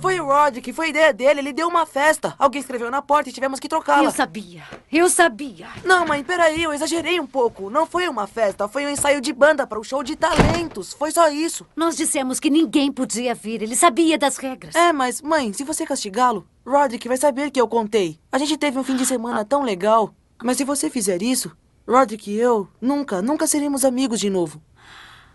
Foi 0.00 0.20
o 0.20 0.26
Roderick, 0.26 0.70
foi 0.72 0.90
ideia 0.90 1.14
dele. 1.14 1.40
Ele 1.40 1.52
deu 1.52 1.66
uma 1.66 1.86
festa. 1.86 2.34
Alguém 2.38 2.60
escreveu 2.60 2.90
na 2.90 3.00
porta 3.00 3.30
e 3.30 3.32
tivemos 3.32 3.58
que 3.58 3.68
trocá-la. 3.68 4.04
Eu 4.04 4.10
sabia. 4.10 4.62
Eu 4.92 5.08
sabia. 5.08 5.66
Não, 5.82 6.06
mãe, 6.06 6.22
peraí, 6.22 6.62
eu 6.62 6.74
exagerei 6.74 7.18
um 7.18 7.26
pouco. 7.26 7.70
Não 7.70 7.86
foi 7.86 8.06
uma 8.06 8.26
festa, 8.26 8.68
foi 8.68 8.84
um 8.84 8.90
ensaio 8.90 9.20
de 9.20 9.32
banda 9.32 9.66
para 9.66 9.80
o 9.80 9.84
show 9.84 10.02
de 10.02 10.14
talentos. 10.14 10.92
Foi 10.92 11.10
só 11.10 11.28
isso. 11.30 11.66
Nós 11.74 11.96
dissemos 11.96 12.38
que 12.38 12.50
ninguém 12.50 12.92
podia 12.92 13.34
vir. 13.34 13.62
Ele 13.62 13.74
sabia 13.74 14.18
das 14.18 14.36
regras. 14.36 14.74
É, 14.74 14.92
mas, 14.92 15.22
mãe, 15.22 15.54
se 15.54 15.64
você 15.64 15.86
castigá-lo, 15.86 16.46
Roderick 16.66 17.06
vai 17.06 17.16
saber 17.16 17.50
que 17.50 17.60
eu 17.60 17.68
contei. 17.68 18.18
A 18.32 18.38
gente 18.38 18.56
teve 18.56 18.78
um 18.78 18.84
fim 18.84 18.96
de 18.96 19.04
semana 19.04 19.44
tão 19.44 19.62
legal. 19.62 20.14
Mas 20.42 20.56
se 20.56 20.64
você 20.64 20.90
fizer 20.90 21.22
isso, 21.22 21.56
Roderick 21.86 22.30
e 22.30 22.36
eu 22.36 22.68
nunca, 22.80 23.22
nunca 23.22 23.46
seremos 23.46 23.84
amigos 23.84 24.18
de 24.18 24.30
novo. 24.30 24.60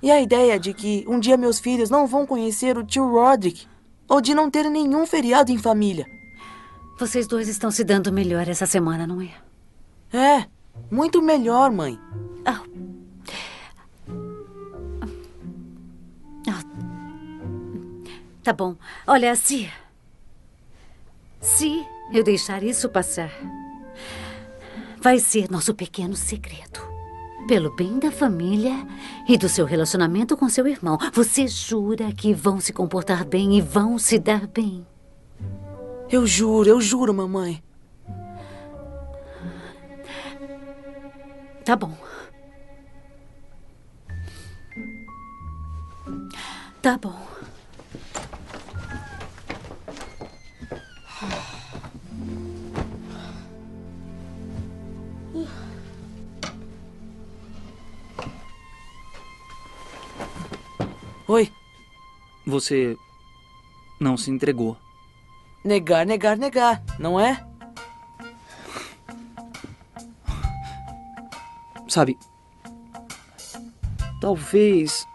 E 0.02 0.12
a 0.12 0.22
ideia 0.22 0.60
de 0.60 0.74
que 0.74 1.06
um 1.08 1.20
dia 1.20 1.38
meus 1.38 1.60
filhos 1.60 1.90
não 1.90 2.08
vão 2.08 2.26
conhecer 2.26 2.78
o 2.78 2.84
tio 2.84 3.10
Roderick, 3.10 3.68
ou 4.08 4.22
de 4.22 4.34
não 4.34 4.50
ter 4.50 4.70
nenhum 4.70 5.06
feriado 5.06 5.52
em 5.52 5.58
família. 5.58 6.06
Vocês 6.98 7.28
dois 7.28 7.48
estão 7.48 7.70
se 7.70 7.84
dando 7.84 8.12
melhor 8.12 8.48
essa 8.48 8.66
semana, 8.66 9.06
não 9.06 9.22
é? 9.22 9.32
É, 10.12 10.46
muito 10.90 11.22
melhor, 11.22 11.72
mãe. 11.72 12.00
Tá 18.50 18.54
bom. 18.54 18.76
Olha, 19.06 19.36
se. 19.36 19.70
Se 21.40 21.86
eu 22.12 22.24
deixar 22.24 22.64
isso 22.64 22.90
passar, 22.90 23.32
vai 25.02 25.20
ser 25.20 25.50
nosso 25.50 25.74
pequeno 25.74 26.16
segredo. 26.16 26.80
Pelo 27.48 27.74
bem 27.76 27.98
da 27.98 28.12
família 28.12 28.86
e 29.28 29.38
do 29.38 29.48
seu 29.50 29.66
relacionamento 29.66 30.38
com 30.38 30.50
seu 30.50 30.68
irmão. 30.68 30.98
Você 31.14 31.48
jura 31.48 32.12
que 32.12 32.34
vão 32.34 32.60
se 32.60 32.74
comportar 32.74 33.26
bem 33.26 33.58
e 33.58 33.62
vão 33.62 33.98
se 33.98 34.20
dar 34.20 34.46
bem? 34.48 34.86
Eu 36.12 36.28
juro, 36.28 36.70
eu 36.70 36.82
juro, 36.82 37.14
mamãe. 37.14 37.64
Tá 41.64 41.76
bom. 41.76 41.96
Tá 46.82 46.98
bom. 46.98 47.29
Oi. 61.30 61.52
Você 62.44 62.98
não 64.00 64.18
se 64.18 64.32
entregou. 64.32 64.76
Negar, 65.64 66.04
negar, 66.04 66.36
negar, 66.36 66.84
não 66.98 67.20
é? 67.20 67.46
Sabe, 71.88 72.18
talvez 74.20 75.06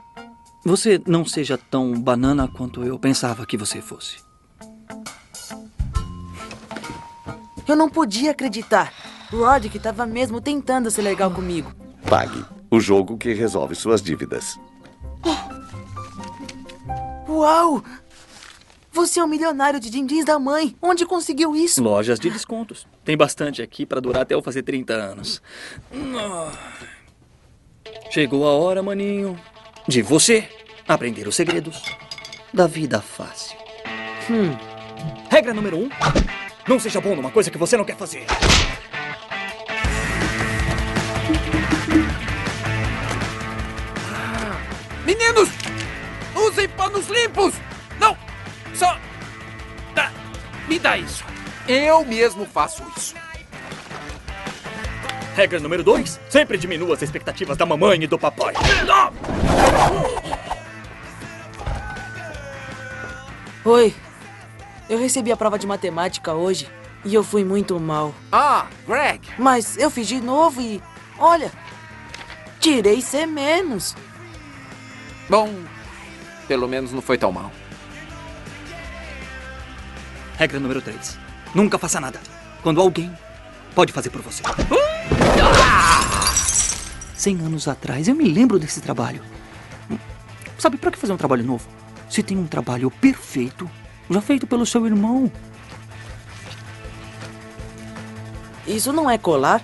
você 0.64 1.02
não 1.04 1.24
seja 1.24 1.58
tão 1.58 2.00
banana 2.00 2.46
quanto 2.46 2.84
eu 2.84 2.96
pensava 2.96 3.44
que 3.44 3.56
você 3.56 3.82
fosse. 3.82 4.18
Eu 7.66 7.74
não 7.74 7.90
podia 7.90 8.30
acreditar. 8.30 8.92
Roderick 9.32 9.78
estava 9.78 10.06
mesmo 10.06 10.40
tentando 10.40 10.92
ser 10.92 11.02
legal 11.02 11.32
comigo. 11.32 11.74
Pague. 12.08 12.44
O 12.70 12.78
jogo 12.78 13.18
que 13.18 13.32
resolve 13.32 13.74
suas 13.74 14.00
dívidas. 14.00 14.56
Uau! 17.34 17.82
Você 18.92 19.18
é 19.18 19.24
um 19.24 19.26
milionário 19.26 19.80
de 19.80 19.90
din-dins 19.90 20.24
da 20.24 20.38
mãe. 20.38 20.76
Onde 20.80 21.04
conseguiu 21.04 21.56
isso? 21.56 21.82
Lojas 21.82 22.20
de 22.20 22.30
descontos. 22.30 22.86
Tem 23.04 23.16
bastante 23.16 23.60
aqui 23.60 23.84
para 23.84 24.00
durar 24.00 24.22
até 24.22 24.36
eu 24.36 24.42
fazer 24.42 24.62
30 24.62 24.94
anos. 24.94 25.42
Ah. 26.16 26.52
Chegou 28.08 28.46
a 28.46 28.52
hora, 28.52 28.84
maninho, 28.84 29.36
de 29.88 30.00
você 30.00 30.48
aprender 30.86 31.26
os 31.26 31.34
segredos 31.34 31.82
da 32.52 32.68
vida 32.68 33.00
fácil. 33.00 33.58
Hum. 34.30 34.56
Regra 35.28 35.52
número 35.52 35.76
um: 35.76 35.88
não 36.68 36.78
seja 36.78 37.00
bom 37.00 37.16
numa 37.16 37.32
coisa 37.32 37.50
que 37.50 37.58
você 37.58 37.76
não 37.76 37.84
quer 37.84 37.96
fazer. 37.96 38.26
Meninos! 45.04 45.53
Usem 46.64 46.68
panos 46.76 47.08
limpos! 47.08 47.54
Não! 48.00 48.16
Só. 48.74 48.96
Dá. 49.94 50.10
Me 50.66 50.78
dá 50.78 50.96
isso. 50.96 51.22
Eu 51.68 52.04
mesmo 52.06 52.46
faço 52.46 52.82
isso. 52.96 53.14
Regra 55.36 55.60
número 55.60 55.82
dois: 55.82 56.18
sempre 56.30 56.56
diminua 56.56 56.94
as 56.94 57.02
expectativas 57.02 57.58
da 57.58 57.66
mamãe 57.66 58.02
e 58.02 58.06
do 58.06 58.18
papai. 58.18 58.54
Oi. 63.64 63.94
Eu 64.88 64.98
recebi 64.98 65.32
a 65.32 65.36
prova 65.36 65.58
de 65.58 65.66
matemática 65.66 66.32
hoje 66.32 66.66
e 67.04 67.14
eu 67.14 67.22
fui 67.22 67.44
muito 67.44 67.78
mal. 67.78 68.14
Ah, 68.32 68.68
Greg. 68.86 69.20
Mas 69.38 69.76
eu 69.76 69.90
fiz 69.90 70.08
de 70.08 70.18
novo 70.18 70.62
e. 70.62 70.82
Olha. 71.18 71.52
Tirei 72.58 73.02
C 73.02 73.26
menos. 73.26 73.94
Bom, 75.28 75.50
pelo 76.46 76.68
menos 76.68 76.92
não 76.92 77.02
foi 77.02 77.18
tão 77.18 77.32
mal. 77.32 77.50
Regra 80.36 80.58
número 80.58 80.82
3. 80.82 81.18
Nunca 81.54 81.78
faça 81.78 82.00
nada. 82.00 82.20
Quando 82.62 82.80
alguém 82.80 83.10
pode 83.74 83.92
fazer 83.92 84.10
por 84.10 84.22
você. 84.22 84.42
Cem 87.14 87.38
anos 87.40 87.68
atrás, 87.68 88.08
eu 88.08 88.14
me 88.14 88.24
lembro 88.24 88.58
desse 88.58 88.80
trabalho. 88.80 89.22
Sabe, 90.58 90.76
pra 90.76 90.90
que 90.90 90.98
fazer 90.98 91.12
um 91.12 91.16
trabalho 91.16 91.44
novo? 91.44 91.68
Se 92.08 92.22
tem 92.22 92.36
um 92.36 92.46
trabalho 92.46 92.90
perfeito, 92.90 93.70
já 94.10 94.20
feito 94.20 94.46
pelo 94.46 94.66
seu 94.66 94.86
irmão. 94.86 95.30
Isso 98.66 98.92
não 98.92 99.10
é 99.10 99.18
colar? 99.18 99.62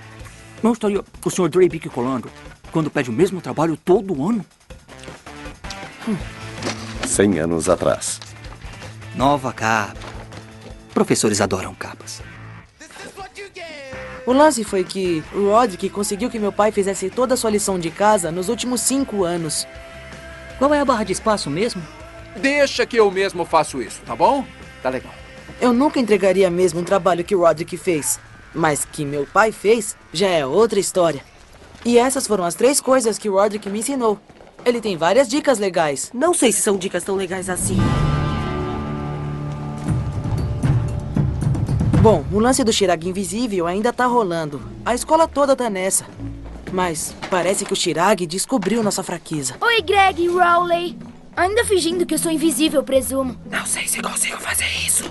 Não 0.62 0.72
estaria 0.72 1.02
o 1.24 1.30
Sr. 1.30 1.48
Drake 1.48 1.88
colando 1.88 2.30
quando 2.70 2.90
pede 2.90 3.10
o 3.10 3.12
mesmo 3.12 3.40
trabalho 3.40 3.76
todo 3.76 4.28
ano? 4.28 4.44
Cem 7.10 7.40
anos 7.40 7.68
atrás. 7.68 8.20
Nova 9.16 9.52
capa. 9.52 9.98
Professores 10.94 11.40
adoram 11.40 11.74
capas. 11.74 12.22
O 14.24 14.32
lance 14.32 14.62
foi 14.62 14.84
que 14.84 15.20
o 15.34 15.50
Roderick 15.50 15.90
conseguiu 15.90 16.30
que 16.30 16.38
meu 16.38 16.52
pai 16.52 16.70
fizesse 16.70 17.10
toda 17.10 17.34
a 17.34 17.36
sua 17.36 17.50
lição 17.50 17.80
de 17.80 17.90
casa 17.90 18.30
nos 18.30 18.48
últimos 18.48 18.80
cinco 18.82 19.24
anos. 19.24 19.66
Qual 20.56 20.72
é 20.72 20.78
a 20.78 20.84
barra 20.84 21.02
de 21.02 21.12
espaço 21.12 21.50
mesmo? 21.50 21.82
Deixa 22.36 22.86
que 22.86 22.98
eu 22.98 23.10
mesmo 23.10 23.44
faço 23.44 23.82
isso, 23.82 24.00
tá 24.06 24.14
bom? 24.14 24.46
Tá 24.80 24.88
legal. 24.88 25.12
Eu 25.60 25.72
nunca 25.72 25.98
entregaria 25.98 26.48
mesmo 26.48 26.78
um 26.78 26.84
trabalho 26.84 27.24
que 27.24 27.34
o 27.34 27.40
Roderick 27.40 27.76
fez. 27.76 28.20
Mas 28.54 28.84
que 28.84 29.04
meu 29.04 29.26
pai 29.26 29.50
fez 29.50 29.96
já 30.12 30.28
é 30.28 30.46
outra 30.46 30.78
história. 30.78 31.24
E 31.84 31.98
essas 31.98 32.28
foram 32.28 32.44
as 32.44 32.54
três 32.54 32.80
coisas 32.80 33.18
que 33.18 33.28
o 33.28 33.32
Roderick 33.32 33.68
me 33.68 33.80
ensinou. 33.80 34.20
Ele 34.64 34.80
tem 34.80 34.96
várias 34.96 35.28
dicas 35.28 35.58
legais. 35.58 36.10
Não 36.12 36.34
sei 36.34 36.52
se 36.52 36.60
são 36.60 36.76
dicas 36.76 37.02
tão 37.02 37.16
legais 37.16 37.48
assim. 37.48 37.78
Bom, 42.02 42.24
o 42.32 42.38
lance 42.38 42.64
do 42.64 42.72
Chirag 42.72 43.08
invisível 43.08 43.66
ainda 43.66 43.92
tá 43.92 44.06
rolando. 44.06 44.62
A 44.84 44.94
escola 44.94 45.28
toda 45.28 45.54
tá 45.54 45.68
nessa. 45.68 46.06
Mas 46.72 47.14
parece 47.28 47.64
que 47.64 47.72
o 47.72 47.76
Chirag 47.76 48.26
descobriu 48.26 48.82
nossa 48.82 49.02
fraqueza. 49.02 49.56
Oi, 49.60 49.82
Greg 49.82 50.22
e 50.22 50.28
Rowley. 50.28 50.96
Ainda 51.36 51.64
fingindo 51.64 52.06
que 52.06 52.14
eu 52.14 52.18
sou 52.18 52.30
invisível, 52.30 52.82
presumo. 52.82 53.36
Não 53.50 53.66
sei 53.66 53.86
se 53.86 54.00
consigo 54.00 54.38
fazer 54.40 54.66
isso. 54.86 55.04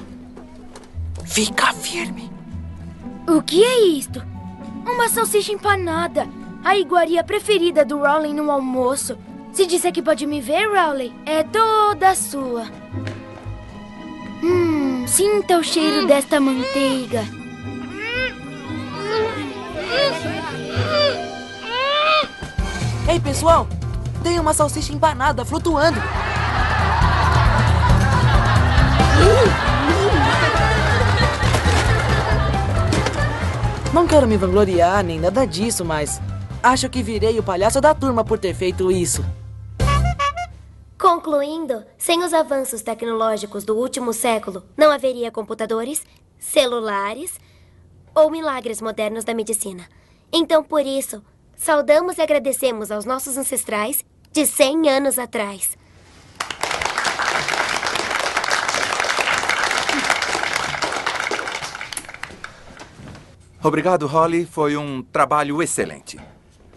Fica 1.25 1.73
firme. 1.73 2.31
O 3.27 3.41
que 3.41 3.63
é 3.63 3.87
isto? 3.87 4.23
Uma 4.83 5.09
salsicha 5.09 5.51
empanada. 5.51 6.27
A 6.63 6.77
iguaria 6.77 7.23
preferida 7.23 7.85
do 7.85 7.99
Rowley 7.99 8.33
no 8.33 8.49
almoço. 8.49 9.17
Se 9.51 9.65
disser 9.65 9.91
que 9.91 10.01
pode 10.01 10.25
me 10.25 10.39
ver, 10.39 10.67
Rowley, 10.67 11.13
é 11.25 11.43
toda 11.43 12.15
sua. 12.15 12.65
Hum, 14.41 15.05
sinta 15.07 15.57
o 15.57 15.63
cheiro 15.63 16.07
desta 16.07 16.39
manteiga. 16.39 17.25
Ei, 23.07 23.19
pessoal! 23.19 23.67
Tem 24.23 24.39
uma 24.39 24.53
salsicha 24.53 24.93
empanada 24.93 25.43
flutuando. 25.43 25.99
Não 33.93 34.05
quero 34.05 34.27
me 34.27 34.37
vangloriar 34.37 35.03
nem 35.03 35.19
nada 35.19 35.45
disso, 35.45 35.83
mas 35.83 36.21
acho 36.61 36.87
que 36.89 37.01
virei 37.01 37.39
o 37.39 37.43
palhaço 37.43 37.81
da 37.81 37.93
turma 37.93 38.23
por 38.23 38.37
ter 38.37 38.53
feito 38.53 38.91
isso. 38.91 39.25
Concluindo, 40.99 41.85
sem 41.97 42.21
os 42.25 42.33
avanços 42.33 42.81
tecnológicos 42.81 43.63
do 43.63 43.73
último 43.73 44.11
século, 44.11 44.65
não 44.75 44.91
haveria 44.91 45.31
computadores, 45.31 46.05
celulares 46.37 47.39
ou 48.13 48.29
milagres 48.29 48.81
modernos 48.81 49.23
da 49.23 49.33
medicina. 49.33 49.87
Então, 50.29 50.61
por 50.61 50.85
isso, 50.85 51.23
saudamos 51.55 52.17
e 52.17 52.21
agradecemos 52.21 52.91
aos 52.91 53.05
nossos 53.05 53.37
ancestrais 53.37 54.03
de 54.33 54.45
100 54.45 54.89
anos 54.89 55.17
atrás. 55.17 55.77
Obrigado, 63.63 64.05
Holly. 64.05 64.45
Foi 64.45 64.75
um 64.75 65.01
trabalho 65.01 65.63
excelente. 65.63 66.19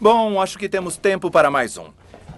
Bom, 0.01 0.41
acho 0.41 0.57
que 0.57 0.69
temos 0.69 0.97
tempo 0.97 1.29
para 1.29 1.51
mais 1.51 1.77
um. 1.77 1.91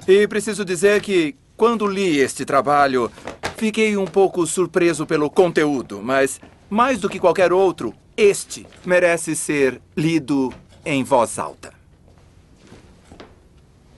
E 0.09 0.27
preciso 0.27 0.65
dizer 0.65 1.03
que, 1.03 1.37
quando 1.57 1.87
li 1.87 2.19
este 2.19 2.45
trabalho, 2.45 3.11
fiquei 3.57 3.97
um 3.97 4.07
pouco 4.07 4.47
surpreso 4.47 5.07
pelo 5.07 5.31
conteúdo, 5.31 6.01
mas, 6.03 6.41
mais 6.69 6.99
do 6.99 7.09
que 7.09 7.21
qualquer 7.21 7.53
outro, 7.53 7.95
este 8.17 8.67
merece 8.85 9.35
ser 9.35 9.81
lido 9.97 10.53
em 10.85 11.03
voz 11.03 11.39
alta. 11.39 11.73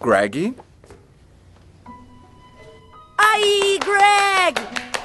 Greg? 0.01 0.55
Aí, 3.19 3.79
Greg! 3.83 4.96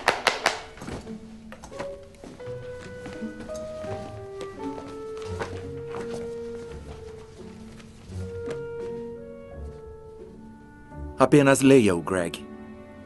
Apenas 11.22 11.62
leia-o, 11.62 12.02
Greg. 12.02 12.44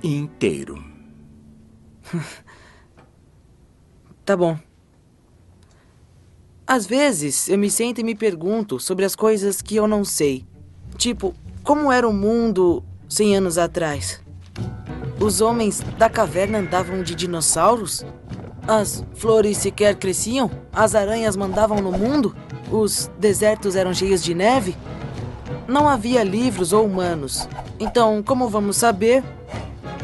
Inteiro. 0.01 0.81
Tá 4.23 4.35
bom. 4.35 4.57
Às 6.65 6.87
vezes 6.87 7.47
eu 7.47 7.59
me 7.59 7.69
sento 7.69 8.01
e 8.01 8.03
me 8.03 8.15
pergunto 8.15 8.79
sobre 8.79 9.05
as 9.05 9.15
coisas 9.15 9.61
que 9.61 9.75
eu 9.75 9.87
não 9.87 10.03
sei. 10.03 10.43
Tipo, 10.97 11.31
como 11.63 11.91
era 11.91 12.09
o 12.09 12.13
mundo 12.13 12.83
100 13.07 13.37
anos 13.37 13.59
atrás? 13.59 14.19
Os 15.19 15.41
homens 15.41 15.81
da 15.99 16.09
caverna 16.09 16.57
andavam 16.57 17.03
de 17.03 17.13
dinossauros? 17.13 18.03
As 18.67 19.05
flores 19.13 19.59
sequer 19.59 19.95
cresciam? 19.95 20.49
As 20.73 20.95
aranhas 20.95 21.35
mandavam 21.35 21.79
no 21.81 21.91
mundo? 21.91 22.35
Os 22.71 23.11
desertos 23.19 23.75
eram 23.75 23.93
cheios 23.93 24.23
de 24.23 24.33
neve? 24.33 24.75
Não 25.67 25.89
havia 25.89 26.23
livros 26.23 26.73
ou 26.73 26.85
humanos. 26.85 27.47
Então, 27.79 28.21
como 28.23 28.47
vamos 28.47 28.77
saber 28.77 29.23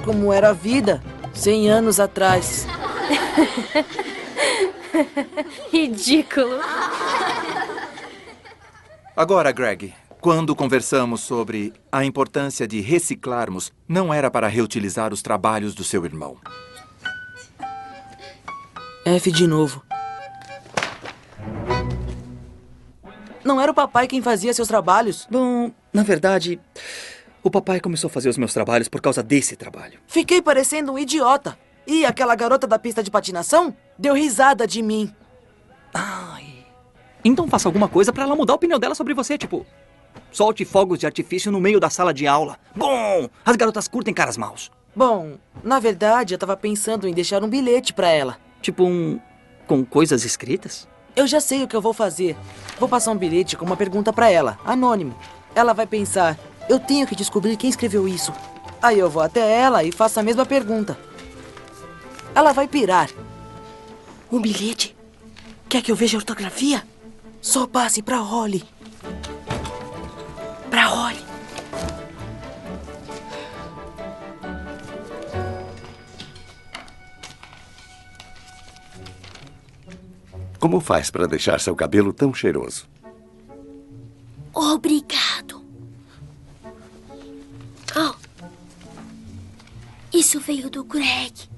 como 0.03 0.33
era 0.33 0.49
a 0.49 0.53
vida 0.53 1.01
100 1.33 1.69
anos 1.69 1.99
atrás? 1.99 2.65
Ridículo. 5.71 6.59
Agora, 9.15 9.51
Greg, 9.51 9.93
quando 10.19 10.55
conversamos 10.55 11.21
sobre 11.21 11.73
a 11.91 12.03
importância 12.03 12.67
de 12.67 12.81
reciclarmos, 12.81 13.71
não 13.87 14.13
era 14.13 14.31
para 14.31 14.47
reutilizar 14.47 15.13
os 15.13 15.21
trabalhos 15.21 15.75
do 15.75 15.83
seu 15.83 16.05
irmão. 16.05 16.37
F 19.05 19.31
de 19.31 19.47
novo. 19.47 19.83
Não 23.43 23.59
era 23.59 23.71
o 23.71 23.75
papai 23.75 24.07
quem 24.07 24.21
fazia 24.21 24.53
seus 24.53 24.67
trabalhos? 24.67 25.27
Bom, 25.29 25.71
na 25.91 26.03
verdade, 26.03 26.59
o 27.43 27.49
papai 27.49 27.79
começou 27.79 28.07
a 28.07 28.11
fazer 28.11 28.29
os 28.29 28.37
meus 28.37 28.53
trabalhos 28.53 28.87
por 28.87 29.01
causa 29.01 29.23
desse 29.23 29.55
trabalho. 29.55 29.99
Fiquei 30.07 30.41
parecendo 30.41 30.91
um 30.93 30.99
idiota. 30.99 31.57
E 31.87 32.05
aquela 32.05 32.35
garota 32.35 32.67
da 32.67 32.77
pista 32.77 33.01
de 33.01 33.09
patinação 33.09 33.75
deu 33.97 34.13
risada 34.13 34.67
de 34.67 34.81
mim. 34.81 35.13
Então 37.23 37.47
faça 37.47 37.67
alguma 37.67 37.87
coisa 37.87 38.11
pra 38.13 38.23
ela 38.23 38.35
mudar 38.35 38.53
a 38.53 38.55
opinião 38.55 38.79
dela 38.79 38.95
sobre 38.95 39.13
você, 39.13 39.37
tipo, 39.37 39.65
solte 40.31 40.65
fogos 40.65 40.99
de 40.99 41.05
artifício 41.05 41.51
no 41.51 41.59
meio 41.59 41.79
da 41.79 41.89
sala 41.89 42.13
de 42.13 42.25
aula. 42.27 42.57
Bom, 42.75 43.29
as 43.45 43.55
garotas 43.55 43.87
curtem 43.87 44.13
caras 44.13 44.37
maus. 44.37 44.71
Bom, 44.95 45.37
na 45.63 45.79
verdade, 45.79 46.33
eu 46.33 46.37
tava 46.37 46.57
pensando 46.57 47.07
em 47.07 47.13
deixar 47.13 47.43
um 47.43 47.49
bilhete 47.49 47.93
pra 47.93 48.09
ela. 48.09 48.37
Tipo 48.61 48.83
um 48.83 49.19
com 49.67 49.85
coisas 49.85 50.25
escritas? 50.25 50.87
Eu 51.15 51.27
já 51.27 51.39
sei 51.39 51.63
o 51.63 51.67
que 51.67 51.75
eu 51.75 51.81
vou 51.81 51.93
fazer. 51.93 52.37
Vou 52.79 52.87
passar 52.87 53.11
um 53.11 53.17
bilhete 53.17 53.57
com 53.57 53.65
uma 53.65 53.77
pergunta 53.77 54.11
pra 54.11 54.29
ela, 54.29 54.57
anônimo. 54.65 55.15
Ela 55.53 55.73
vai 55.73 55.85
pensar: 55.85 56.37
eu 56.69 56.79
tenho 56.79 57.05
que 57.05 57.15
descobrir 57.15 57.57
quem 57.57 57.69
escreveu 57.69 58.07
isso. 58.07 58.33
Aí 58.81 58.97
eu 58.97 59.09
vou 59.09 59.21
até 59.21 59.59
ela 59.59 59.83
e 59.83 59.91
faço 59.91 60.19
a 60.19 60.23
mesma 60.23 60.45
pergunta. 60.45 60.97
Ela 62.33 62.53
vai 62.53 62.67
pirar. 62.67 63.09
Um 64.31 64.41
bilhete? 64.41 64.95
Quer 65.67 65.81
que 65.81 65.91
eu 65.91 65.95
veja 65.95 66.17
a 66.17 66.19
ortografia? 66.19 66.83
Só 67.41 67.67
passe 67.67 68.01
pra 68.01 68.17
Holly. 68.17 68.63
Pra 70.69 70.85
Holly. 70.87 71.30
Como 80.61 80.79
faz 80.79 81.09
para 81.09 81.27
deixar 81.27 81.59
seu 81.59 81.75
cabelo 81.75 82.13
tão 82.13 82.31
cheiroso? 82.31 82.87
Obrigado. 84.53 85.65
Oh. 87.97 88.13
Isso 90.13 90.39
veio 90.39 90.69
do 90.69 90.83
Greg. 90.83 91.49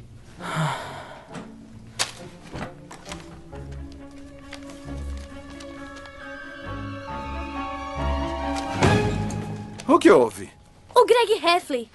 O 9.85 9.99
que 9.99 10.09
houve? 10.09 10.49
O 10.95 11.05
Greg 11.05 11.45
Heffley. 11.45 11.89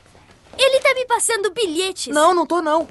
Ele 0.59 0.81
tá 0.81 0.93
me 0.93 1.07
passando 1.07 1.51
bilhetes. 1.55 2.15
Não, 2.15 2.35
não 2.35 2.45
tô 2.45 2.61
não. 2.61 2.87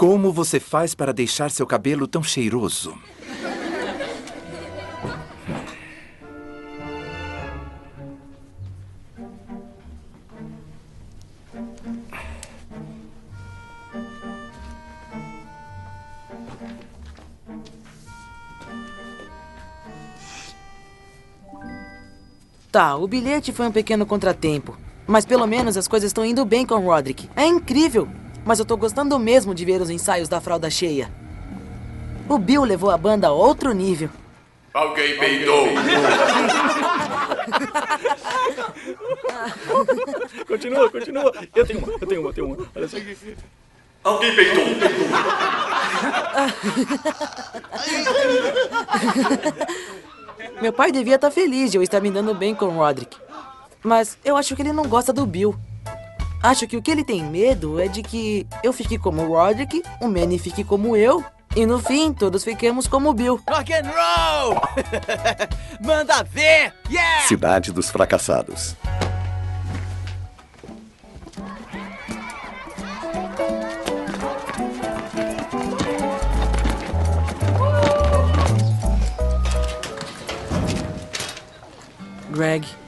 Como 0.00 0.32
você 0.32 0.58
faz 0.58 0.94
para 0.94 1.12
deixar 1.12 1.50
seu 1.50 1.66
cabelo 1.66 2.08
tão 2.08 2.22
cheiroso? 2.22 2.94
Tá, 22.72 22.96
o 22.96 23.06
bilhete 23.06 23.52
foi 23.52 23.66
um 23.66 23.70
pequeno 23.70 24.06
contratempo. 24.06 24.78
Mas 25.06 25.26
pelo 25.26 25.46
menos 25.46 25.76
as 25.76 25.86
coisas 25.86 26.08
estão 26.08 26.24
indo 26.24 26.42
bem 26.46 26.64
com 26.64 26.76
o 26.76 26.86
Roderick. 26.86 27.28
É 27.36 27.44
incrível! 27.44 28.08
Mas 28.50 28.58
eu 28.58 28.64
tô 28.64 28.76
gostando 28.76 29.16
mesmo 29.16 29.54
de 29.54 29.64
ver 29.64 29.80
os 29.80 29.90
ensaios 29.90 30.28
da 30.28 30.40
fralda 30.40 30.68
cheia. 30.68 31.08
O 32.28 32.36
Bill 32.36 32.64
levou 32.64 32.90
a 32.90 32.98
banda 32.98 33.28
a 33.28 33.30
outro 33.30 33.72
nível. 33.72 34.10
Alguém 34.74 35.16
peidou. 35.20 35.68
Continua, 40.48 40.90
continua. 40.90 41.32
Eu 41.54 41.64
tenho 41.64 41.78
uma, 41.78 41.92
eu 41.92 42.06
tenho 42.08 42.20
uma, 42.20 42.30
eu 42.30 42.32
tenho 42.32 42.46
uma. 42.48 42.56
Olha 42.74 42.88
só 42.88 42.96
aqui. 42.96 43.36
Alguém 44.02 44.34
peidou. 44.34 44.64
Meu 50.60 50.72
pai 50.72 50.90
devia 50.90 51.14
estar 51.14 51.30
feliz 51.30 51.70
de 51.70 51.78
eu 51.78 51.84
estar 51.84 52.00
me 52.00 52.10
dando 52.10 52.34
bem 52.34 52.52
com 52.52 52.64
o 52.64 52.70
Roderick. 52.72 53.16
Mas 53.80 54.18
eu 54.24 54.36
acho 54.36 54.56
que 54.56 54.62
ele 54.62 54.72
não 54.72 54.88
gosta 54.88 55.12
do 55.12 55.24
Bill. 55.24 55.54
Acho 56.42 56.66
que 56.66 56.76
o 56.76 56.82
que 56.82 56.90
ele 56.90 57.04
tem 57.04 57.22
medo 57.22 57.78
é 57.78 57.86
de 57.86 58.02
que 58.02 58.46
eu 58.62 58.72
fique 58.72 58.98
como 58.98 59.22
o 59.22 59.28
Roderick, 59.28 59.82
o 60.00 60.08
Manny 60.08 60.38
fique 60.38 60.64
como 60.64 60.96
eu, 60.96 61.22
e 61.54 61.66
no 61.66 61.78
fim 61.78 62.14
todos 62.14 62.42
fiquemos 62.42 62.88
como 62.88 63.10
o 63.10 63.12
Bill. 63.12 63.40
Rock 63.48 63.74
and 63.74 63.90
roll! 63.90 64.56
Manda 65.84 66.22
ver! 66.22 66.72
Yeah! 66.88 67.26
Cidade 67.26 67.72
dos 67.72 67.90
Fracassados. 67.90 68.74
Greg. 82.30 82.79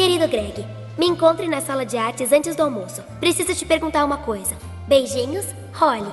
Querido 0.00 0.26
Greg, 0.28 0.64
me 0.96 1.06
encontre 1.06 1.46
na 1.46 1.60
sala 1.60 1.84
de 1.84 1.98
artes 1.98 2.32
antes 2.32 2.56
do 2.56 2.62
almoço. 2.62 3.02
Preciso 3.20 3.54
te 3.54 3.66
perguntar 3.66 4.02
uma 4.02 4.16
coisa. 4.16 4.56
Beijinhos, 4.88 5.44
Holly. 5.74 6.10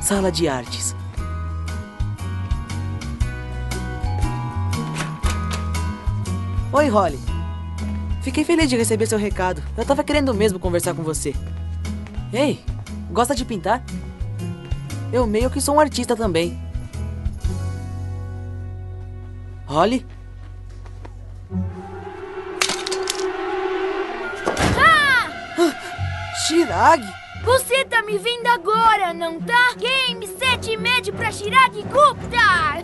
Sala 0.00 0.32
de 0.32 0.48
artes. 0.48 0.96
Oi, 6.72 6.88
Holly. 6.88 7.18
Fiquei 8.22 8.44
feliz 8.44 8.70
de 8.70 8.78
receber 8.78 9.04
seu 9.04 9.18
recado. 9.18 9.62
Eu 9.76 9.84
tava 9.84 10.02
querendo 10.02 10.32
mesmo 10.32 10.58
conversar 10.58 10.94
com 10.94 11.02
você. 11.02 11.34
Ei, 12.32 12.64
gosta 13.14 13.34
de 13.34 13.44
pintar? 13.44 13.82
Eu 15.12 15.26
meio 15.26 15.48
que 15.48 15.60
sou 15.60 15.76
um 15.76 15.80
artista 15.80 16.16
também. 16.16 16.60
Holly? 19.66 20.04
Chirag! 26.46 27.02
Você 27.44 27.84
tá 27.84 28.02
me 28.02 28.18
vendo 28.18 28.48
agora, 28.48 29.14
não 29.14 29.40
tá? 29.40 29.74
Game, 29.78 30.26
set 30.26 30.72
e 30.72 30.76
med 30.76 31.10
pra 31.12 31.30
Chirag 31.30 31.82
Gupta! 31.84 32.82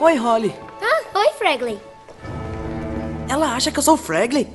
Oi, 0.00 0.16
Holly. 0.16 0.54
Ah, 0.80 1.18
oi, 1.18 1.32
Fragley. 1.34 1.78
Ela 3.28 3.54
acha 3.54 3.70
que 3.70 3.78
eu 3.78 3.82
sou 3.82 3.94
o 3.94 3.98
Fragley? 3.98 4.48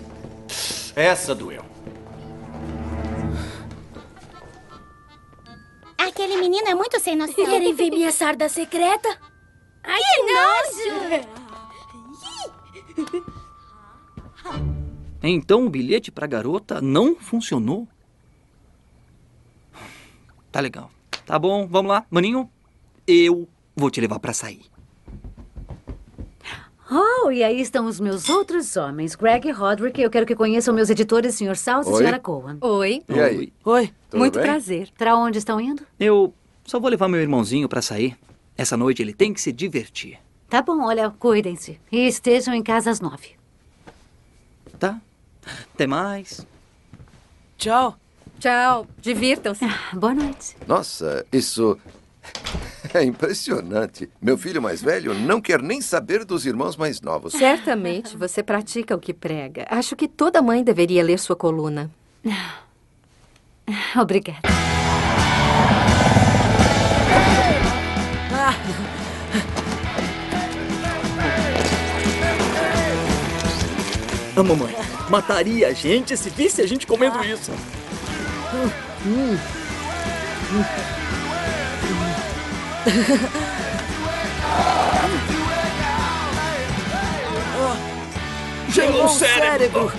Essa 0.95 1.35
doeu. 1.35 1.63
Aquele 5.95 6.37
menino 6.37 6.67
é 6.67 6.73
muito 6.73 6.99
sem 6.99 7.15
noção. 7.15 7.45
Querem 7.45 7.75
ver 7.75 7.91
minha 7.91 8.11
sarda 8.11 8.49
secreta? 8.49 9.07
Ai, 9.83 10.01
que, 10.01 10.23
nojo! 10.33 11.29
Então 15.21 15.65
o 15.65 15.69
bilhete 15.69 16.11
pra 16.11 16.25
garota 16.25 16.81
não 16.81 17.15
funcionou? 17.15 17.87
Tá 20.51 20.59
legal. 20.59 20.89
Tá 21.23 21.37
bom, 21.37 21.67
vamos 21.67 21.91
lá. 21.91 22.03
Maninho, 22.09 22.49
eu 23.05 23.47
vou 23.75 23.91
te 23.91 24.01
levar 24.01 24.19
pra 24.19 24.33
sair. 24.33 24.74
Oh, 26.89 27.31
e 27.31 27.43
aí 27.43 27.59
estão 27.59 27.87
os 27.87 27.99
meus 27.99 28.29
outros 28.29 28.75
homens, 28.77 29.15
Greg 29.15 29.47
e 29.47 29.51
Roderick. 29.51 29.99
Eu 29.99 30.09
quero 30.09 30.25
que 30.25 30.35
conheçam 30.35 30.73
meus 30.73 30.89
editores, 30.89 31.35
Sr. 31.35 31.55
Salsa 31.55 31.89
e. 31.89 32.05
Sra. 32.05 32.19
Cohen. 32.19 32.57
Oi. 32.61 33.03
E 33.09 33.19
aí? 33.19 33.53
Oi. 33.63 33.91
Tudo 34.09 34.19
Muito 34.19 34.35
bem? 34.39 34.43
prazer. 34.47 34.89
Pra 34.97 35.15
onde 35.15 35.39
estão 35.39 35.59
indo? 35.59 35.83
Eu 35.99 36.33
só 36.63 36.79
vou 36.79 36.89
levar 36.89 37.07
meu 37.07 37.19
irmãozinho 37.21 37.67
pra 37.67 37.81
sair. 37.81 38.15
Essa 38.55 38.77
noite 38.77 39.01
ele 39.01 39.13
tem 39.13 39.33
que 39.33 39.41
se 39.41 39.51
divertir. 39.51 40.19
Tá 40.47 40.61
bom, 40.61 40.83
olha, 40.85 41.09
cuidem-se. 41.09 41.79
E 41.91 42.07
estejam 42.07 42.53
em 42.53 42.61
casa 42.61 42.91
às 42.91 42.99
nove. 42.99 43.31
Tá? 44.79 45.01
Até 45.73 45.87
mais. 45.87 46.45
Tchau. 47.57 47.97
Tchau. 48.39 48.85
Divirtam-se. 49.01 49.65
Boa 49.93 50.13
noite. 50.13 50.55
Nossa, 50.67 51.25
isso 51.33 51.77
é 52.97 53.03
impressionante. 53.03 54.09
Meu 54.21 54.37
filho 54.37 54.61
mais 54.61 54.81
velho 54.81 55.13
não 55.13 55.41
quer 55.41 55.61
nem 55.61 55.81
saber 55.81 56.23
dos 56.23 56.45
irmãos 56.45 56.77
mais 56.77 57.01
novos. 57.01 57.33
Certamente 57.33 58.15
você 58.15 58.41
pratica 58.41 58.95
o 58.95 58.99
que 58.99 59.13
prega. 59.13 59.65
Acho 59.69 59.95
que 59.95 60.07
toda 60.07 60.41
mãe 60.41 60.63
deveria 60.63 61.03
ler 61.03 61.19
sua 61.19 61.35
coluna. 61.35 61.89
Obrigada. 63.99 64.39
A 74.35 74.43
mamãe 74.43 74.75
mataria 75.09 75.69
a 75.69 75.73
gente 75.73 76.17
se 76.17 76.29
visse 76.29 76.61
a 76.61 76.67
gente 76.67 76.85
comendo 76.85 77.23
isso. 77.23 77.51
Gelou 88.69 89.05
o 89.05 89.09
cérebro. 89.09 89.91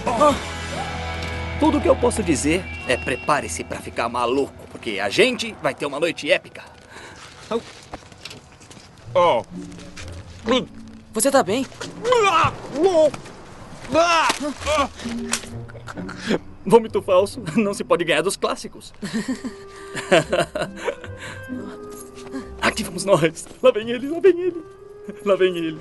Tudo 1.59 1.81
que 1.81 1.89
eu 1.89 1.97
posso 1.97 2.23
dizer 2.23 2.65
é 2.87 2.97
prepare-se 2.97 3.65
pra 3.65 3.81
ficar 3.81 4.09
maluco, 4.09 4.55
porque 4.71 5.01
a 5.01 5.09
gente 5.09 5.57
vai 5.63 5.75
ter 5.75 5.87
uma 5.87 5.99
noite 5.99 6.31
épica. 6.31 6.63
Oh. 9.15 9.43
Você 11.13 11.31
tá 11.31 11.43
bem? 11.43 11.67
Vômito 16.65 17.01
falso 17.01 17.43
não 17.57 17.73
se 17.73 17.83
pode 17.83 18.05
ganhar 18.05 18.21
dos 18.23 18.37
clássicos. 18.37 18.93
Aqui 22.61 22.83
vamos 22.83 23.05
nós. 23.05 23.47
Lá 23.63 23.71
vem 23.71 23.91
ele, 23.91 24.09
lá 24.09 24.19
vem 24.21 24.41
ele. 24.41 24.65
Lá 25.25 25.37
vem 25.37 25.57
ele. 25.57 25.81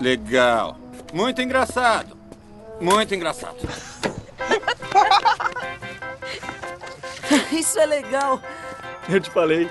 Legal. 0.00 0.76
Muito 1.12 1.42
engraçado. 1.42 2.16
Muito 2.80 3.14
engraçado. 3.14 3.56
Isso 7.52 7.78
é 7.78 7.86
legal. 7.86 8.42
Eu 9.08 9.20
te 9.20 9.30
falei. 9.30 9.70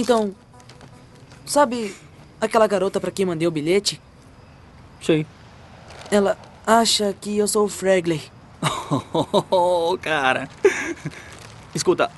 Então, 0.00 0.34
Sabe 1.50 1.96
aquela 2.40 2.68
garota 2.68 3.00
pra 3.00 3.10
quem 3.10 3.26
mandei 3.26 3.48
o 3.48 3.50
bilhete? 3.50 4.00
Sei. 5.02 5.26
Ela 6.08 6.38
acha 6.64 7.12
que 7.20 7.36
eu 7.36 7.48
sou 7.48 7.64
o 7.64 7.68
Fragley. 7.68 8.22
Oh, 9.50 9.98
cara. 10.00 10.48
Escuta, 11.74 12.08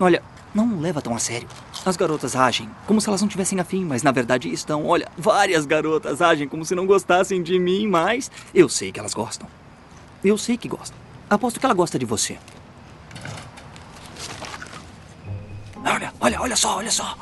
olha, 0.00 0.22
não 0.54 0.80
leva 0.80 1.02
tão 1.02 1.14
a 1.14 1.18
sério. 1.18 1.46
As 1.84 1.98
garotas 1.98 2.34
agem 2.34 2.70
como 2.86 2.98
se 2.98 3.10
elas 3.10 3.20
não 3.20 3.28
tivessem 3.28 3.60
afim, 3.60 3.84
mas 3.84 4.02
na 4.02 4.10
verdade 4.10 4.50
estão. 4.50 4.86
Olha, 4.86 5.06
várias 5.18 5.66
garotas 5.66 6.22
agem 6.22 6.48
como 6.48 6.64
se 6.64 6.74
não 6.74 6.86
gostassem 6.86 7.42
de 7.42 7.58
mim, 7.58 7.86
mas 7.86 8.30
eu 8.54 8.70
sei 8.70 8.90
que 8.90 8.98
elas 8.98 9.12
gostam. 9.12 9.46
Eu 10.24 10.38
sei 10.38 10.56
que 10.56 10.66
gostam. 10.66 10.96
Aposto 11.28 11.60
que 11.60 11.66
ela 11.66 11.74
gosta 11.74 11.98
de 11.98 12.06
você. 12.06 12.38
Olha, 15.86 16.12
olha, 16.20 16.40
olha 16.40 16.56
só, 16.56 16.78
olha 16.78 16.90
só. 16.90 17.16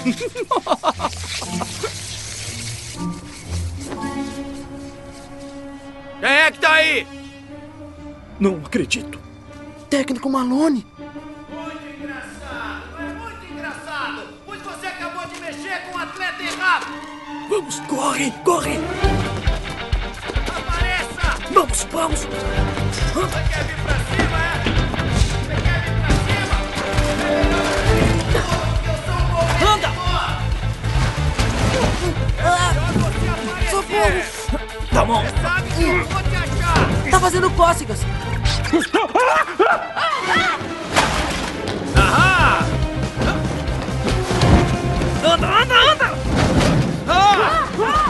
Quem 6.20 6.28
é 6.28 6.50
que 6.50 6.58
tá 6.58 6.72
aí? 6.72 7.06
Não 8.38 8.56
acredito. 8.56 9.20
Técnico 9.88 10.28
Malone. 10.28 10.84
Engraçado, 13.50 14.22
pois 14.44 14.60
você 14.62 14.86
acabou 14.86 15.24
de 15.26 15.40
mexer 15.40 15.82
com 15.88 15.96
o 15.96 16.00
atleta 16.00 16.42
errado. 16.42 16.86
Vamos, 17.48 17.80
corre, 17.80 18.30
corre. 18.44 18.78
Vamos, 21.52 21.86
vamos. 21.92 22.20
Você 22.20 22.28
quer 23.48 23.64
vir 23.64 23.76
pra 23.82 23.94
cima, 23.94 24.38
é? 24.38 24.62
Você 25.46 25.54
quer 25.62 25.80
vir 25.82 25.94
pra 26.00 26.10
cima? 26.16 26.56
Anda! 29.72 29.90
Socorro! 33.70 34.20
Tá 34.92 35.04
bom. 35.04 35.24
Sabe 35.42 35.70
que 35.70 35.82
eu 35.82 36.04
vou 36.06 36.22
te 36.22 36.36
achar. 36.36 37.10
Tá 37.10 37.20
fazendo 37.20 37.50
cócegas. 37.50 38.00
Ahá! 41.96 42.64
Anda, 45.24 45.46
anda, 45.46 45.74
anda! 45.74 46.08
Ah! 47.08 48.09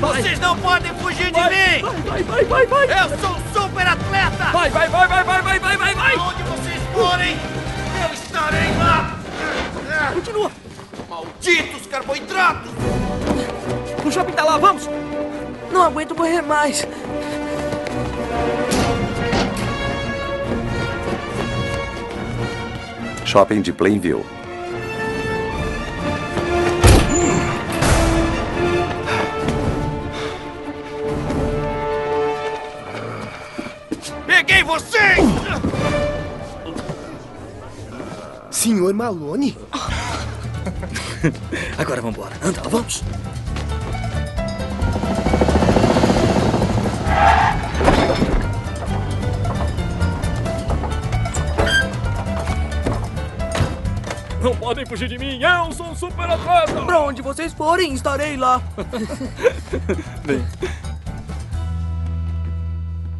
Vocês 0.00 0.38
não 0.38 0.56
podem 0.58 0.92
fugir 0.94 1.30
de 1.30 1.40
mim! 1.40 2.02
Vai, 2.06 2.22
vai, 2.22 2.44
vai, 2.44 2.66
vai! 2.66 2.84
Eu 2.84 3.18
sou 3.18 3.30
um 3.30 3.52
super 3.52 3.86
atleta! 3.86 4.44
Vai, 4.52 4.70
vai, 4.70 4.88
vai, 4.88 5.08
vai, 5.08 5.24
vai, 5.24 5.42
vai, 5.42 5.58
vai, 5.58 5.76
vai, 5.76 5.94
vai! 5.94 6.16
Onde 6.16 6.42
vocês 6.42 6.82
forem, 6.92 7.36
eu 8.02 8.14
estarei 8.14 8.76
lá! 8.78 9.18
Continua! 10.12 10.50
Malditos 11.08 11.86
carboidratos! 11.86 12.70
O 14.04 14.10
shopping 14.10 14.32
tá 14.32 14.44
lá, 14.44 14.58
vamos! 14.58 14.88
Não 15.72 15.82
aguento 15.82 16.14
correr 16.14 16.42
mais. 16.42 16.86
Shopping 23.24 23.62
de 23.62 23.72
Plainville. 23.72 24.24
Vocês! 34.64 35.18
Senhor 38.50 38.94
Malone? 38.94 39.56
Agora 41.76 42.00
vambora. 42.00 42.32
Anda, 42.42 42.62
vamos. 42.62 43.02
Não 54.40 54.54
podem 54.56 54.86
fugir 54.86 55.08
de 55.08 55.18
mim, 55.18 55.40
eu 55.42 55.72
sou 55.72 55.86
um 55.86 55.96
super 55.96 56.28
atleta! 56.28 56.82
Pra 56.84 57.00
onde 57.00 57.22
vocês 57.22 57.52
forem, 57.52 57.94
estarei 57.94 58.36
lá. 58.36 58.62
Bem, 60.24 60.44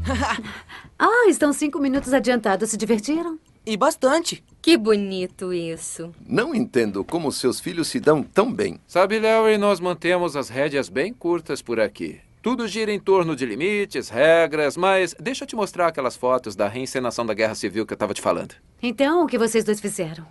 Ah, 0.99 1.27
estão 1.29 1.53
cinco 1.53 1.79
minutos 1.79 2.13
adiantados. 2.13 2.71
Se 2.71 2.77
divertiram? 2.77 3.39
E 3.67 3.77
bastante. 3.77 4.45
Que 4.61 4.77
bonito 4.77 5.53
isso. 5.53 6.13
Não 6.27 6.55
entendo 6.55 7.03
como 7.03 7.33
seus 7.33 7.61
filhos 7.61 7.89
se 7.89 7.99
dão 7.99 8.23
tão 8.23 8.53
bem. 8.53 8.79
Sabe, 8.87 9.19
Larry, 9.19 9.57
nós 9.59 9.81
mantemos 9.81 10.37
as 10.37 10.49
rédeas 10.49 10.89
bem 10.89 11.13
curtas 11.13 11.63
por 11.63 11.81
aqui. 11.81 12.21
Tudo 12.43 12.69
gira 12.69 12.93
em 12.93 13.01
torno 13.01 13.35
de 13.35 13.47
limites, 13.47 14.11
regras, 14.11 14.77
mas 14.77 15.15
deixa 15.19 15.45
eu 15.45 15.49
te 15.49 15.57
mostrar 15.57 15.87
aquelas 15.87 16.15
fotos 16.15 16.55
da 16.55 16.69
reencenação 16.69 17.25
da 17.25 17.33
Guerra 17.33 17.55
Civil 17.55 17.87
que 17.87 17.95
eu 17.95 17.97
tava 17.97 18.13
te 18.13 18.21
falando. 18.21 18.55
Então, 18.83 19.25
o 19.25 19.27
que 19.27 19.39
vocês 19.39 19.65
dois 19.65 19.81
fizeram? 19.81 20.27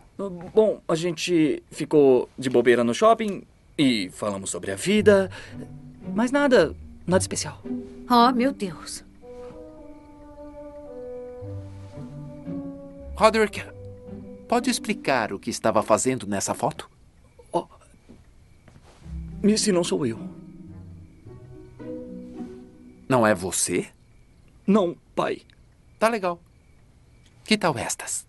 Bom, 0.54 0.80
a 0.88 0.94
gente 0.94 1.64
ficou 1.72 2.30
de 2.38 2.52
bobeira 2.52 2.84
no 2.84 2.94
shopping 2.94 3.42
e 3.76 4.12
falamos 4.14 4.52
sobre 4.52 4.72
a 4.72 4.76
vida, 4.76 5.32
mas 6.14 6.32
nada, 6.32 6.76
nada 7.08 7.22
especial. 7.24 7.60
Oh, 8.08 8.32
meu 8.32 8.52
Deus. 8.52 9.03
Roderick, 13.16 13.64
pode 14.48 14.70
explicar 14.70 15.32
o 15.34 15.40
que 15.40 15.50
estava 15.50 15.82
fazendo 15.84 16.28
nessa 16.28 16.54
foto? 16.54 16.90
Missy 19.44 19.74
não 19.74 19.84
sou 19.84 20.06
eu. 20.06 20.18
Não 23.10 23.28
é 23.28 23.36
você? 23.36 23.90
Não, 24.66 24.96
pai. 25.14 25.42
Tá 26.00 26.08
legal. 26.08 26.40
Que 27.44 27.58
tal 27.58 27.78
estas? 27.78 28.26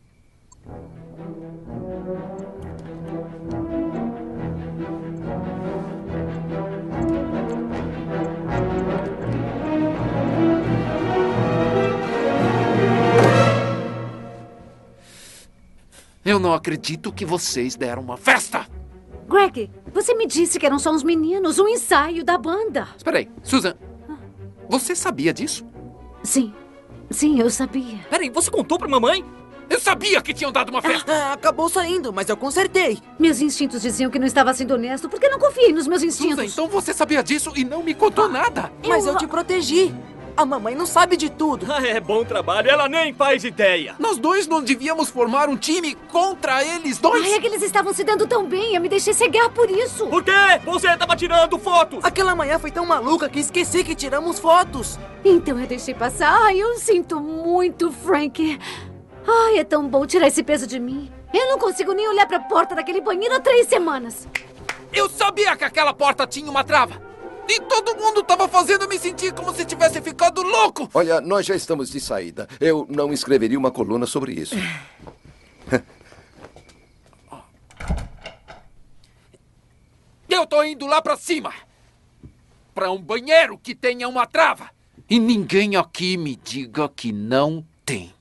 Eu 16.25 16.39
não 16.39 16.55
acredito 16.55 17.13
que 17.13 17.25
vocês 17.25 17.77
deram 17.77 18.03
uma 18.03 18.17
festa! 18.17 18.67
Greg, 19.29 19.71
você 19.93 20.15
me 20.15 20.27
disse 20.27 20.59
que 20.59 20.67
eram 20.67 20.79
só 20.79 20.91
uns 20.91 21.03
meninos, 21.03 21.59
um 21.59 21.69
ensaio 21.69 22.25
da 22.25 22.37
banda. 22.39 22.89
Espera 22.97 23.19
aí, 23.19 23.29
Susan. 23.43 23.75
Você 24.69 24.95
sabia 24.95 25.33
disso? 25.33 25.67
Sim, 26.23 26.53
sim, 27.11 27.41
eu 27.41 27.51
sabia. 27.51 27.99
Peraí, 28.09 28.31
você 28.31 28.51
contou 28.51 28.79
pra 28.79 28.89
mamãe? 28.89 29.25
Eu 29.69 29.81
sabia 29.81 30.21
que 30.21 30.35
tinham 30.35 30.53
dado 30.53 30.69
uma 30.71 30.83
festa! 30.83 31.11
Ah, 31.13 31.33
acabou 31.33 31.69
saindo, 31.69 32.13
mas 32.13 32.29
eu 32.29 32.37
consertei. 32.37 32.99
Meus 33.19 33.41
instintos 33.41 33.81
diziam 33.81 34.11
que 34.11 34.19
não 34.19 34.27
estava 34.27 34.53
sendo 34.53 34.75
honesto, 34.75 35.09
porque 35.09 35.29
não 35.29 35.39
confiei 35.39 35.73
nos 35.73 35.87
meus 35.87 36.03
Susan, 36.03 36.27
instintos. 36.27 36.53
então 36.53 36.69
você 36.69 36.93
sabia 36.93 37.23
disso 37.23 37.51
e 37.57 37.65
não 37.65 37.83
me 37.83 37.95
contou 37.95 38.29
nada! 38.29 38.71
Mas 38.87 39.07
eu 39.07 39.17
te 39.17 39.27
protegi. 39.27 39.95
A 40.37 40.45
mamãe 40.45 40.75
não 40.75 40.85
sabe 40.85 41.17
de 41.17 41.31
tudo. 41.31 41.67
Ah, 41.73 41.81
é 41.87 42.01
bom 42.01 42.25
trabalho, 42.25 42.69
ela 42.69 42.89
nem 42.89 43.15
faz 43.15 43.45
ideia. 43.45 43.95
Nós 43.99 44.19
dois 44.19 44.47
não 44.47 44.63
devíamos 44.63 45.09
formar 45.09 45.49
um 45.49 45.57
time 45.57 45.95
contra 46.11 46.65
eles 46.65 46.99
dois? 46.99 47.25
Ai, 47.25 47.35
é 47.35 47.41
que 47.41 47.47
eles 47.47 47.63
estavam 47.63 47.93
se 47.95 48.03
dando 48.03 48.27
tão 48.27 48.47
bem, 48.47 48.75
eu 48.75 48.81
me 48.81 48.89
deixei 48.89 49.15
cegar 49.15 49.49
por 49.51 49.71
isso. 49.71 50.07
Por 50.07 50.25
quê? 50.25 50.33
Você 50.65 50.97
tava 50.97 51.15
tirando 51.15 51.59
fotos! 51.59 52.05
Aquela 52.05 52.35
manhã 52.35 52.59
foi 52.59 52.71
tão 52.71 52.85
maluca 52.85 53.29
que 53.29 53.39
esqueci 53.39 53.85
que 53.85 53.95
tiramos 53.95 54.39
fotos. 54.41 54.99
Então 55.25 55.59
eu 55.59 55.67
deixei 55.67 55.95
passar. 55.95 56.33
Ai, 56.43 56.59
eu 56.59 56.77
sinto 56.79 57.21
muito, 57.21 57.93
Frank. 57.93 58.59
Ai, 59.27 59.59
é 59.59 59.65
tão 59.65 59.87
bom 59.87 60.05
tirar 60.05 60.27
esse 60.27 60.43
peso 60.43 60.67
de 60.67 60.81
mim. 60.81 61.11
Eu 61.33 61.49
não 61.49 61.59
consigo 61.59 61.93
nem 61.93 62.09
olhar 62.09 62.27
pra 62.27 62.41
porta 62.41 62.75
daquele 62.75 63.01
banheiro 63.01 63.35
há 63.35 63.41
três 63.41 63.69
semanas. 63.69 64.29
Eu 64.93 65.09
sabia 65.09 65.57
que 65.57 65.65
aquela 65.65 65.93
porta 65.93 66.27
tinha 66.27 66.51
uma 66.51 66.63
trava! 66.63 67.14
E 67.49 67.61
todo 67.61 67.97
mundo 67.97 68.23
tava 68.23 68.49
fazendo 68.49 68.89
me 68.89 68.99
sentir 68.99 69.33
como 69.33 69.55
se 69.55 69.65
tivesse 69.65 70.01
ficado 70.01 70.43
louco! 70.43 70.89
Olha, 70.95 71.21
nós 71.21 71.45
já 71.47 71.55
estamos 71.55 71.91
de 71.91 72.01
saída. 72.01 72.49
Eu 72.61 72.87
não 72.89 73.13
escreveria 73.13 73.59
uma 73.59 73.71
coluna 73.71 74.07
sobre 74.07 74.33
isso. 74.33 74.55
Eu 80.29 80.47
tô 80.47 80.63
indo 80.65 80.87
lá 80.87 81.01
pra 81.01 81.17
cima! 81.17 81.53
Pra 82.75 82.91
um 82.91 83.01
banheiro 83.01 83.59
que 83.59 83.75
tenha 83.75 84.09
uma 84.09 84.27
trava! 84.27 84.71
E 85.09 85.19
ninguém 85.19 85.77
aqui 85.77 86.17
me 86.17 86.35
diga 86.35 86.89
que 86.89 87.13
não 87.13 87.65
tem. 87.85 88.13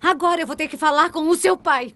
Agora 0.00 0.42
eu 0.42 0.46
vou 0.46 0.54
ter 0.54 0.68
que 0.68 0.76
falar 0.76 1.10
com 1.10 1.28
o 1.28 1.34
seu 1.34 1.56
pai. 1.56 1.94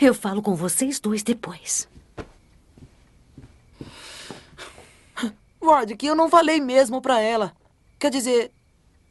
Eu 0.00 0.12
falo 0.12 0.42
com 0.42 0.54
vocês 0.54 0.98
dois 0.98 1.22
depois. 1.22 1.88
Ward, 5.62 5.96
que 5.96 6.06
eu 6.06 6.14
não 6.14 6.28
falei 6.28 6.60
mesmo 6.60 7.00
pra 7.00 7.20
ela. 7.20 7.54
Quer 7.98 8.10
dizer, 8.10 8.52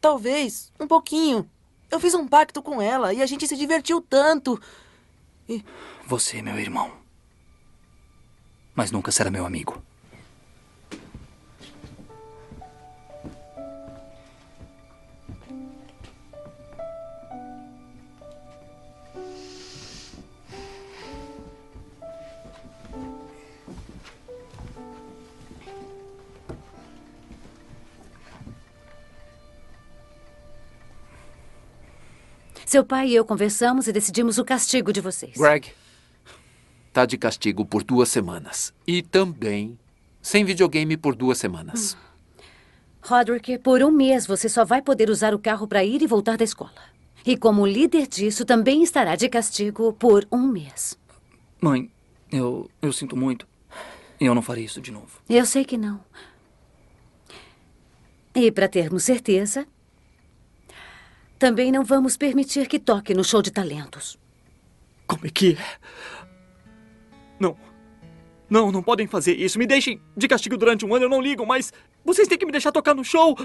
Talvez, 0.02 0.72
um 0.80 0.88
pouquinho. 0.88 1.50
Eu 1.92 2.00
fiz 2.00 2.14
um 2.14 2.28
pacto 2.28 2.62
com 2.62 2.82
ela 2.82 3.14
e 3.14 3.22
a 3.22 3.26
gente 3.26 3.48
se 3.48 3.58
divertiu 3.58 4.02
tanto. 4.02 4.62
Você 6.06 6.38
é 6.38 6.42
meu 6.42 6.58
irmão. 6.58 6.92
Mas 8.74 8.92
nunca 8.92 9.12
será 9.12 9.30
meu 9.30 9.46
amigo. 9.46 9.82
Seu 32.70 32.86
pai 32.86 33.08
e 33.08 33.16
eu 33.16 33.26
conversamos 33.26 33.88
e 33.88 33.92
decidimos 33.92 34.38
o 34.38 34.46
castigo 34.46 34.94
de 34.94 35.02
vocês. 35.02 35.36
Greg, 35.36 35.72
tá 36.94 37.04
de 37.04 37.18
castigo 37.18 37.66
por 37.66 37.84
duas 37.84 38.10
semanas. 38.10 38.72
E 38.86 39.02
também 39.02 39.76
sem 40.22 40.46
videogame 40.46 40.96
por 40.96 41.16
duas 41.16 41.40
semanas. 41.40 41.98
Roderick, 43.02 43.58
por 43.58 43.82
um 43.82 43.90
mês 43.90 44.28
você 44.28 44.48
só 44.48 44.64
vai 44.64 44.84
poder 44.84 45.10
usar 45.10 45.34
o 45.34 45.40
carro 45.40 45.68
para 45.68 45.84
ir 45.84 46.04
e 46.04 46.06
voltar 46.06 46.38
da 46.38 46.44
escola. 46.44 46.84
E 47.26 47.36
como 47.36 47.66
líder 47.66 48.06
disso, 48.06 48.46
também 48.46 48.84
estará 48.84 49.16
de 49.16 49.28
castigo 49.28 49.92
por 49.94 50.28
um 50.32 50.46
mês. 50.46 50.96
Mãe, 51.60 51.92
eu, 52.32 52.70
eu 52.84 52.94
sinto 52.94 53.18
muito. 53.18 53.48
Eu 54.22 54.36
não 54.36 54.44
farei 54.44 54.66
isso 54.66 54.80
de 54.80 54.92
novo. 54.92 55.20
Eu 55.28 55.44
sei 55.48 55.66
que 55.66 55.76
não. 55.76 56.00
E 58.36 58.52
para 58.52 58.68
termos 58.68 59.06
certeza, 59.06 59.66
também 61.40 61.72
não 61.72 61.84
vamos 61.84 62.18
permitir 62.18 62.68
que 62.68 62.78
toque 62.78 63.14
no 63.14 63.24
show 63.24 63.42
de 63.42 63.50
talentos. 63.50 64.20
Como 65.08 65.26
é 65.26 65.30
que 65.30 65.58
é? 65.60 65.80
Não. 67.40 67.58
Não, 68.50 68.72
não 68.72 68.84
podem 68.84 69.08
fazer 69.08 69.34
isso. 69.36 69.58
Me 69.58 69.66
deixem 69.66 70.02
de 70.16 70.28
castigo 70.28 70.58
durante 70.58 70.86
um 70.86 70.94
ano, 70.94 71.06
eu 71.06 71.10
não 71.10 71.22
ligo, 71.22 71.46
mas 71.46 71.72
vocês 72.04 72.28
têm 72.28 72.38
que 72.38 72.46
me 72.46 72.52
deixar 72.52 72.72
tocar 72.72 72.94
no 72.94 73.04
show. 73.04 73.38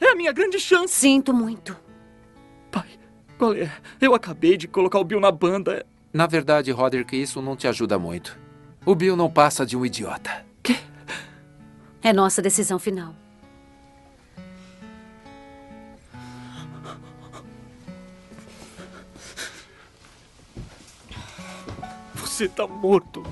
É 0.00 0.10
a 0.10 0.14
minha 0.14 0.32
grande 0.32 0.58
chance. 0.60 0.94
Sinto 0.94 1.34
muito. 1.34 1.76
Qual 3.42 3.54
é? 3.54 3.68
Eu 4.00 4.14
acabei 4.14 4.56
de 4.56 4.68
colocar 4.68 5.00
o 5.00 5.04
Bill 5.04 5.18
na 5.18 5.32
banda. 5.32 5.84
Na 6.12 6.28
verdade, 6.28 6.70
Roderick, 6.70 7.20
isso 7.20 7.42
não 7.42 7.56
te 7.56 7.66
ajuda 7.66 7.98
muito. 7.98 8.38
O 8.86 8.94
Bill 8.94 9.16
não 9.16 9.28
passa 9.28 9.66
de 9.66 9.76
um 9.76 9.84
idiota. 9.84 10.46
É 12.00 12.12
nossa 12.12 12.40
decisão 12.40 12.78
final. 12.78 13.14
Você 22.42 22.48
tá 22.48 22.66
morto. 22.66 23.22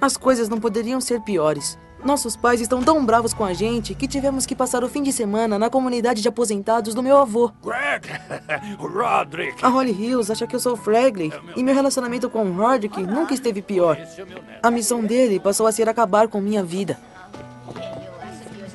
As 0.00 0.16
coisas 0.16 0.48
não 0.48 0.58
poderiam 0.58 1.00
ser 1.00 1.20
piores. 1.20 1.78
Nossos 2.04 2.36
pais 2.36 2.60
estão 2.60 2.82
tão 2.82 3.06
bravos 3.06 3.32
com 3.32 3.44
a 3.44 3.52
gente 3.52 3.94
que 3.94 4.08
tivemos 4.08 4.44
que 4.44 4.56
passar 4.56 4.82
o 4.82 4.88
fim 4.88 5.04
de 5.04 5.12
semana 5.12 5.56
na 5.56 5.70
comunidade 5.70 6.20
de 6.20 6.26
aposentados 6.26 6.96
do 6.96 7.02
meu 7.02 7.16
avô. 7.16 7.52
Greg! 7.62 8.08
Roderick! 8.76 9.64
A 9.64 9.68
Holly 9.68 9.92
Hills 9.92 10.32
acha 10.32 10.48
que 10.48 10.56
eu 10.56 10.60
sou 10.60 10.76
Fragley 10.76 11.32
e 11.54 11.62
meu 11.62 11.74
relacionamento 11.74 12.28
com 12.28 12.44
o 12.44 12.52
Roderick 12.52 13.00
nunca 13.04 13.34
esteve 13.34 13.62
pior. 13.62 13.96
A 14.64 14.68
missão 14.68 15.00
dele 15.00 15.38
passou 15.38 15.64
a 15.64 15.70
ser 15.70 15.88
acabar 15.88 16.26
com 16.26 16.40
minha 16.40 16.64
vida. 16.64 16.98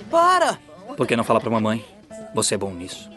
Para! 0.10 0.58
Por 0.96 1.06
que 1.06 1.18
não 1.18 1.26
fala 1.26 1.42
pra 1.42 1.50
mamãe? 1.50 1.84
Você 2.34 2.56
é 2.56 2.58
bom 2.58 2.72
nisso. 2.72 3.11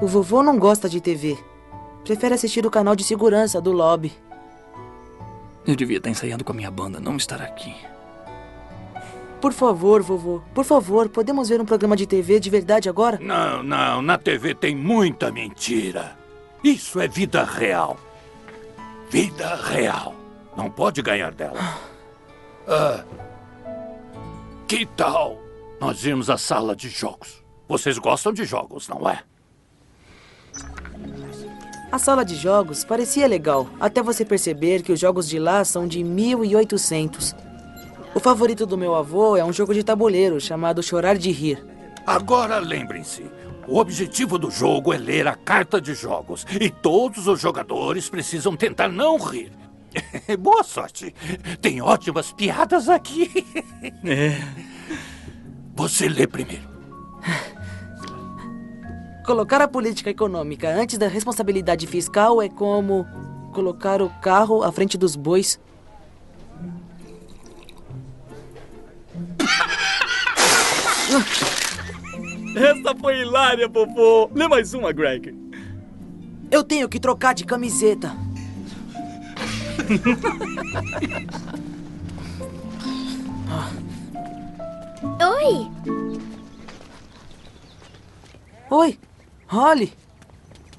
O 0.00 0.06
vovô 0.06 0.42
não 0.42 0.58
gosta 0.58 0.88
de 0.88 1.00
TV. 1.00 1.38
Prefere 2.04 2.34
assistir 2.34 2.64
o 2.64 2.70
canal 2.70 2.96
de 2.96 3.04
segurança 3.04 3.60
do 3.60 3.70
lobby. 3.70 4.12
Eu 5.66 5.76
devia 5.76 5.98
estar 5.98 6.08
ensaiando 6.08 6.42
com 6.42 6.52
a 6.52 6.54
minha 6.54 6.70
banda, 6.70 6.98
não 6.98 7.16
estar 7.16 7.42
aqui. 7.42 7.74
Por 9.40 9.52
favor, 9.52 10.02
vovô, 10.02 10.42
por 10.54 10.64
favor, 10.64 11.08
podemos 11.08 11.48
ver 11.48 11.60
um 11.60 11.64
programa 11.64 11.96
de 11.96 12.06
TV 12.06 12.40
de 12.40 12.50
verdade 12.50 12.88
agora? 12.88 13.18
Não, 13.20 13.62
não, 13.62 14.02
na 14.02 14.18
TV 14.18 14.54
tem 14.54 14.74
muita 14.74 15.30
mentira. 15.30 16.16
Isso 16.62 17.00
é 17.00 17.08
vida 17.08 17.44
real. 17.44 17.98
Vida 19.10 19.54
real. 19.56 20.14
Não 20.56 20.70
pode 20.70 21.00
ganhar 21.00 21.32
dela. 21.32 21.58
Ah, 22.68 23.04
que 24.66 24.84
tal 24.86 25.38
nós 25.80 26.04
irmos 26.04 26.28
à 26.28 26.36
sala 26.36 26.76
de 26.76 26.88
jogos? 26.88 27.42
Vocês 27.66 27.98
gostam 27.98 28.32
de 28.32 28.44
jogos, 28.44 28.88
não 28.88 29.08
é? 29.08 29.22
A 31.92 31.98
sala 31.98 32.24
de 32.24 32.36
jogos 32.36 32.84
parecia 32.84 33.26
legal, 33.26 33.68
até 33.80 34.02
você 34.02 34.24
perceber 34.24 34.82
que 34.82 34.92
os 34.92 35.00
jogos 35.00 35.28
de 35.28 35.38
lá 35.38 35.64
são 35.64 35.88
de 35.88 36.04
1800. 36.04 37.34
O 38.14 38.20
favorito 38.20 38.64
do 38.64 38.78
meu 38.78 38.94
avô 38.94 39.36
é 39.36 39.44
um 39.44 39.52
jogo 39.52 39.74
de 39.74 39.82
tabuleiro 39.82 40.40
chamado 40.40 40.82
Chorar 40.82 41.16
de 41.16 41.30
Rir. 41.30 41.64
Agora 42.06 42.58
lembrem-se: 42.58 43.24
o 43.66 43.78
objetivo 43.78 44.38
do 44.38 44.50
jogo 44.50 44.92
é 44.92 44.98
ler 44.98 45.26
a 45.26 45.34
carta 45.34 45.80
de 45.80 45.94
jogos 45.94 46.46
e 46.60 46.70
todos 46.70 47.26
os 47.26 47.40
jogadores 47.40 48.08
precisam 48.08 48.56
tentar 48.56 48.88
não 48.88 49.16
rir. 49.16 49.52
Boa 50.38 50.62
sorte. 50.62 51.14
Tem 51.60 51.80
ótimas 51.80 52.32
piadas 52.32 52.88
aqui. 52.88 53.30
É. 54.04 54.36
Você 55.74 56.08
lê 56.08 56.26
primeiro. 56.26 56.68
Colocar 59.30 59.62
a 59.62 59.68
política 59.68 60.10
econômica 60.10 60.68
antes 60.68 60.98
da 60.98 61.06
responsabilidade 61.06 61.86
fiscal 61.86 62.42
é 62.42 62.48
como 62.48 63.06
colocar 63.52 64.02
o 64.02 64.10
carro 64.20 64.64
à 64.64 64.72
frente 64.72 64.98
dos 64.98 65.14
bois. 65.14 65.60
Essa 72.56 72.92
foi 73.00 73.20
hilária, 73.20 73.68
vovô. 73.68 74.28
Lê 74.34 74.48
mais 74.48 74.74
uma, 74.74 74.90
Greg. 74.90 75.32
Eu 76.50 76.64
tenho 76.64 76.88
que 76.88 76.98
trocar 76.98 77.32
de 77.32 77.44
camiseta. 77.44 78.10
Oi! 85.20 85.70
Oi, 88.72 88.98
Holly. 89.50 89.92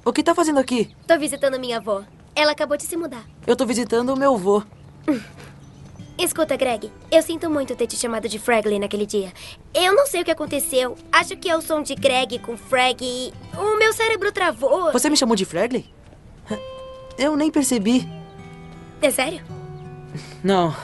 O 0.02 0.14
que 0.14 0.22
tá 0.22 0.34
fazendo 0.34 0.58
aqui? 0.58 0.88
Tô 1.06 1.18
visitando 1.18 1.60
minha 1.60 1.76
avó. 1.76 2.02
Ela 2.34 2.52
acabou 2.52 2.74
de 2.78 2.84
se 2.84 2.96
mudar. 2.96 3.22
Eu 3.46 3.54
tô 3.54 3.66
visitando 3.66 4.14
o 4.14 4.16
meu 4.16 4.34
avô. 4.34 4.62
Escuta, 6.18 6.56
Greg, 6.56 6.90
eu 7.10 7.20
sinto 7.22 7.50
muito 7.50 7.76
ter 7.76 7.86
te 7.86 7.96
chamado 7.96 8.30
de 8.30 8.38
Fragley 8.38 8.78
naquele 8.78 9.04
dia. 9.04 9.30
Eu 9.74 9.94
não 9.94 10.06
sei 10.06 10.22
o 10.22 10.24
que 10.24 10.30
aconteceu. 10.30 10.96
Acho 11.12 11.36
que 11.36 11.50
é 11.50 11.56
o 11.56 11.60
som 11.60 11.82
de 11.82 11.94
Greg 11.94 12.38
com 12.38 12.56
Frag 12.56 13.04
e 13.04 13.30
o 13.54 13.78
meu 13.78 13.92
cérebro 13.92 14.32
travou. 14.32 14.90
Você 14.90 15.10
me 15.10 15.18
chamou 15.18 15.36
de 15.36 15.44
Fragley? 15.44 15.84
Eu 17.18 17.36
nem 17.36 17.50
percebi. 17.50 18.08
É 19.02 19.10
sério? 19.10 19.44
Não. 20.42 20.74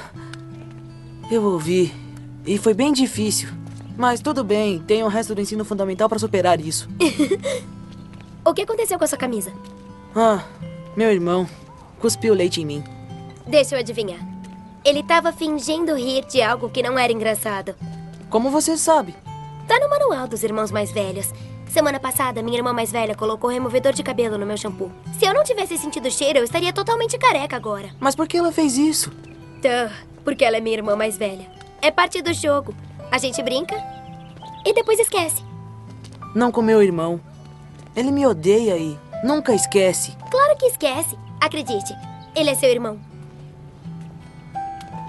Eu 1.31 1.43
ouvi. 1.43 1.95
E 2.47 2.59
foi 2.59 2.75
bem 2.75 2.93
difícil. 2.93 3.49
Mas 3.97 4.21
tudo 4.21 4.45
bem, 4.45 4.79
tem 4.79 5.03
o 5.03 5.09
resto 5.09 5.35
do 5.35 5.41
ensino 5.41 5.65
fundamental 5.65 6.07
para 6.07 6.19
superar 6.19 6.61
isso. 6.61 6.87
O 8.51 8.55
que 8.55 8.63
aconteceu 8.63 8.99
com 8.99 9.05
a 9.05 9.09
sua 9.09 9.19
camisa? 9.19 9.53
Ah, 10.15 10.45
meu 10.97 11.11
irmão 11.11 11.49
cuspiu 12.01 12.35
leite 12.35 12.61
em 12.61 12.67
mim. 12.67 12.85
Deixa 13.47 13.75
eu 13.75 13.79
adivinhar. 13.81 14.21
Ele 14.85 15.03
tava 15.03 15.33
fingindo 15.33 15.95
rir 15.97 16.25
de 16.27 16.41
algo 16.41 16.71
que 16.71 16.83
não 16.83 16.99
era 16.99 17.13
engraçado. 17.13 17.75
Como 18.31 18.51
você 18.51 18.77
sabe? 18.77 19.15
Tá 19.67 19.79
no 19.79 19.89
manual 19.89 20.29
dos 20.29 20.43
irmãos 20.43 20.71
mais 20.71 20.93
velhos. 20.93 21.33
Semana 21.69 22.01
passada, 22.01 22.43
minha 22.43 22.57
irmã 22.57 22.73
mais 22.73 22.91
velha 22.91 23.15
colocou 23.15 23.51
removedor 23.51 23.93
de 23.93 24.03
cabelo 24.03 24.39
no 24.39 24.47
meu 24.47 24.57
shampoo. 24.57 24.91
Se 25.19 25.27
eu 25.27 25.35
não 25.35 25.45
tivesse 25.45 25.77
sentido 25.77 26.07
o 26.07 26.11
cheiro, 26.11 26.39
eu 26.39 26.45
estaria 26.45 26.73
totalmente 26.73 27.19
careca 27.19 27.57
agora. 27.57 27.91
Mas 28.01 28.15
por 28.15 28.27
que 28.27 28.39
ela 28.39 28.51
fez 28.53 28.79
isso? 28.79 29.11
Duh, 29.11 29.93
porque 30.25 30.45
ela 30.45 30.57
é 30.57 30.61
minha 30.61 30.77
irmã 30.77 30.97
mais 30.97 31.19
velha. 31.19 31.47
É 31.83 31.91
parte 31.91 32.23
do 32.23 32.33
jogo. 32.33 32.75
A 33.11 33.19
gente 33.19 33.43
brinca 33.43 33.77
e 34.65 34.73
depois 34.73 34.99
esquece. 34.99 35.43
Não 36.35 36.51
com 36.51 36.63
meu 36.63 36.83
irmão. 36.83 37.21
Ele 37.99 38.13
me 38.13 38.25
odeia 38.25 38.77
e 38.79 38.97
nunca 39.25 39.53
esquece. 39.53 40.17
Claro 40.31 40.57
que 40.57 40.67
esquece. 40.67 41.19
Acredite, 41.41 41.93
ele 42.33 42.49
é 42.49 42.55
seu 42.55 42.71
irmão. 42.71 42.97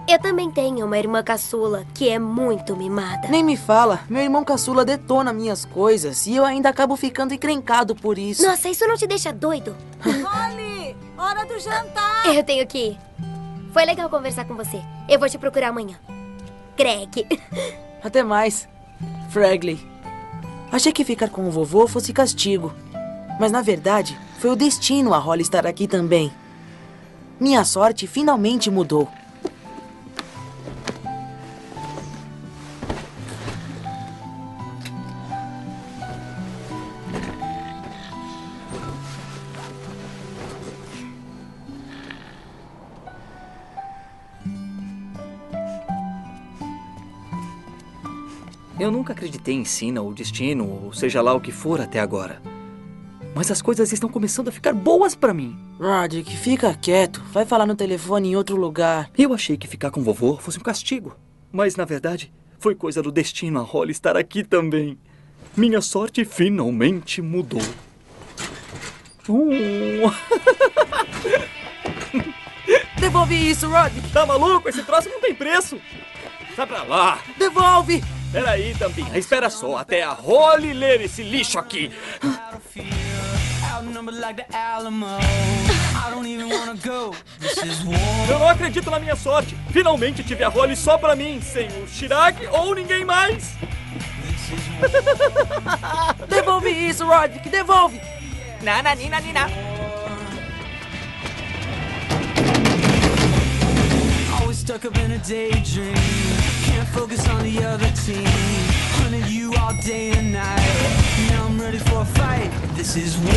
Eu 0.07 0.17
também 0.17 0.49
tenho 0.49 0.87
uma 0.87 0.97
irmã 0.97 1.21
caçula 1.21 1.85
que 1.93 2.09
é 2.09 2.17
muito 2.17 2.75
mimada. 2.75 3.27
Nem 3.27 3.43
me 3.43 3.55
fala. 3.55 3.99
Meu 4.09 4.23
irmão 4.23 4.43
caçula 4.43 4.83
detona 4.83 5.31
minhas 5.31 5.65
coisas 5.65 6.25
e 6.25 6.33
eu 6.33 6.43
ainda 6.43 6.69
acabo 6.69 6.95
ficando 6.95 7.31
encrencado 7.31 7.93
por 7.93 8.17
isso. 8.17 8.41
Nossa, 8.41 8.67
isso 8.69 8.87
não 8.87 8.97
te 8.97 9.05
deixa 9.05 9.31
doido? 9.31 9.77
Holly, 10.01 10.97
hora 11.15 11.45
do 11.45 11.59
jantar. 11.59 12.33
Eu 12.33 12.43
tenho 12.43 12.65
que 12.65 12.87
ir. 12.87 12.97
Foi 13.71 13.85
legal 13.85 14.09
conversar 14.09 14.45
com 14.45 14.55
você. 14.55 14.81
Eu 15.07 15.19
vou 15.19 15.29
te 15.29 15.37
procurar 15.37 15.67
amanhã. 15.67 15.99
Greg. 16.75 17.27
Até 18.03 18.23
mais, 18.23 18.67
Fragley. 19.29 19.79
Achei 20.71 20.91
que 20.91 21.03
ficar 21.03 21.29
com 21.29 21.47
o 21.47 21.51
vovô 21.51 21.87
fosse 21.87 22.13
castigo. 22.13 22.73
Mas 23.39 23.51
na 23.51 23.61
verdade, 23.61 24.17
foi 24.39 24.51
o 24.51 24.55
destino 24.55 25.13
a 25.13 25.17
Holly 25.17 25.41
estar 25.41 25.65
aqui 25.65 25.87
também. 25.87 26.31
Minha 27.39 27.63
sorte 27.63 28.05
finalmente 28.05 28.69
mudou. 28.69 29.07
Eu 48.89 48.93
nunca 48.93 49.13
acreditei 49.13 49.53
em 49.53 49.63
sina 49.63 50.01
ou 50.01 50.11
destino, 50.11 50.67
ou 50.85 50.91
seja 50.91 51.21
lá 51.21 51.31
o 51.35 51.39
que 51.39 51.51
for 51.51 51.79
até 51.79 51.99
agora. 51.99 52.41
Mas 53.35 53.51
as 53.51 53.61
coisas 53.61 53.93
estão 53.93 54.09
começando 54.09 54.47
a 54.47 54.51
ficar 54.51 54.73
boas 54.73 55.13
pra 55.13 55.31
mim. 55.31 55.55
Roderick, 55.79 56.35
fica 56.35 56.73
quieto. 56.73 57.21
Vai 57.31 57.45
falar 57.45 57.67
no 57.67 57.75
telefone 57.75 58.29
em 58.29 58.35
outro 58.35 58.55
lugar. 58.55 59.11
Eu 59.15 59.31
achei 59.31 59.57
que 59.57 59.67
ficar 59.67 59.91
com 59.91 60.01
vovô 60.01 60.37
fosse 60.37 60.57
um 60.57 60.63
castigo. 60.63 61.15
Mas, 61.51 61.75
na 61.75 61.85
verdade, 61.85 62.33
foi 62.57 62.73
coisa 62.73 62.99
do 62.99 63.11
destino 63.11 63.59
a 63.59 63.61
Holly 63.61 63.91
estar 63.91 64.17
aqui 64.17 64.43
também. 64.43 64.97
Minha 65.55 65.81
sorte 65.81 66.25
finalmente 66.25 67.21
mudou. 67.21 67.61
Uh. 69.29 70.11
Devolve 72.99 73.51
isso, 73.51 73.69
Roderick. 73.69 74.11
Tá 74.11 74.25
maluco? 74.25 74.67
Esse 74.67 74.81
troço 74.81 75.09
não 75.09 75.21
tem 75.21 75.35
preço. 75.35 75.79
Sai 76.55 76.65
pra 76.65 76.81
lá. 76.81 77.19
Devolve! 77.37 78.01
Peraí, 78.31 78.75
Tampinha. 78.75 79.17
Espera 79.17 79.49
só 79.49 79.77
até 79.77 80.03
a 80.03 80.11
Holly 80.11 80.73
ler 80.73 81.01
esse 81.01 81.23
lixo 81.23 81.57
aqui. 81.57 81.91
Eu 88.29 88.39
não 88.39 88.47
acredito 88.47 88.91
na 88.91 88.99
minha 88.99 89.15
sorte. 89.15 89.57
Finalmente 89.71 90.23
tive 90.23 90.43
a 90.43 90.49
Holly 90.49 90.75
só 90.75 90.97
pra 90.97 91.15
mim, 91.15 91.41
sem 91.41 91.67
o 91.81 91.87
Chirac 91.87 92.45
ou 92.47 92.75
ninguém 92.75 93.03
mais. 93.03 93.55
Devolve 96.27 96.69
isso, 96.69 97.05
Roderick. 97.05 97.49
Devolve! 97.49 97.99
Nana, 98.61 98.95
nina, 98.95 99.19
nina. 99.19 99.49
Always 104.39 104.57
stuck 104.59 104.85
up 104.85 104.97
in 104.99 105.13
a 105.13 105.17
daydream. 105.17 106.38
Focus 106.93 107.27
on 107.29 107.43
the 107.43 107.63
other 107.63 107.89
team. 108.05 108.25
Hunted 108.97 109.27
you 109.29 109.53
all 109.55 109.73
day 109.81 110.11
and 110.11 110.33
night. 110.33 111.29
Now 111.29 111.45
I'm 111.45 111.59
ready 111.61 111.77
for 111.77 112.01
a 112.01 112.05
fight. 112.05 112.49
This 112.75 112.95
is 112.95 113.15
war. 113.17 113.33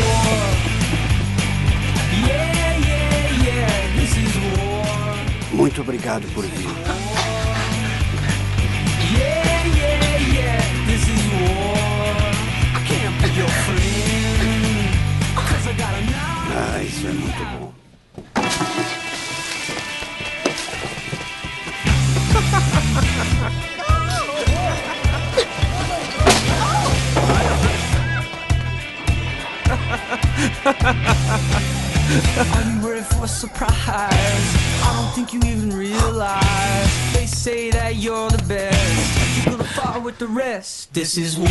Yeah, 2.27 2.77
yeah, 2.89 3.43
yeah. 3.45 3.95
This 3.95 4.17
is 4.17 4.35
war. 4.37 5.15
Muito 5.53 5.81
obrigado 5.81 6.27
por 6.33 6.43
vir. 6.43 6.69
Yeah, 9.17 9.65
yeah, 9.79 10.17
yeah. 10.37 10.61
This 10.87 11.07
is 11.07 11.23
war. 11.33 11.77
I 12.73 12.81
can't 12.87 13.15
be 13.21 13.29
your 13.37 13.49
friend. 13.65 14.89
Cause 15.35 15.67
I 15.67 15.73
got 15.77 15.93
a 15.93 16.01
knife. 16.01 16.53
Ah, 16.55 16.83
isso 16.83 17.07
é 17.07 17.11
muito 17.11 17.43
bom. 17.59 17.73
Are 22.95 22.99
you 32.69 32.87
ready 32.87 33.01
for 33.01 33.23
a 33.23 33.27
surprise? 33.27 33.73
I 33.89 34.93
don't 34.93 35.11
think 35.15 35.33
you 35.33 35.39
even 35.49 35.75
realize. 35.75 37.13
They 37.13 37.25
say 37.25 37.71
that 37.71 37.95
you're 37.95 38.29
the 38.29 38.43
best. 38.47 39.37
You're 39.37 39.57
gonna 39.57 39.69
fall 39.69 40.01
with 40.01 40.19
the 40.19 40.27
rest. 40.27 40.93
This 40.93 41.17
is 41.17 41.35
war. 41.35 41.47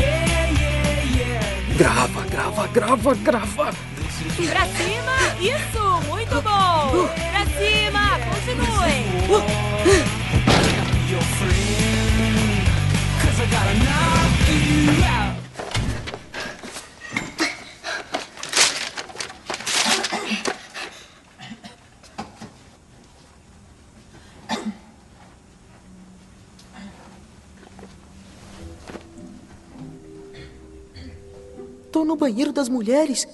Yeah, 0.00 0.50
yeah, 0.60 1.02
yeah. 1.18 1.76
Grava, 1.76 2.24
grava, 2.28 2.66
grava, 2.72 3.14
grava. 3.14 3.93
Pra 4.36 4.66
cima, 4.66 5.16
isso, 5.40 6.08
muito 6.08 6.34
bom. 6.42 7.08
Pra 7.14 7.46
cima, 7.46 8.18
out. 13.86 14.14
Tô 31.92 32.04
no 32.04 32.16
banheiro 32.16 32.52
das 32.52 32.68
mulheres. 32.68 33.24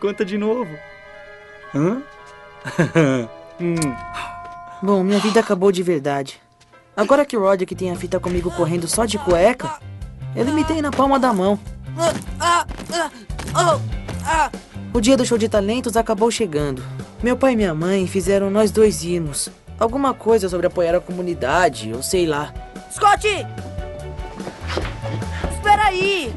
Conta 0.00 0.24
de 0.24 0.38
novo? 0.38 0.70
Hã? 1.74 2.02
hum. 3.60 3.74
Bom, 4.82 5.02
minha 5.02 5.18
vida 5.18 5.40
acabou 5.40 5.72
de 5.72 5.82
verdade. 5.82 6.40
Agora 6.96 7.24
que 7.24 7.36
o 7.36 7.40
Roderick 7.40 7.74
tem 7.74 7.90
a 7.90 7.96
fita 7.96 8.20
comigo 8.20 8.50
correndo 8.50 8.86
só 8.86 9.04
de 9.04 9.18
cueca, 9.18 9.80
ele 10.34 10.52
me 10.52 10.64
tem 10.64 10.80
na 10.80 10.90
palma 10.90 11.18
da 11.18 11.32
mão. 11.32 11.58
O 14.92 15.00
dia 15.00 15.16
do 15.16 15.24
show 15.24 15.38
de 15.38 15.48
talentos 15.48 15.96
acabou 15.96 16.30
chegando. 16.30 16.82
Meu 17.22 17.36
pai 17.36 17.52
e 17.52 17.56
minha 17.56 17.74
mãe 17.74 18.06
fizeram 18.06 18.50
nós 18.50 18.70
dois 18.70 19.02
irmos. 19.02 19.48
Alguma 19.78 20.12
coisa 20.12 20.48
sobre 20.48 20.66
apoiar 20.66 20.96
a 20.96 21.00
comunidade, 21.00 21.92
ou 21.92 22.02
sei 22.02 22.26
lá. 22.26 22.52
Scott! 22.92 23.28
Espera 25.52 25.84
aí! 25.84 26.32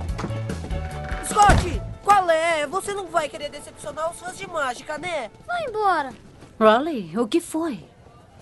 Scott, 1.25 1.80
qual 2.11 2.29
é? 2.29 2.67
Você 2.67 2.93
não 2.93 3.07
vai 3.07 3.29
querer 3.29 3.49
decepcionar 3.49 4.11
os 4.11 4.19
fãs 4.19 4.37
de 4.37 4.47
mágica, 4.47 4.97
né? 4.97 5.31
Vai 5.47 5.63
embora. 5.65 6.13
Raleigh, 6.59 7.17
o 7.17 7.27
que 7.27 7.39
foi? 7.39 7.85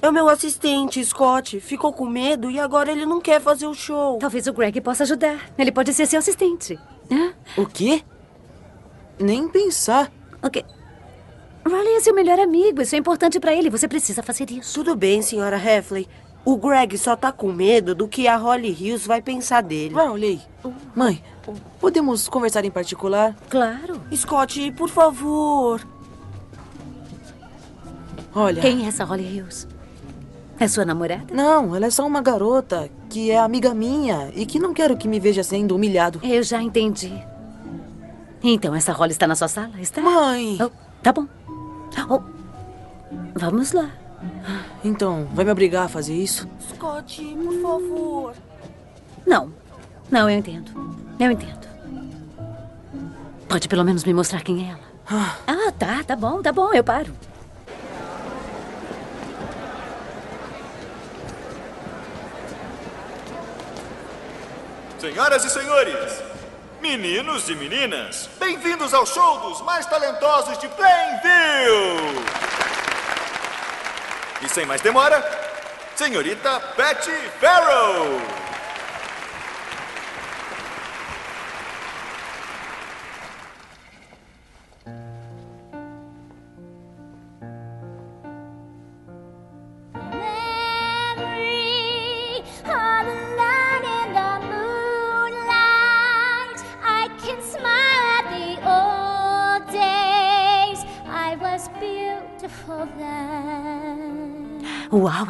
É 0.01 0.09
o 0.09 0.13
meu 0.13 0.27
assistente, 0.27 1.03
Scott. 1.05 1.59
Ficou 1.59 1.93
com 1.93 2.05
medo 2.05 2.49
e 2.49 2.59
agora 2.59 2.91
ele 2.91 3.05
não 3.05 3.21
quer 3.21 3.39
fazer 3.39 3.67
o 3.67 3.73
show. 3.73 4.17
Talvez 4.17 4.47
o 4.47 4.53
Greg 4.53 4.81
possa 4.81 5.03
ajudar. 5.03 5.51
Ele 5.57 5.71
pode 5.71 5.93
ser 5.93 6.07
seu 6.07 6.19
assistente. 6.19 6.79
Hã? 7.11 7.33
O 7.57 7.65
quê? 7.65 8.03
Nem 9.19 9.47
pensar. 9.47 10.11
Ok. 10.41 10.65
Raleigh 11.65 11.97
é 11.97 11.99
seu 11.99 12.15
melhor 12.15 12.39
amigo. 12.39 12.81
Isso 12.81 12.95
é 12.95 12.97
importante 12.97 13.39
pra 13.39 13.53
ele. 13.53 13.69
Você 13.69 13.87
precisa 13.87 14.23
fazer 14.23 14.49
isso. 14.49 14.73
Tudo 14.73 14.95
bem, 14.95 15.21
senhora 15.21 15.57
Heffley. 15.57 16.07
O 16.45 16.57
Greg 16.57 16.97
só 16.97 17.15
tá 17.15 17.31
com 17.31 17.51
medo 17.51 17.93
do 17.93 18.07
que 18.07 18.27
a 18.27 18.37
Holly 18.37 18.69
Hills 18.69 19.07
vai 19.07 19.21
pensar 19.21 19.61
dele. 19.61 19.93
Rowley, 19.93 20.41
mãe, 20.95 21.23
podemos 21.79 22.27
conversar 22.27 22.65
em 22.65 22.71
particular? 22.71 23.35
Claro. 23.49 24.01
Scott, 24.15 24.71
por 24.71 24.89
favor. 24.89 25.85
Olha. 28.33 28.61
Quem 28.61 28.85
é 28.85 28.87
essa 28.87 29.03
Holly 29.03 29.37
Hills? 29.37 29.67
É 30.59 30.67
sua 30.67 30.85
namorada? 30.85 31.33
Não, 31.33 31.75
ela 31.75 31.85
é 31.85 31.89
só 31.89 32.05
uma 32.05 32.21
garota 32.21 32.89
que 33.09 33.31
é 33.31 33.39
amiga 33.39 33.73
minha 33.73 34.31
e 34.35 34.45
que 34.45 34.59
não 34.59 34.73
quero 34.73 34.97
que 34.97 35.07
me 35.07 35.19
veja 35.19 35.43
sendo 35.43 35.75
humilhado. 35.75 36.19
Eu 36.23 36.43
já 36.43 36.61
entendi. 36.61 37.13
Então 38.43 38.75
essa 38.75 38.91
Holly 38.91 39.11
está 39.11 39.27
na 39.27 39.35
sua 39.35 39.47
sala? 39.47 39.79
Está? 39.79 40.01
Mãe! 40.01 40.57
Oh, 40.61 40.69
tá 41.01 41.13
bom. 41.13 41.27
Oh, 42.09 42.21
vamos 43.35 43.71
lá. 43.71 43.89
Então, 44.83 45.27
vai 45.33 45.45
me 45.45 45.51
obrigar 45.51 45.85
a 45.85 45.89
fazer 45.89 46.13
isso? 46.15 46.47
Scott, 46.69 47.21
por 47.43 47.61
favor. 47.61 48.33
Não. 49.25 49.51
Não, 50.09 50.29
eu 50.29 50.37
entendo. 50.37 50.71
Eu 51.19 51.31
entendo. 51.31 51.67
Pode 53.47 53.67
pelo 53.67 53.83
menos 53.83 54.03
me 54.03 54.13
mostrar 54.13 54.41
quem 54.41 54.67
é 54.67 54.71
ela. 54.71 54.89
Ah, 55.47 55.71
tá, 55.77 56.03
tá 56.03 56.15
bom, 56.15 56.41
tá 56.41 56.51
bom, 56.51 56.71
eu 56.73 56.83
paro. 56.83 57.11
Senhoras 64.99 65.45
e 65.45 65.49
senhores, 65.49 66.21
meninos 66.81 67.49
e 67.49 67.55
meninas, 67.55 68.29
bem-vindos 68.37 68.93
ao 68.93 69.05
show 69.05 69.39
dos 69.39 69.61
mais 69.61 69.85
talentosos 69.85 70.57
de 70.57 70.67
Plainville! 70.67 72.48
E 74.41 74.47
sem 74.49 74.65
mais 74.65 74.81
demora, 74.81 75.21
senhorita 75.95 76.61
Betty 76.77 77.11
Farrow! 77.39 78.48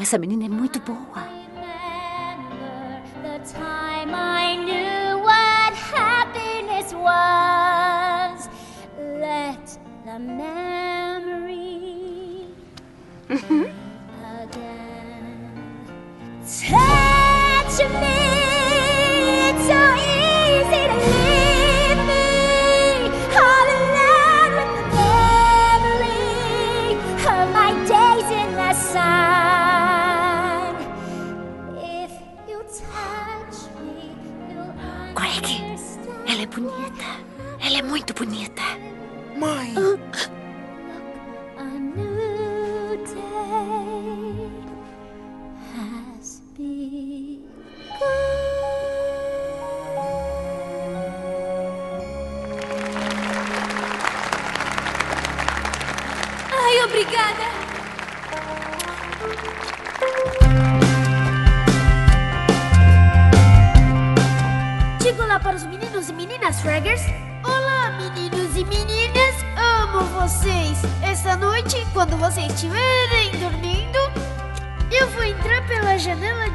Essa 0.09 0.17
menina 0.17 0.45
é 0.45 0.49
muito 0.49 0.79
boa. 0.79 1.38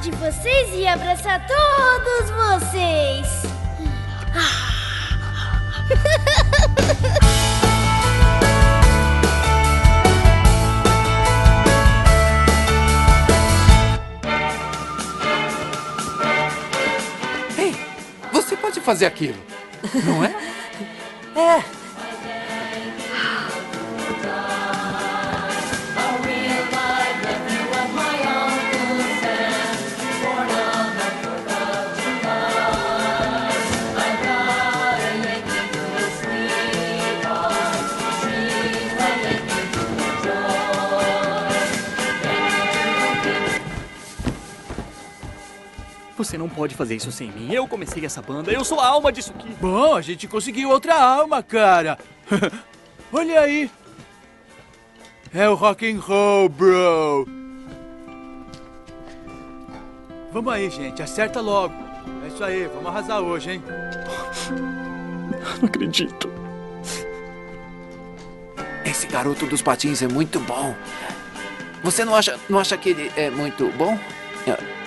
De 0.04 0.10
vocês 0.10 0.68
e 0.74 0.86
abraçar 0.86 1.46
todos 1.46 2.30
vocês. 2.30 3.26
Ei, 17.56 17.74
você 18.30 18.54
pode 18.56 18.82
fazer 18.82 19.06
aquilo, 19.06 19.38
não 20.04 20.22
é? 20.22 20.34
Você 46.34 46.38
não 46.38 46.48
pode 46.48 46.74
fazer 46.74 46.96
isso 46.96 47.12
sem 47.12 47.30
mim. 47.30 47.52
Eu 47.52 47.68
comecei 47.68 48.04
essa 48.04 48.20
banda, 48.20 48.50
eu 48.50 48.64
sou 48.64 48.80
a 48.80 48.88
alma 48.88 49.12
disso 49.12 49.32
aqui. 49.38 49.48
Bom, 49.60 49.94
a 49.94 50.02
gente 50.02 50.26
conseguiu 50.26 50.68
outra 50.68 51.00
alma, 51.00 51.40
cara. 51.44 51.96
Olha 53.12 53.38
aí. 53.38 53.70
É 55.32 55.48
o 55.48 55.54
rock 55.54 55.88
and 55.88 56.00
roll, 56.00 56.48
bro. 56.48 57.28
Vamos 60.32 60.52
aí, 60.52 60.68
gente. 60.70 61.00
Acerta 61.00 61.40
logo. 61.40 61.72
É 62.24 62.26
isso 62.26 62.42
aí. 62.42 62.66
Vamos 62.66 62.86
arrasar 62.86 63.20
hoje, 63.20 63.52
hein? 63.52 63.62
Não 65.62 65.68
acredito. 65.68 66.28
Esse 68.84 69.06
garoto 69.06 69.46
dos 69.46 69.62
patins 69.62 70.02
é 70.02 70.08
muito 70.08 70.40
bom. 70.40 70.74
Você 71.84 72.04
não 72.04 72.16
acha, 72.16 72.40
não 72.48 72.58
acha 72.58 72.76
que 72.76 72.88
ele 72.88 73.12
é 73.14 73.30
muito 73.30 73.68
bom? 73.76 73.96
É. 74.48 74.83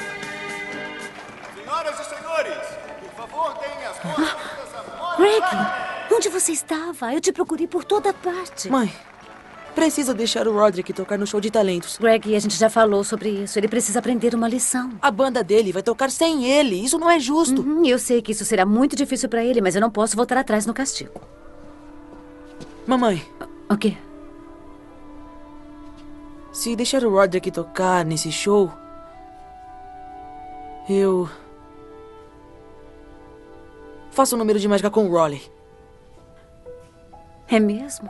Greg, 5.17 5.45
onde 6.13 6.29
você 6.29 6.51
estava? 6.51 7.13
Eu 7.13 7.21
te 7.21 7.31
procurei 7.31 7.67
por 7.67 7.83
toda 7.83 8.13
parte. 8.13 8.69
Mãe, 8.69 8.93
precisa 9.73 10.13
deixar 10.13 10.47
o 10.47 10.53
Roderick 10.53 10.91
tocar 10.93 11.17
no 11.17 11.27
show 11.27 11.39
de 11.39 11.51
talentos. 11.51 11.97
Greg, 11.97 12.35
a 12.35 12.39
gente 12.39 12.55
já 12.55 12.69
falou 12.69 13.03
sobre 13.03 13.29
isso. 13.29 13.59
Ele 13.59 13.67
precisa 13.67 13.99
aprender 13.99 14.33
uma 14.33 14.47
lição. 14.47 14.91
A 15.01 15.11
banda 15.11 15.43
dele 15.43 15.71
vai 15.71 15.83
tocar 15.83 16.09
sem 16.11 16.45
ele. 16.45 16.83
Isso 16.83 16.97
não 16.97 17.09
é 17.09 17.19
justo. 17.19 17.61
Uhum, 17.61 17.85
eu 17.85 17.99
sei 17.99 18.21
que 18.21 18.31
isso 18.31 18.45
será 18.45 18.65
muito 18.65 18.95
difícil 18.95 19.29
pra 19.29 19.43
ele, 19.43 19.61
mas 19.61 19.75
eu 19.75 19.81
não 19.81 19.91
posso 19.91 20.15
voltar 20.15 20.37
atrás 20.37 20.65
no 20.65 20.73
castigo. 20.73 21.21
Mamãe. 22.85 23.23
O 23.69 23.77
quê? 23.77 23.97
Se 26.51 26.75
deixar 26.75 27.03
o 27.03 27.11
Roderick 27.11 27.51
tocar 27.51 28.03
nesse 28.03 28.31
show, 28.31 28.71
eu 30.89 31.29
faço 34.17 34.33
um 34.33 34.39
número 34.39 34.57
de 34.57 34.67
mágica 34.67 34.89
com 34.89 35.07
o 35.07 35.13
Raleigh. 35.15 35.43
É 37.47 37.59
mesmo? 37.59 38.09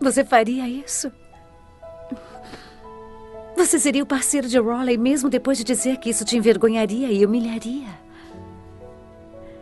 Você 0.00 0.24
faria 0.24 0.66
isso? 0.66 1.12
Você 3.54 3.78
seria 3.78 4.02
o 4.02 4.06
parceiro 4.06 4.48
de 4.48 4.58
Raleigh 4.58 4.96
mesmo 4.96 5.28
depois 5.28 5.58
de 5.58 5.64
dizer 5.64 5.98
que 5.98 6.08
isso 6.08 6.24
te 6.24 6.38
envergonharia 6.38 7.12
e 7.12 7.24
humilharia? 7.26 7.88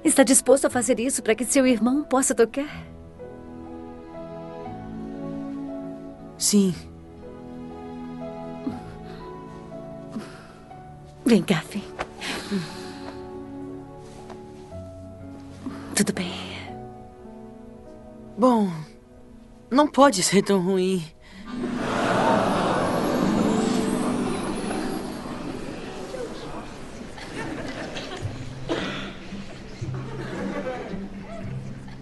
Está 0.05 0.23
disposto 0.23 0.67
a 0.67 0.71
fazer 0.71 1.01
isso 1.01 1.25
para 1.25 1.35
que 1.35 1.45
seu 1.45 1.67
irmão 1.67 2.05
possa 2.05 2.33
tocar? 2.33 2.87
Sim. 6.39 6.73
Vem 11.27 11.43
cá, 11.43 11.65
vem. 11.69 12.78
Tudo 15.99 16.13
bem. 16.13 16.33
Bom, 18.39 18.71
não 19.69 19.89
pode 19.89 20.23
ser 20.23 20.45
tão 20.45 20.61
ruim. 20.61 21.05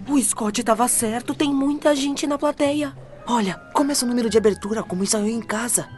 O 0.07 0.21
Scott 0.21 0.61
estava 0.61 0.87
certo, 0.87 1.33
tem 1.33 1.51
muita 1.51 1.95
gente 1.95 2.27
na 2.27 2.37
plateia. 2.37 2.95
Olha, 3.25 3.55
começa 3.73 4.05
o 4.05 4.07
número 4.07 4.29
de 4.29 4.37
abertura 4.37 4.83
como 4.83 5.01
ensaiou 5.01 5.27
em 5.27 5.41
casa. 5.41 5.89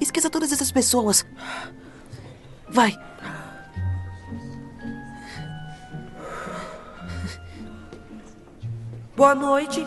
Esqueça 0.00 0.30
todas 0.30 0.50
essas 0.50 0.72
pessoas. 0.72 1.26
Vai. 2.70 2.98
Boa 9.16 9.34
noite, 9.34 9.86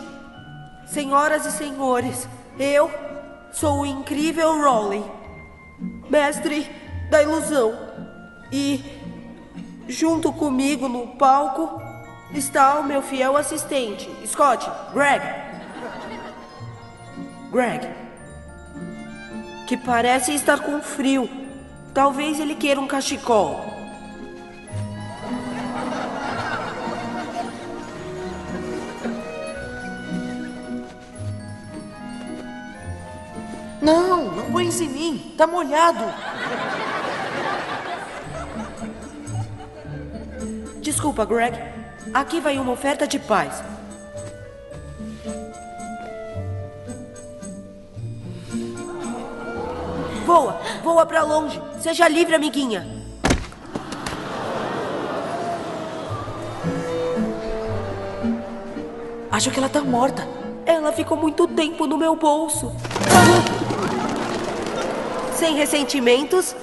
senhoras 0.88 1.46
e 1.46 1.52
senhores. 1.52 2.28
Eu 2.58 2.90
sou 3.52 3.82
o 3.82 3.86
incrível 3.86 4.60
Rowley, 4.60 5.04
mestre 6.10 6.68
da 7.08 7.22
ilusão. 7.22 7.72
E 8.50 8.82
junto 9.86 10.32
comigo 10.32 10.88
no 10.88 11.06
palco 11.16 11.80
está 12.34 12.80
o 12.80 12.82
meu 12.82 13.02
fiel 13.02 13.36
assistente, 13.36 14.10
Scott, 14.26 14.68
Greg. 14.92 15.22
Greg, 17.52 17.88
que 19.68 19.76
parece 19.76 20.34
estar 20.34 20.58
com 20.58 20.82
frio. 20.82 21.30
Talvez 21.94 22.40
ele 22.40 22.56
queira 22.56 22.80
um 22.80 22.88
cachecol. 22.88 23.60
Não, 33.80 34.24
não 34.24 34.52
põe 34.52 34.68
isso 34.68 34.82
em 34.82 34.88
mim. 34.88 35.34
Tá 35.36 35.46
molhado. 35.46 36.04
Desculpa, 40.80 41.24
Greg. 41.24 41.58
Aqui 42.12 42.40
vai 42.40 42.58
uma 42.58 42.72
oferta 42.72 43.06
de 43.06 43.18
paz. 43.18 43.62
Voa, 50.26 50.60
voa 50.82 51.06
pra 51.06 51.22
longe. 51.22 51.60
Seja 51.80 52.06
livre, 52.08 52.34
amiguinha. 52.34 52.86
Acho 59.30 59.50
que 59.50 59.58
ela 59.58 59.68
tá 59.68 59.80
morta. 59.80 60.28
Ela 60.66 60.92
ficou 60.92 61.16
muito 61.16 61.48
tempo 61.48 61.86
no 61.86 61.96
meu 61.96 62.14
bolso. 62.14 62.72
Sem 65.40 65.56
ressentimentos. 65.56 66.54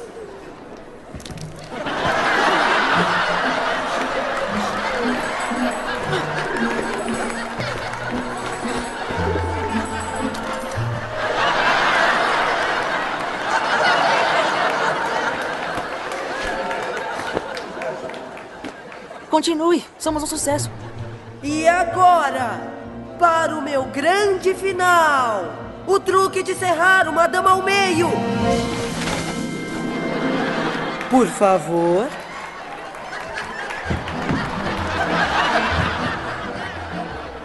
Continue, 19.27 19.83
somos 19.97 20.21
um 20.21 20.27
sucesso. 20.27 20.69
E 21.41 21.67
agora, 21.67 22.59
para 23.17 23.57
o 23.57 23.61
meu 23.63 23.85
grande 23.85 24.53
final: 24.53 25.66
o 25.87 25.99
truque 25.99 26.43
de 26.43 26.53
serrar 26.53 27.07
uma 27.07 27.27
dama 27.27 27.51
ao 27.51 27.63
meio. 27.63 28.09
Por 31.09 31.25
favor. 31.27 32.07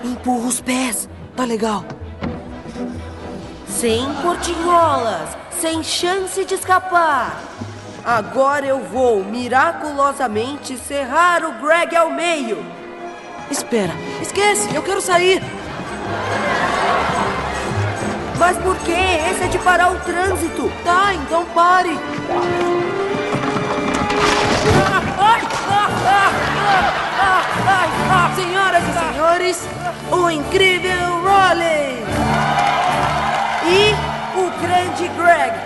Empurra 0.02 0.48
os 0.48 0.60
pés. 0.60 1.08
Tá 1.36 1.44
legal. 1.44 1.84
Sem 3.68 4.12
portinholas, 4.16 5.36
sem 5.50 5.82
chance 5.82 6.44
de 6.44 6.54
escapar. 6.54 7.40
Agora 8.04 8.66
eu 8.66 8.80
vou 8.80 9.24
miraculosamente 9.24 10.76
serrar 10.76 11.44
o 11.44 11.52
Greg 11.64 11.94
ao 11.94 12.10
meio. 12.10 12.58
Espera, 13.48 13.92
esquece, 14.20 14.74
eu 14.74 14.82
quero 14.82 15.00
sair. 15.00 15.40
Mas 18.44 18.58
por 18.58 18.76
quê? 18.78 19.20
Esse 19.30 19.44
é 19.44 19.46
de 19.46 19.58
parar 19.60 19.92
o 19.92 20.00
trânsito. 20.00 20.68
Tá, 20.84 21.14
então 21.14 21.44
pare. 21.54 21.96
Senhoras 28.34 28.82
e 28.82 29.12
senhores, 29.12 29.68
o 30.10 30.28
incrível 30.28 31.22
Raleigh! 31.22 32.02
E 33.64 33.94
o 34.36 34.50
grande 34.60 35.06
Greg. 35.08 35.56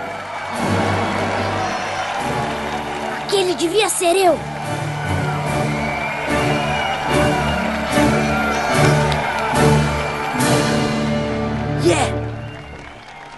Aquele 3.23 3.55
devia 3.55 3.89
ser 3.89 4.15
eu. 4.15 4.56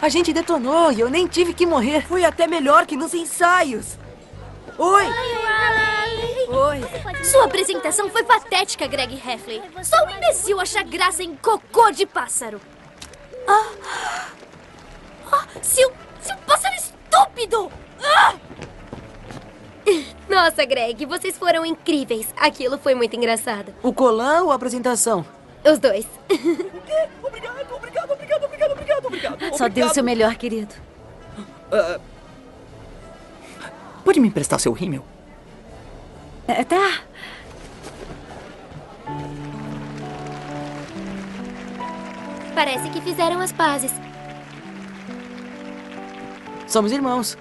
A 0.10 0.12
gente 0.12 0.34
detonou 0.34 0.92
e 0.92 1.02
eu 1.02 1.08
nem 1.08 1.28
tive 1.28 1.54
que 1.54 1.68
morrer. 1.68 2.02
Foi 2.02 2.26
até 2.26 2.48
melhor 2.48 2.88
que 2.88 2.98
nos 2.98 3.14
ensaios. 3.14 3.96
Oi! 4.76 5.06
Oi. 6.48 7.24
Sua 7.24 7.46
apresentação 7.46 8.10
foi 8.10 8.24
patética, 8.24 8.88
Greg 8.88 9.14
Heffley. 9.14 9.62
Só 9.84 10.04
um 10.08 10.10
imbecil 10.10 10.60
acha 10.60 10.82
graça 10.82 11.22
em 11.22 11.36
cocô 11.36 11.92
de 11.92 12.08
pássaro. 12.08 12.60
Ah! 13.48 13.68
Ah, 15.32 15.46
seu, 15.62 15.92
seu 16.24 16.36
pássaro 16.38 16.74
estúpido! 16.74 17.72
Ah! 18.04 18.34
Nossa, 20.28 20.66
Greg, 20.66 21.06
vocês 21.06 21.38
foram 21.38 21.64
incríveis. 21.64 22.34
Aquilo 22.36 22.80
foi 22.80 22.96
muito 22.96 23.16
engraçado. 23.16 23.76
O 23.84 23.94
colã 23.94 24.42
ou 24.42 24.52
a 24.52 24.56
apresentação? 24.56 25.24
Os 25.64 25.78
dois. 25.78 26.08
Obrigado, 26.28 27.10
obrigado, 27.22 27.52
obrigado, 27.52 27.59
obrigado. 29.10 29.58
Só 29.58 29.68
deu 29.68 29.88
o 29.88 29.94
seu 29.94 30.04
melhor, 30.04 30.36
querido. 30.36 30.74
Ah, 31.72 32.00
pode 34.04 34.20
me 34.20 34.28
emprestar 34.28 34.60
seu 34.60 34.72
rímel? 34.72 35.04
É, 36.48 36.64
tá. 36.64 37.02
Parece 42.56 42.90
que 42.90 43.02
fizeram 43.02 43.40
as 43.40 43.52
pazes. 43.52 43.92
Somos 46.68 46.92
irmãos. 46.92 47.38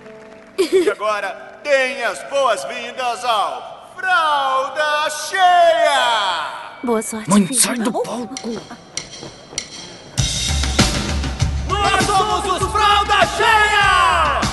E 0.58 0.90
agora, 0.90 1.60
deem 1.62 2.02
as 2.04 2.22
boas-vindas 2.30 3.24
ao 3.24 3.92
Fralda 3.96 5.10
Cheia! 5.10 6.78
Boa 6.82 7.02
sorte. 7.02 7.28
Mãe, 7.28 7.46
filho. 7.46 7.60
sai 7.60 7.76
do 7.78 7.92
palco! 7.92 8.60
Somos 12.18 12.62
os 12.62 12.72
Fralda 12.72 13.26
Cheia! 13.36 14.47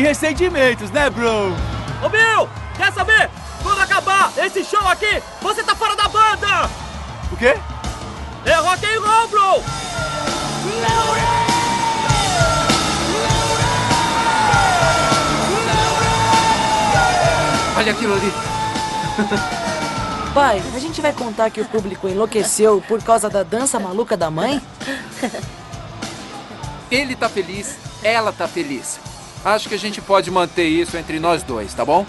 Sem 0.00 0.06
ressentimentos, 0.06 0.90
né, 0.90 1.10
bro? 1.10 1.52
Ô, 2.02 2.08
Bill, 2.08 2.48
quer 2.74 2.90
saber? 2.90 3.28
Quando 3.62 3.80
acabar 3.80 4.32
esse 4.38 4.64
show 4.64 4.80
aqui, 4.88 5.22
você 5.42 5.62
tá 5.62 5.74
fora 5.74 5.94
da 5.94 6.08
banda! 6.08 6.70
O 7.30 7.36
quê? 7.36 7.54
É 8.46 8.54
rock 8.54 8.86
and 8.86 8.98
roll, 8.98 9.28
bro! 9.28 9.62
Olha 17.76 17.92
aquilo 17.92 18.14
ali. 18.14 18.32
Pai, 20.32 20.62
a 20.74 20.78
gente 20.78 21.02
vai 21.02 21.12
contar 21.12 21.50
que 21.50 21.60
o 21.60 21.66
público 21.66 22.08
enlouqueceu 22.08 22.82
por 22.88 23.02
causa 23.02 23.28
da 23.28 23.42
dança 23.42 23.78
maluca 23.78 24.16
da 24.16 24.30
mãe? 24.30 24.62
Ele 26.90 27.14
tá 27.14 27.28
feliz, 27.28 27.76
ela 28.02 28.32
tá 28.32 28.48
feliz. 28.48 29.09
Acho 29.42 29.70
que 29.70 29.74
a 29.74 29.78
gente 29.78 30.02
pode 30.02 30.30
manter 30.30 30.68
isso 30.68 30.96
entre 30.98 31.18
nós 31.18 31.42
dois, 31.42 31.72
tá 31.72 31.82
bom? 31.82 32.04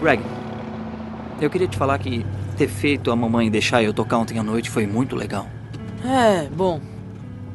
Greg, 0.00 0.20
eu 1.40 1.48
queria 1.48 1.68
te 1.68 1.76
falar 1.76 1.96
que 1.98 2.26
ter 2.56 2.66
feito 2.66 3.12
a 3.12 3.16
mamãe 3.16 3.48
deixar 3.48 3.84
eu 3.84 3.94
tocar 3.94 4.18
ontem 4.18 4.36
à 4.36 4.42
noite 4.42 4.68
foi 4.68 4.84
muito 4.84 5.14
legal. 5.14 5.48
É, 6.04 6.48
bom. 6.48 6.80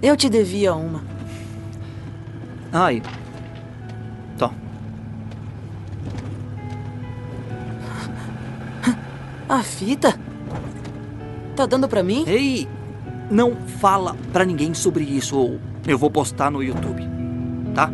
Eu 0.01 0.15
te 0.15 0.29
devia 0.29 0.73
uma. 0.73 1.03
Ai. 2.71 3.01
Tó. 4.37 4.47
A 9.49 9.63
fita? 9.63 10.17
Tá 11.55 11.65
dando 11.65 11.87
pra 11.87 12.03
mim? 12.03 12.25
Ei! 12.27 12.67
Não 13.29 13.55
fala 13.55 14.15
pra 14.31 14.45
ninguém 14.45 14.73
sobre 14.73 15.03
isso 15.03 15.37
ou 15.37 15.59
eu 15.85 15.97
vou 15.97 16.09
postar 16.09 16.49
no 16.49 16.63
YouTube. 16.63 17.03
Tá? 17.73 17.91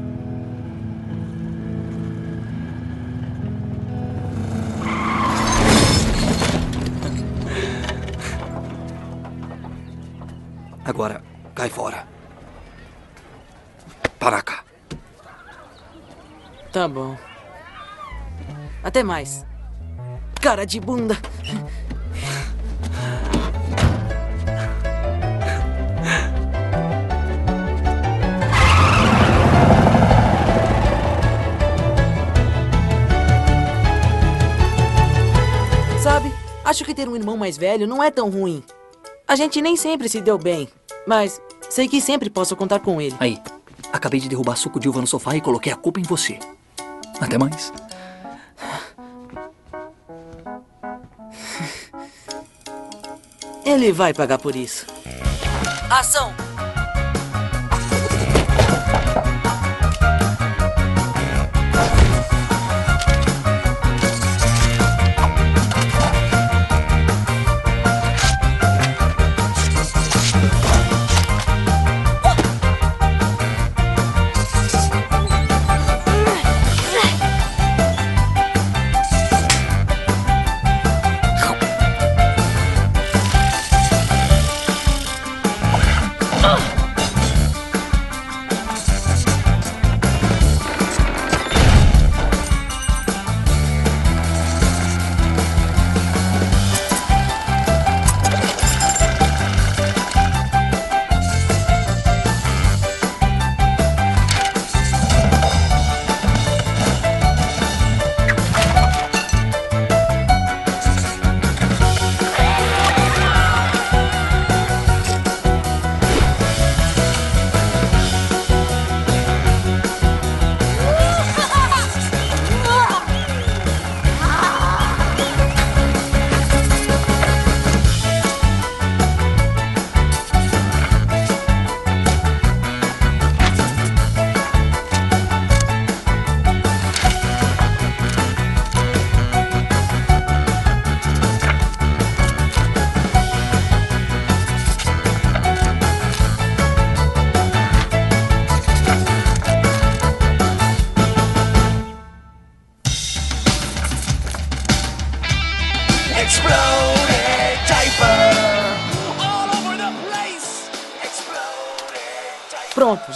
Agora, 10.93 11.23
cai 11.55 11.69
fora. 11.71 12.07
Para 14.19 14.43
cá. 14.43 14.63
Tá 16.71 16.87
bom. 16.87 17.17
Até 18.83 19.01
mais. 19.01 19.43
Cara 20.39 20.67
de 20.67 20.79
bunda. 20.79 21.17
Sabe, 36.03 36.31
acho 36.63 36.85
que 36.85 36.93
ter 36.93 37.09
um 37.09 37.15
irmão 37.15 37.35
mais 37.35 37.57
velho 37.57 37.87
não 37.87 38.03
é 38.03 38.11
tão 38.11 38.29
ruim. 38.29 38.63
A 39.27 39.35
gente 39.35 39.61
nem 39.61 39.75
sempre 39.75 40.07
se 40.07 40.21
deu 40.21 40.37
bem, 40.37 40.69
mas 41.07 41.41
sei 41.69 41.87
que 41.87 42.01
sempre 42.01 42.29
posso 42.29 42.55
contar 42.55 42.79
com 42.79 43.01
ele. 43.01 43.15
Aí, 43.19 43.41
acabei 43.91 44.19
de 44.19 44.29
derrubar 44.29 44.55
suco 44.55 44.79
de 44.79 44.87
uva 44.89 45.01
no 45.01 45.07
sofá 45.07 45.35
e 45.35 45.41
coloquei 45.41 45.71
a 45.71 45.75
culpa 45.75 45.99
em 45.99 46.03
você. 46.03 46.39
Até 47.19 47.37
mais. 47.37 47.71
Ele 53.65 53.91
vai 53.91 54.13
pagar 54.13 54.37
por 54.37 54.55
isso. 54.55 54.85
Ação! 55.89 56.52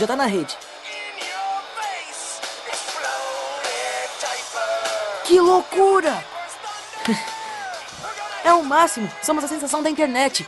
Tá 0.07 0.15
na 0.15 0.25
rede. 0.25 0.57
Que 5.25 5.39
loucura! 5.39 6.23
É 8.43 8.53
o 8.53 8.63
máximo. 8.63 9.11
Somos 9.21 9.43
a 9.43 9.47
sensação 9.47 9.83
da 9.83 9.89
internet. 9.89 10.47